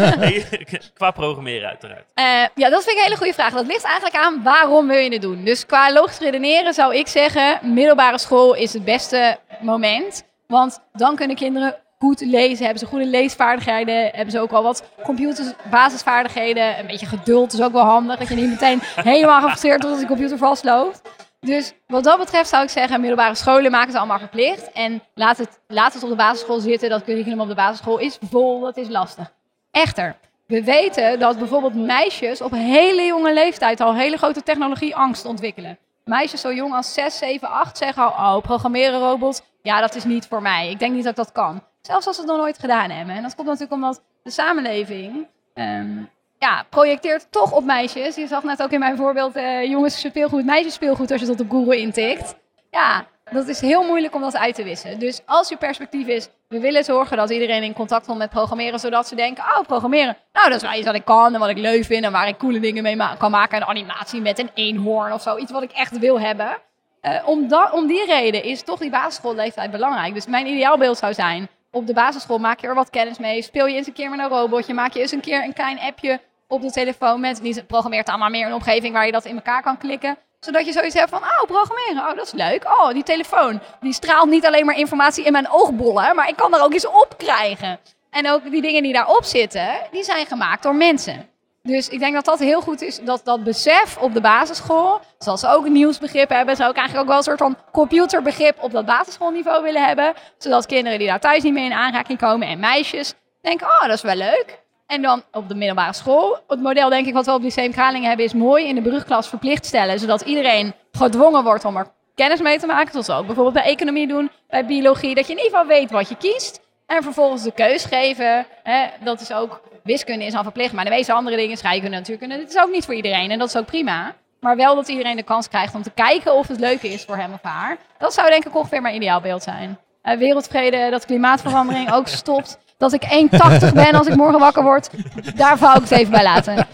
Qua 0.94 1.10
programmeren 1.10 1.68
uiteraard. 1.68 2.04
Eh, 2.14 2.24
ja, 2.54 2.70
dat 2.70 2.82
vind 2.84 2.86
ik 2.90 2.96
een 2.96 3.02
hele 3.02 3.16
goede 3.16 3.32
vraag. 3.32 3.52
Dat 3.52 3.66
ligt 3.66 3.84
eigenlijk 3.84 4.16
aan 4.16 4.42
waarom 4.42 4.86
wil 4.88 4.96
je 4.98 5.12
het 5.12 5.22
doen. 5.22 5.44
Dus 5.44 5.66
qua 5.66 5.92
logisch 5.92 6.18
redeneren 6.18 6.74
zou 6.74 6.96
ik 6.96 7.06
zeggen, 7.08 7.58
middelbare 7.74 8.18
school 8.18 8.54
is 8.54 8.72
het 8.72 8.84
beste 8.84 9.38
moment. 9.60 10.22
Want 10.46 10.80
dan 10.92 11.16
kunnen 11.16 11.36
kinderen 11.36 11.76
goed 11.98 12.20
lezen, 12.20 12.64
hebben 12.64 12.78
ze 12.78 12.86
goede 12.86 13.06
leesvaardigheden, 13.06 14.04
hebben 14.04 14.30
ze 14.30 14.40
ook 14.40 14.52
al 14.52 14.62
wat 14.62 14.84
computerbasisvaardigheden. 15.02 16.78
Een 16.78 16.86
beetje 16.86 17.06
geduld 17.06 17.52
is 17.52 17.62
ook 17.62 17.72
wel 17.72 17.84
handig, 17.84 18.18
dat 18.18 18.28
je 18.28 18.34
niet 18.34 18.50
meteen 18.50 18.80
helemaal 19.12 19.40
gefrustreerd 19.40 19.82
wordt 19.82 19.90
als 19.90 19.98
die 19.98 20.16
computer 20.16 20.38
vastloopt. 20.38 21.00
Dus 21.40 21.72
wat 21.86 22.04
dat 22.04 22.18
betreft 22.18 22.48
zou 22.48 22.62
ik 22.62 22.70
zeggen, 22.70 23.00
middelbare 23.00 23.34
scholen 23.34 23.70
maken 23.70 23.92
ze 23.92 23.98
allemaal 23.98 24.18
verplicht. 24.18 24.72
En 24.72 25.02
laat 25.14 25.38
het, 25.38 25.60
laat 25.66 25.94
het 25.94 26.02
op 26.02 26.08
de 26.08 26.16
basisschool 26.16 26.60
zitten. 26.60 26.88
Dat 26.88 27.04
curriculum 27.04 27.40
op 27.40 27.48
de 27.48 27.54
basisschool 27.54 27.98
is 27.98 28.18
vol, 28.30 28.60
dat 28.60 28.76
is 28.76 28.88
lastig. 28.88 29.32
Echter, 29.70 30.16
we 30.46 30.64
weten 30.64 31.18
dat 31.18 31.38
bijvoorbeeld 31.38 31.74
meisjes 31.74 32.40
op 32.40 32.52
hele 32.52 33.02
jonge 33.02 33.34
leeftijd 33.34 33.80
al 33.80 33.94
hele 33.94 34.16
grote 34.16 34.42
technologieangst 34.42 35.24
ontwikkelen. 35.24 35.78
Meisjes 36.04 36.40
zo 36.40 36.52
jong 36.52 36.74
als 36.74 36.94
6, 36.94 37.18
7, 37.18 37.48
8 37.48 37.78
zeggen 37.78 38.16
al, 38.16 38.36
oh, 38.36 38.42
programmeren 38.42 39.00
robots, 39.00 39.42
ja, 39.62 39.80
dat 39.80 39.94
is 39.94 40.04
niet 40.04 40.26
voor 40.26 40.42
mij. 40.42 40.70
Ik 40.70 40.78
denk 40.78 40.94
niet 40.94 41.04
dat 41.04 41.18
ik 41.18 41.24
dat 41.24 41.32
kan. 41.32 41.62
Zelfs 41.82 42.06
als 42.06 42.16
ze 42.16 42.22
het 42.22 42.30
nog 42.30 42.40
nooit 42.40 42.58
gedaan 42.58 42.90
hebben. 42.90 43.14
En 43.14 43.22
dat 43.22 43.34
komt 43.34 43.46
natuurlijk 43.46 43.74
omdat 43.74 44.02
de 44.22 44.30
samenleving 44.30 45.26
ehm, 45.54 46.02
ja, 46.38 46.64
projecteert 46.70 47.26
toch 47.30 47.52
op 47.52 47.64
meisjes. 47.64 48.16
Je 48.16 48.26
zag 48.26 48.42
net 48.42 48.62
ook 48.62 48.70
in 48.70 48.78
mijn 48.78 48.96
voorbeeld 48.96 49.36
eh, 49.36 49.64
jongens 49.64 50.00
speelgoed, 50.00 50.44
meisjes 50.44 50.74
speelgoed 50.74 51.10
als 51.10 51.20
je 51.20 51.26
dat 51.26 51.40
op 51.40 51.50
Google 51.50 51.76
intikt. 51.76 52.36
Ja, 52.70 53.06
dat 53.30 53.48
is 53.48 53.60
heel 53.60 53.82
moeilijk 53.82 54.14
om 54.14 54.20
dat 54.20 54.36
uit 54.36 54.54
te 54.54 54.64
wissen. 54.64 54.98
Dus 54.98 55.20
als 55.26 55.48
je 55.48 55.56
perspectief 55.56 56.06
is, 56.06 56.28
we 56.48 56.60
willen 56.60 56.84
zorgen 56.84 57.16
dat 57.16 57.30
iedereen 57.30 57.62
in 57.62 57.72
contact 57.72 58.06
komt 58.06 58.18
met 58.18 58.30
programmeren, 58.30 58.78
zodat 58.78 59.08
ze 59.08 59.14
denken, 59.14 59.44
oh, 59.44 59.60
programmeren, 59.60 60.16
nou, 60.32 60.48
dat 60.48 60.56
is 60.56 60.68
wel 60.68 60.78
iets 60.78 60.86
wat 60.86 60.94
ik 60.94 61.04
kan 61.04 61.34
en 61.34 61.40
wat 61.40 61.48
ik 61.48 61.58
leuk 61.58 61.84
vind 61.84 62.04
en 62.04 62.12
waar 62.12 62.28
ik 62.28 62.38
coole 62.38 62.60
dingen 62.60 62.82
mee 62.82 62.96
kan 63.18 63.30
maken. 63.30 63.56
Een 63.56 63.66
animatie 63.66 64.20
met 64.20 64.38
een 64.38 64.50
eenhoorn 64.54 65.12
of 65.12 65.22
zo, 65.22 65.36
iets 65.36 65.52
wat 65.52 65.62
ik 65.62 65.72
echt 65.72 65.98
wil 65.98 66.20
hebben. 66.20 66.58
Eh, 67.00 67.28
om, 67.28 67.48
om 67.72 67.86
die 67.86 68.04
reden 68.06 68.42
is 68.42 68.62
toch 68.62 68.78
die 68.78 68.90
basisschoolleeftijd 68.90 69.70
belangrijk. 69.70 70.14
Dus 70.14 70.26
mijn 70.26 70.46
ideaalbeeld 70.46 70.98
zou 70.98 71.14
zijn, 71.14 71.48
op 71.70 71.86
de 71.86 71.92
basisschool 71.92 72.38
maak 72.38 72.60
je 72.60 72.66
er 72.66 72.74
wat 72.74 72.90
kennis 72.90 73.18
mee, 73.18 73.42
speel 73.42 73.66
je 73.66 73.76
eens 73.76 73.86
een 73.86 73.92
keer 73.92 74.10
met 74.10 74.18
een 74.18 74.28
robotje, 74.28 74.74
maak 74.74 74.92
je 74.92 75.00
eens 75.00 75.12
een 75.12 75.20
keer 75.20 75.44
een 75.44 75.52
klein 75.52 75.78
appje 75.78 76.20
op 76.46 76.62
de 76.62 76.70
telefoon 76.70 77.20
met, 77.20 77.42
niet 77.42 77.66
programmeert 77.66 78.08
allemaal 78.08 78.30
meer 78.30 78.46
een 78.46 78.54
omgeving 78.54 78.92
waar 78.92 79.06
je 79.06 79.12
dat 79.12 79.24
in 79.24 79.34
elkaar 79.34 79.62
kan 79.62 79.78
klikken 79.78 80.18
zodat 80.40 80.66
je 80.66 80.72
zoiets 80.72 80.94
hebt 80.94 81.10
van, 81.10 81.22
oh, 81.22 81.42
programmeren, 81.46 82.10
oh, 82.10 82.16
dat 82.16 82.26
is 82.26 82.32
leuk. 82.32 82.64
Oh, 82.64 82.92
die 82.92 83.02
telefoon, 83.02 83.60
die 83.80 83.92
straalt 83.92 84.28
niet 84.28 84.46
alleen 84.46 84.66
maar 84.66 84.78
informatie 84.78 85.24
in 85.24 85.32
mijn 85.32 85.50
oogbollen, 85.50 86.14
maar 86.16 86.28
ik 86.28 86.36
kan 86.36 86.54
er 86.54 86.62
ook 86.62 86.72
iets 86.72 86.86
op 86.86 87.14
krijgen. 87.16 87.78
En 88.10 88.30
ook 88.30 88.50
die 88.50 88.62
dingen 88.62 88.82
die 88.82 88.92
daarop 88.92 89.24
zitten, 89.24 89.68
die 89.90 90.04
zijn 90.04 90.26
gemaakt 90.26 90.62
door 90.62 90.74
mensen. 90.74 91.28
Dus 91.68 91.88
ik 91.88 91.98
denk 91.98 92.14
dat 92.14 92.24
dat 92.24 92.38
heel 92.38 92.60
goed 92.60 92.82
is, 92.82 93.00
dat 93.04 93.20
dat 93.24 93.44
besef 93.44 93.96
op 94.00 94.14
de 94.14 94.20
basisschool, 94.20 95.00
zoals 95.18 95.40
ze 95.40 95.48
ook 95.48 95.66
een 95.66 95.72
nieuwsbegrip 95.72 96.28
hebben, 96.28 96.56
zou 96.56 96.70
ik 96.70 96.76
eigenlijk 96.76 97.04
ook 97.04 97.10
wel 97.10 97.18
een 97.18 97.38
soort 97.38 97.38
van 97.38 97.56
computerbegrip 97.72 98.62
op 98.62 98.70
dat 98.70 98.86
basisschoolniveau 98.86 99.62
willen 99.62 99.84
hebben, 99.84 100.14
zodat 100.38 100.66
kinderen 100.66 100.98
die 100.98 101.08
daar 101.08 101.20
thuis 101.20 101.42
niet 101.42 101.52
mee 101.52 101.64
in 101.64 101.72
aanraking 101.72 102.18
komen 102.18 102.48
en 102.48 102.58
meisjes 102.58 103.14
denken, 103.40 103.66
oh, 103.66 103.80
dat 103.80 103.90
is 103.90 104.02
wel 104.02 104.14
leuk. 104.14 104.62
En 104.86 105.02
dan 105.02 105.22
op 105.32 105.48
de 105.48 105.54
middelbare 105.54 105.92
school. 105.92 106.38
Het 106.46 106.60
model, 106.60 106.88
denk 106.88 107.06
ik, 107.06 107.12
wat 107.12 107.26
we 107.26 107.32
op 107.32 107.42
Lyceum 107.42 107.72
Kralingen 107.72 108.08
hebben, 108.08 108.26
is 108.26 108.32
mooi 108.32 108.66
in 108.66 108.74
de 108.74 108.82
brugklas 108.82 109.28
verplicht 109.28 109.66
stellen. 109.66 109.98
Zodat 109.98 110.20
iedereen 110.20 110.74
gedwongen 110.92 111.44
wordt 111.44 111.64
om 111.64 111.76
er 111.76 111.86
kennis 112.14 112.40
mee 112.40 112.58
te 112.58 112.66
maken. 112.66 112.90
Zoals 112.90 113.06
we 113.06 113.12
ook 113.12 113.26
bijvoorbeeld 113.26 113.54
bij 113.54 113.72
economie 113.72 114.06
doen, 114.06 114.30
bij 114.48 114.66
biologie. 114.66 115.14
Dat 115.14 115.26
je 115.26 115.32
in 115.32 115.38
ieder 115.38 115.58
geval 115.58 115.76
weet 115.76 115.90
wat 115.90 116.08
je 116.08 116.16
kiest. 116.16 116.60
En 116.86 117.02
vervolgens 117.02 117.42
de 117.42 117.52
keus 117.52 117.84
geven. 117.84 118.46
Hè, 118.62 118.86
dat 119.04 119.20
is 119.20 119.32
ook, 119.32 119.60
wiskunde 119.88 120.24
is 120.24 120.34
al 120.34 120.42
verplicht. 120.42 120.72
Maar 120.72 120.84
de 120.84 120.90
meeste 120.90 121.12
andere 121.12 121.36
dingen, 121.36 121.56
scheikunde, 121.56 121.96
natuurkunde, 121.96 122.36
dit 122.36 122.48
is 122.48 122.62
ook 122.62 122.72
niet 122.72 122.84
voor 122.84 122.94
iedereen. 122.94 123.30
En 123.30 123.38
dat 123.38 123.48
is 123.48 123.56
ook 123.56 123.66
prima. 123.66 124.14
Maar 124.40 124.56
wel 124.56 124.74
dat 124.74 124.88
iedereen 124.88 125.16
de 125.16 125.22
kans 125.22 125.48
krijgt 125.48 125.74
om 125.74 125.82
te 125.82 125.90
kijken 125.90 126.34
of 126.34 126.48
het 126.48 126.60
leuk 126.60 126.82
is 126.82 127.04
voor 127.04 127.16
hem 127.16 127.32
of 127.32 127.42
haar. 127.42 127.78
Dat 127.98 128.14
zou 128.14 128.30
denk 128.30 128.44
ik 128.44 128.56
ongeveer 128.56 128.82
mijn 128.82 128.94
ideaalbeeld 128.94 129.42
zijn. 129.42 129.78
Eh, 130.02 130.18
wereldvrede, 130.18 130.90
dat 130.90 131.04
klimaatverandering 131.04 131.92
ook 131.92 132.08
stopt. 132.22 132.58
Dat 132.76 132.92
ik 132.92 133.02
1,80 133.02 133.72
ben 133.74 133.94
als 133.94 134.06
ik 134.06 134.16
morgen 134.16 134.38
wakker 134.38 134.62
word. 134.62 134.90
Daar 135.36 135.58
wou 135.58 135.76
ik 135.76 135.82
het 135.82 135.90
even 135.90 136.12
bij 136.12 136.22
laten. 136.22 136.66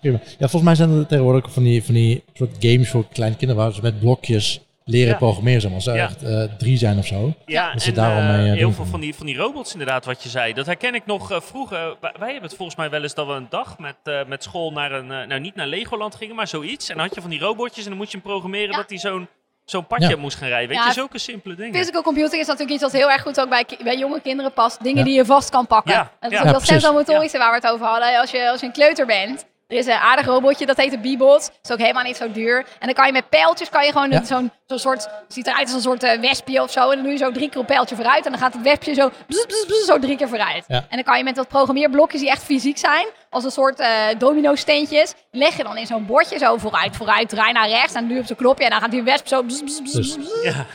Ja, 0.00 0.18
volgens 0.38 0.62
mij 0.62 0.74
zijn 0.74 0.90
er 0.90 1.06
tegenwoordig 1.06 1.52
van 1.52 1.62
die, 1.62 1.84
van 1.84 1.94
die 1.94 2.24
soort 2.34 2.56
games 2.58 2.90
voor 2.90 3.04
kleine 3.12 3.36
kinderen 3.36 3.62
waar 3.62 3.72
ze 3.72 3.82
met 3.82 4.00
blokjes 4.00 4.65
leren 4.88 5.10
Ja. 5.12 5.16
programmeren, 5.16 5.60
zeg 5.60 5.70
maar. 5.70 5.94
Ja. 5.96 6.04
echt 6.04 6.22
eh, 6.22 6.42
drie 6.58 6.76
zijn 6.76 6.98
of 6.98 7.06
zo. 7.06 7.32
Ja, 7.46 7.72
Dat 7.72 7.82
ze 7.82 7.88
en 7.88 7.94
daarom 7.94 8.18
eh, 8.18 8.28
mee, 8.28 8.38
eh, 8.46 8.52
heel 8.52 8.60
doen. 8.60 8.72
veel 8.74 8.84
van 8.86 9.00
die, 9.00 9.14
van 9.14 9.26
die 9.26 9.36
robots 9.36 9.72
inderdaad, 9.72 10.04
wat 10.04 10.22
je 10.22 10.28
zei. 10.28 10.52
Dat 10.52 10.66
herken 10.66 10.94
ik 10.94 11.06
nog 11.06 11.30
eh, 11.30 11.40
vroeger. 11.40 11.96
Wij, 12.00 12.10
hebben 12.18 12.42
het 12.42 12.54
volgens 12.54 12.76
mij 12.76 12.90
wel 12.90 13.02
eens 13.02 13.14
dat 13.14 13.26
we 13.26 13.32
een 13.32 13.46
dag 13.50 13.78
met, 13.78 13.96
eh, 14.02 14.24
met 14.26 14.42
school 14.42 14.72
naar 14.72 14.92
een, 14.92 15.06
nou 15.06 15.40
niet 15.40 15.54
naar 15.54 15.66
Legoland 15.66 16.14
gingen, 16.14 16.34
maar 16.34 16.48
zoiets. 16.48 16.88
En 16.88 16.94
dan 16.96 17.04
had 17.06 17.14
je 17.14 17.20
van 17.20 17.30
die 17.30 17.40
robotjes 17.40 17.82
en 17.84 17.88
dan 17.90 17.98
moest 17.98 18.10
je 18.12 18.18
hem 18.18 18.26
programmeren 18.26 18.70
Ja. 18.70 18.76
dat 18.76 18.88
hij 18.88 18.98
zo'n 18.98 19.28
zo'n 19.64 19.86
padje 19.86 20.08
Ja. 20.08 20.16
moest 20.16 20.36
gaan 20.36 20.48
rijden. 20.48 20.68
Weet 20.68 20.78
Ja, 20.78 20.86
je, 20.86 20.92
zulke 20.92 21.18
simpele 21.18 21.54
dingen. 21.54 21.74
Physical 21.74 22.02
computing 22.02 22.40
is 22.40 22.46
natuurlijk 22.46 22.70
iets 22.74 22.82
wat 22.82 22.92
heel 22.92 23.10
erg 23.10 23.22
goed 23.22 23.40
ook 23.40 23.48
bij, 23.48 23.64
bij 23.82 23.98
jonge 23.98 24.20
kinderen 24.20 24.52
past. 24.52 24.82
Dingen 24.82 24.98
Ja. 24.98 25.04
die 25.04 25.14
je 25.14 25.24
vast 25.24 25.50
kan 25.50 25.66
pakken. 25.66 25.92
Ja, 25.92 26.00
En 26.00 26.08
dat 26.20 26.32
is 26.32 26.38
ook 26.38 26.44
Ja, 26.44 26.52
dat 26.52 26.66
sensormotorische 26.66 27.38
waar 27.38 27.50
we 27.50 27.56
het 27.66 27.72
over 27.74 27.86
hadden. 27.86 28.20
Als 28.20 28.30
je, 28.30 28.50
als 28.50 28.60
je 28.60 28.66
een 28.66 28.72
kleuter 28.72 29.06
bent. 29.06 29.46
Er 29.68 29.76
is 29.76 29.86
een 29.86 29.92
aardig 29.92 30.26
robotje, 30.26 30.66
dat 30.66 30.76
heet 30.76 30.92
een 30.92 31.00
Bebot. 31.00 31.40
Dat 31.40 31.58
is 31.62 31.70
ook 31.70 31.78
helemaal 31.78 32.02
niet 32.02 32.16
zo 32.16 32.30
duur. 32.32 32.58
En 32.58 32.86
dan 32.86 32.94
kan 32.94 33.06
je 33.06 33.12
met 33.12 33.28
pijltjes, 33.28 33.68
kan 33.68 33.84
je 33.84 33.92
gewoon 33.92 34.10
Ja. 34.10 34.24
zo'n 34.24 34.50
zo'n 34.66 34.78
soort, 34.78 35.08
ziet 35.28 35.46
eruit 35.46 35.62
als 35.64 35.72
een 35.72 35.80
soort 35.80 36.02
eh, 36.02 36.20
wespje 36.20 36.62
of 36.62 36.70
zo. 36.70 36.80
En 36.80 36.94
dan 36.94 37.02
doe 37.02 37.12
je 37.12 37.18
zo 37.18 37.30
drie 37.32 37.48
keer 37.48 37.60
een 37.60 37.66
pijltje 37.66 37.94
vooruit. 37.96 38.24
En 38.24 38.30
dan 38.30 38.40
gaat 38.40 38.52
het 38.52 38.62
wespje 38.62 38.94
zo, 38.94 39.08
bzz, 39.08 39.46
bzz, 39.46 39.64
bzz, 39.66 39.84
zo 39.84 39.98
drie 39.98 40.16
keer 40.16 40.28
vooruit. 40.28 40.64
Ja. 40.68 40.76
En 40.76 40.86
dan 40.96 41.02
kan 41.02 41.18
je 41.18 41.24
met 41.24 41.36
wat 41.36 41.48
programmeerblokjes 41.48 42.20
die 42.20 42.30
echt 42.30 42.42
fysiek 42.42 42.78
zijn, 42.78 43.06
als 43.30 43.44
een 43.44 43.50
soort 43.50 43.80
eh 43.80 44.06
domino 44.18 44.54
steentjes, 44.54 45.14
leg 45.30 45.56
je 45.56 45.62
dan 45.62 45.76
in 45.76 45.86
zo'n 45.86 46.06
bordje 46.06 46.38
zo 46.38 46.56
vooruit, 46.56 46.96
vooruit, 46.96 47.28
draai 47.28 47.52
naar 47.52 47.68
rechts. 47.68 47.92
En 47.92 47.98
dan 47.98 48.04
doe 48.06 48.14
je 48.14 48.20
op 48.22 48.26
zo'n 48.26 48.36
knopje 48.36 48.64
en 48.64 48.70
dan 48.70 48.80
gaat 48.80 48.90
die 48.90 49.02
wesp 49.02 49.26
zo 49.26 49.42
bzz, 49.42 49.62
bzz, 49.62 49.80
bzz, 49.80 49.92
Dus-. 49.94 50.16
Ja. 50.42 50.66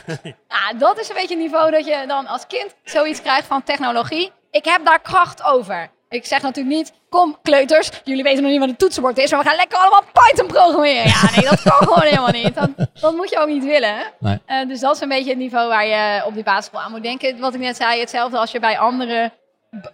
Ja, 0.48 0.72
dat 0.78 0.98
is 1.00 1.08
een 1.08 1.14
beetje 1.14 1.34
het 1.34 1.42
niveau 1.44 1.70
dat 1.70 1.86
je 1.86 2.04
dan 2.06 2.26
als 2.26 2.46
kind 2.46 2.74
zoiets 2.84 3.20
krijgt 3.22 3.46
van 3.46 3.62
technologie. 3.62 4.32
Ik 4.50 4.64
heb 4.64 4.84
daar 4.84 5.00
kracht 5.00 5.42
over. 5.42 5.90
Ik 6.12 6.26
zeg 6.26 6.42
natuurlijk 6.42 6.76
niet, 6.76 6.92
kom 7.08 7.36
kleuters, 7.42 7.90
jullie 8.04 8.22
weten 8.22 8.42
nog 8.42 8.50
niet 8.50 8.60
wat 8.60 8.68
een 8.68 8.76
toetsenbord 8.76 9.18
is, 9.18 9.30
maar 9.30 9.40
we 9.40 9.48
gaan 9.48 9.56
lekker 9.56 9.78
allemaal 9.78 10.02
Python 10.12 10.46
programmeren. 10.46 11.06
Ja, 11.06 11.30
nee, 11.36 11.44
dat 11.44 11.62
kan 11.62 11.76
gewoon 11.88 12.02
helemaal 12.02 12.30
niet. 12.30 12.54
Dat, 12.54 12.70
dat 13.00 13.14
moet 13.14 13.30
je 13.30 13.38
ook 13.38 13.48
niet 13.48 13.64
willen. 13.64 13.96
Nee. 14.18 14.38
Eh, 14.46 14.68
dus 14.68 14.80
dat 14.80 14.94
is 14.94 15.00
een 15.00 15.08
beetje 15.08 15.30
het 15.30 15.38
niveau 15.38 15.68
waar 15.68 15.86
je 15.86 16.22
op 16.26 16.34
die 16.34 16.42
basisschool 16.42 16.80
aan 16.80 16.90
moet 16.90 17.02
denken. 17.02 17.38
Wat 17.38 17.54
ik 17.54 17.60
net 17.60 17.76
zei, 17.76 18.00
hetzelfde 18.00 18.38
als 18.38 18.50
je 18.50 18.60
bij 18.60 18.78
andere 18.78 19.32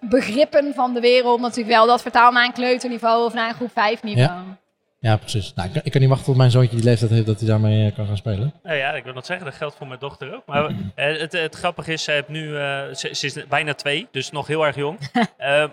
begrippen 0.00 0.74
van 0.74 0.94
de 0.94 1.00
wereld 1.00 1.40
natuurlijk 1.40 1.76
wel 1.76 1.86
dat 1.86 2.02
vertaal 2.02 2.32
naar 2.32 2.44
een 2.44 2.52
kleuterniveau 2.52 3.24
of 3.24 3.34
naar 3.34 3.48
een 3.48 3.54
groep 3.54 3.72
5 3.72 4.02
niveau. 4.02 4.28
Ja, 4.28 4.57
precies. 5.00 5.52
Nou, 5.54 5.68
ik, 5.68 5.74
kan- 5.74 5.82
ik 5.84 5.90
kan 5.92 6.00
niet 6.00 6.10
wachten 6.10 6.26
tot 6.26 6.36
mijn 6.36 6.50
zoontje 6.50 6.76
die 6.76 6.84
leeftijd 6.84 7.10
heeft 7.10 7.26
dat 7.26 7.38
hij 7.38 7.48
daarmee 7.48 7.86
eh, 7.88 7.94
kan 7.96 8.06
gaan 8.06 8.16
spelen. 8.16 8.54
Nou 8.62 8.76
ja, 8.76 8.92
ik 8.92 9.04
wil 9.04 9.14
dat 9.14 9.26
zeggen, 9.26 9.46
dat 9.46 9.54
geldt 9.54 9.76
voor 9.76 9.86
mijn 9.86 10.00
dochter 10.00 10.34
ook. 10.34 10.46
Maar 10.46 10.64
eh, 10.94 11.18
het, 11.20 11.32
het 11.32 11.54
grappige 11.54 11.92
is, 11.92 12.02
ze, 12.02 12.10
heeft 12.10 12.28
nu, 12.28 12.48
ze, 12.94 13.08
ze 13.12 13.26
is 13.26 13.46
bijna 13.48 13.74
twee, 13.74 14.08
dus 14.10 14.30
nog 14.30 14.46
heel 14.46 14.66
erg 14.66 14.76
jong. 14.76 14.98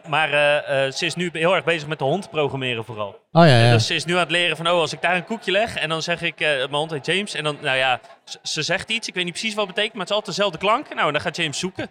Maar 0.07 0.33
eh, 0.33 0.91
ze 0.91 1.05
is 1.05 1.15
nu 1.15 1.29
heel 1.33 1.55
erg 1.55 1.63
bezig 1.63 1.87
met 1.87 1.99
de 1.99 2.05
hond 2.05 2.29
programmeren 2.29 2.85
vooral. 2.85 3.19
Oh 3.31 3.45
ja, 3.45 3.57
ja. 3.59 3.71
Dus 3.71 3.87
ze 3.87 3.95
is 3.95 4.05
nu 4.05 4.13
aan 4.13 4.19
het 4.19 4.31
leren 4.31 4.57
van, 4.57 4.67
oh, 4.67 4.79
als 4.79 4.93
ik 4.93 5.01
daar 5.01 5.15
een 5.15 5.25
koekje 5.25 5.51
leg 5.51 5.75
en 5.75 5.89
dan 5.89 6.01
zeg 6.01 6.21
ik, 6.21 6.39
mijn 6.39 6.69
hond 6.73 6.91
heet 6.91 7.05
James. 7.05 7.33
En 7.33 7.43
dan, 7.43 7.57
nou 7.61 7.77
ja, 7.77 7.99
ze, 8.25 8.37
ze 8.43 8.61
zegt 8.61 8.89
iets, 8.89 9.07
ik 9.07 9.13
weet 9.13 9.23
niet 9.23 9.33
precies 9.33 9.53
wat 9.53 9.65
het 9.65 9.75
betekent, 9.75 9.93
maar 9.97 10.05
het 10.05 10.11
is 10.11 10.15
altijd 10.17 10.35
dezelfde 10.35 10.57
klank. 10.59 10.93
Nou, 10.95 11.11
dan 11.11 11.21
gaat 11.21 11.35
James 11.35 11.59
zoeken. 11.59 11.89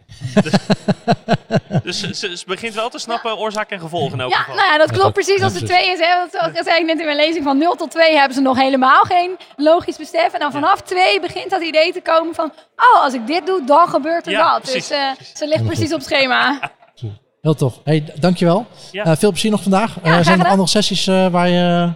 dus 1.82 2.00
dus 2.10 2.18
ze, 2.20 2.42
begint 2.46 2.74
wel 2.74 2.88
te 2.88 2.98
snappen 2.98 3.36
oorzaak 3.38 3.70
en 3.70 3.80
gevolg 3.80 4.12
in 4.12 4.20
elk 4.20 4.30
Ja, 4.30 4.36
geval. 4.38 4.54
nou 4.54 4.72
ja, 4.72 4.78
dat 4.78 4.90
klopt 4.92 5.12
precies 5.12 5.42
als 5.42 5.52
precies. 5.52 5.68
twee 5.68 5.92
is. 5.92 5.98
Hè? 5.98 6.16
Want 6.18 6.54
Dat 6.54 6.64
zei 6.66 6.80
ik 6.80 6.86
net 6.86 6.98
in 6.98 7.04
mijn 7.04 7.16
lezing 7.16 7.44
van 7.44 7.58
0 7.58 7.74
tot 7.74 7.90
2 7.90 8.16
hebben 8.16 8.34
ze 8.34 8.40
nog 8.42 8.56
helemaal 8.56 9.02
geen 9.02 9.36
logisch 9.56 9.96
besef. 9.96 10.32
En 10.32 10.40
dan 10.40 10.52
vanaf 10.52 10.80
2 10.82 11.20
begint 11.20 11.50
dat 11.50 11.62
idee 11.62 11.92
te 11.92 12.00
komen 12.00 12.34
van, 12.34 12.52
oh, 12.76 13.02
als 13.02 13.14
ik 13.14 13.26
dit 13.26 13.46
doe, 13.46 13.64
dan 13.66 13.88
gebeurt 13.88 14.26
er 14.26 14.32
Ja, 14.32 14.52
dat. 14.52 14.62
precies, 14.62 14.88
dus 14.88 14.96
eh, 14.98 15.10
ze 15.34 15.48
ligt 15.48 15.64
precies 15.66 15.92
op 15.94 16.00
schema. 16.00 16.58
Heel 17.40 17.54
tof. 17.54 17.80
Hey, 17.84 18.04
dankjewel. 18.14 18.66
Ja. 18.92 19.04
Eh, 19.04 19.16
veel 19.16 19.30
plezier 19.30 19.50
nog 19.50 19.62
vandaag. 19.62 19.96
Eh, 20.02 20.12
graag 20.12 20.24
zijn 20.24 20.40
er 20.40 20.46
andere 20.48 20.68
sessies 20.68 21.06
eh, 21.06 21.26
waar 21.28 21.48
je 21.48 21.92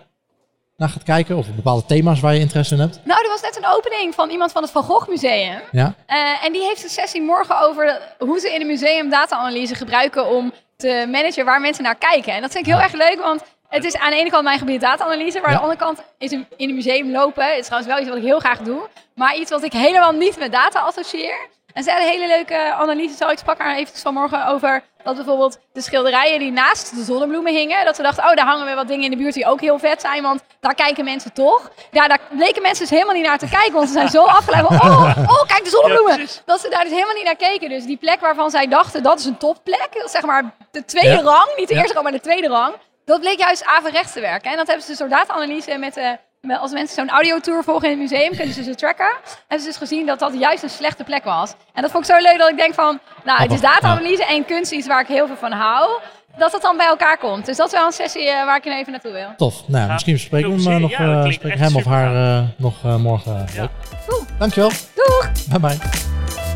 naar 0.78 0.88
gaat 0.88 1.02
kijken? 1.02 1.36
Of 1.36 1.46
bepaalde 1.54 1.84
thema's 1.86 2.20
waar 2.20 2.34
je 2.34 2.40
interesse 2.40 2.74
in 2.74 2.80
hebt? 2.80 3.00
Nou, 3.04 3.22
er 3.22 3.28
was 3.28 3.40
net 3.40 3.56
een 3.56 3.66
opening 3.76 4.14
van 4.14 4.30
iemand 4.30 4.52
van 4.52 4.62
het 4.62 4.70
Van 4.70 4.82
Gogh 4.82 5.08
Museum. 5.08 5.60
Ja? 5.72 5.94
Eh, 6.06 6.44
en 6.44 6.52
die 6.52 6.62
heeft 6.62 6.82
een 6.82 6.88
sessie 6.90 7.22
morgen 7.22 7.60
over 7.60 8.00
hoe 8.18 8.38
ze 8.38 8.54
in 8.54 8.60
een 8.60 8.66
museum 8.66 9.10
data-analyse 9.10 9.74
gebruiken 9.74 10.26
om 10.28 10.52
te 10.76 11.06
managen 11.10 11.44
waar 11.44 11.60
mensen 11.60 11.82
naar 11.84 11.94
kijken. 11.98 12.32
En 12.32 12.40
dat 12.40 12.52
vind 12.52 12.66
ik 12.66 12.72
heel 12.72 12.82
erg 12.82 12.92
leuk, 12.92 13.18
want 13.22 13.42
het 13.68 13.84
is 13.84 13.96
aan 13.96 14.10
de 14.10 14.16
ene 14.16 14.30
kant 14.30 14.44
mijn 14.44 14.58
gebied 14.58 14.80
data-analyse, 14.80 15.40
maar 15.40 15.50
Ja. 15.50 15.56
aan 15.56 15.62
de 15.68 15.68
andere 15.74 15.84
kant 15.84 16.02
is 16.18 16.32
in 16.32 16.46
een 16.56 16.74
museum 16.74 17.10
lopen. 17.10 17.48
Het 17.48 17.58
is 17.58 17.64
trouwens 17.64 17.92
wel 17.92 18.00
iets 18.00 18.08
wat 18.08 18.18
ik 18.18 18.24
heel 18.24 18.38
graag 18.38 18.58
doe, 18.58 18.80
maar 19.14 19.36
iets 19.36 19.50
wat 19.50 19.62
ik 19.62 19.72
helemaal 19.72 20.12
niet 20.12 20.38
met 20.38 20.52
data 20.52 20.80
associeer. 20.80 21.38
En 21.72 21.82
ze 21.82 21.90
had 21.90 22.00
een 22.00 22.06
hele 22.08 22.26
leuke 22.26 22.72
analyse, 22.72 23.30
ik 23.30 23.38
sprak 23.38 23.58
haar 23.58 23.74
eventjes 23.76 24.02
vanmorgen 24.02 24.46
over 24.46 24.82
dat 25.02 25.16
bijvoorbeeld 25.16 25.58
de 25.72 25.80
schilderijen 25.80 26.38
die 26.38 26.50
naast 26.52 26.96
de 26.96 27.02
zonnebloemen 27.04 27.54
hingen, 27.54 27.84
dat 27.84 27.96
we 27.96 28.02
dachten, 28.02 28.24
oh 28.24 28.34
daar 28.34 28.46
hangen 28.46 28.64
weer 28.64 28.74
wat 28.74 28.88
dingen 28.88 29.04
in 29.04 29.10
de 29.10 29.16
buurt 29.16 29.34
die 29.34 29.46
ook 29.46 29.60
heel 29.60 29.78
vet 29.78 30.00
zijn, 30.00 30.22
want 30.22 30.42
daar 30.60 30.74
kijken 30.74 31.04
mensen 31.04 31.32
toch. 31.32 31.70
Ja, 31.90 32.08
daar 32.08 32.18
bleken 32.30 32.62
mensen 32.62 32.82
dus 32.82 32.90
helemaal 32.94 33.14
niet 33.14 33.26
naar 33.26 33.38
te 33.38 33.48
kijken, 33.48 33.72
want 33.72 33.86
ze 33.86 33.92
zijn 33.92 34.08
zo 34.08 34.24
afgeleid 34.24 34.66
van, 34.66 34.76
oh, 34.80 35.16
oh, 35.32 35.46
kijk 35.46 35.64
de 35.64 35.70
zonnebloemen. 35.70 36.18
Ja, 36.18 36.26
dat 36.44 36.60
ze 36.60 36.68
daar 36.68 36.82
dus 36.84 36.92
helemaal 36.92 37.14
niet 37.14 37.24
naar 37.24 37.36
keken. 37.36 37.68
Dus 37.68 37.84
die 37.84 37.96
plek 37.96 38.20
waarvan 38.20 38.50
zij 38.50 38.66
dachten, 38.68 39.02
dat 39.02 39.18
is 39.18 39.24
een 39.24 39.36
topplek, 39.38 40.02
zeg 40.04 40.22
maar 40.22 40.54
de 40.70 40.84
tweede 40.84 41.08
Ja. 41.16 41.20
rang, 41.22 41.48
niet 41.56 41.68
de 41.68 41.74
Ja. 41.74 41.80
eerste 41.80 41.94
rang, 41.94 42.04
maar 42.04 42.16
de 42.18 42.20
tweede 42.24 42.48
rang. 42.48 42.74
Dat 43.04 43.20
bleek 43.20 43.38
juist 43.38 43.64
averechts 43.64 44.12
te 44.12 44.20
werken. 44.20 44.50
En 44.50 44.56
dat 44.56 44.66
hebben 44.66 44.84
ze 44.84 44.90
dus 44.90 44.98
door 44.98 45.08
data-analyse 45.08 45.76
met, 45.78 45.96
eh, 45.96 46.04
met- 46.04 46.18
als 46.42 46.72
mensen 46.72 46.94
zo'n 46.94 47.08
audiotour 47.10 47.64
volgen 47.64 47.90
in 47.90 48.00
het 48.00 48.10
museum, 48.10 48.36
kunnen 48.36 48.54
ze 48.54 48.62
ze 48.62 48.74
tracken. 48.74 49.10
Hebben 49.38 49.60
ze 49.60 49.66
dus 49.66 49.76
gezien 49.76 50.06
dat 50.06 50.18
dat 50.18 50.34
juist 50.38 50.62
een 50.62 50.70
slechte 50.70 51.04
plek 51.04 51.24
was. 51.24 51.54
En 51.74 51.82
dat 51.82 51.90
vond 51.90 52.08
ik 52.08 52.14
zo 52.14 52.22
leuk 52.22 52.38
dat 52.38 52.48
ik 52.50 52.56
denk 52.56 52.74
van, 52.74 52.98
nou, 53.24 53.42
het 53.42 53.52
is 53.52 53.60
data-analyse 53.60 54.24
en 54.24 54.44
kunst 54.44 54.72
iets 54.72 54.86
waar 54.86 55.00
ik 55.00 55.06
heel 55.06 55.26
veel 55.26 55.36
van 55.36 55.52
hou. 55.52 56.00
Dat 56.38 56.52
het 56.52 56.62
dan 56.62 56.76
bij 56.76 56.86
elkaar 56.86 57.18
komt. 57.18 57.46
Dus 57.46 57.56
dat 57.56 57.66
is 57.66 57.72
wel 57.72 57.86
een 57.86 57.92
sessie 57.92 58.28
eh, 58.28 58.44
waar 58.44 58.56
ik 58.56 58.64
nu 58.64 58.74
even 58.74 58.92
naartoe 58.92 59.12
wil. 59.12 59.28
Tof. 59.36 59.68
Nou, 59.68 59.86
Ja, 59.86 59.92
misschien 59.92 60.18
spreken 60.18 60.56
we 60.56 60.62
hem 60.62 60.72
eh, 60.72 60.80
nog. 60.80 60.90
Ja, 60.90 61.24
eh, 61.24 61.30
spreken 61.32 61.58
hem 61.58 61.76
of 61.76 61.84
haar 61.84 62.14
eh, 62.38 62.44
nog 62.56 62.84
eh, 62.84 62.96
morgen. 62.96 63.46
Ja. 63.54 63.68
Cool. 64.08 64.22
Dankjewel. 64.38 64.70
Doeg! 64.94 65.30
Bye 65.48 65.58
bye. 65.60 66.47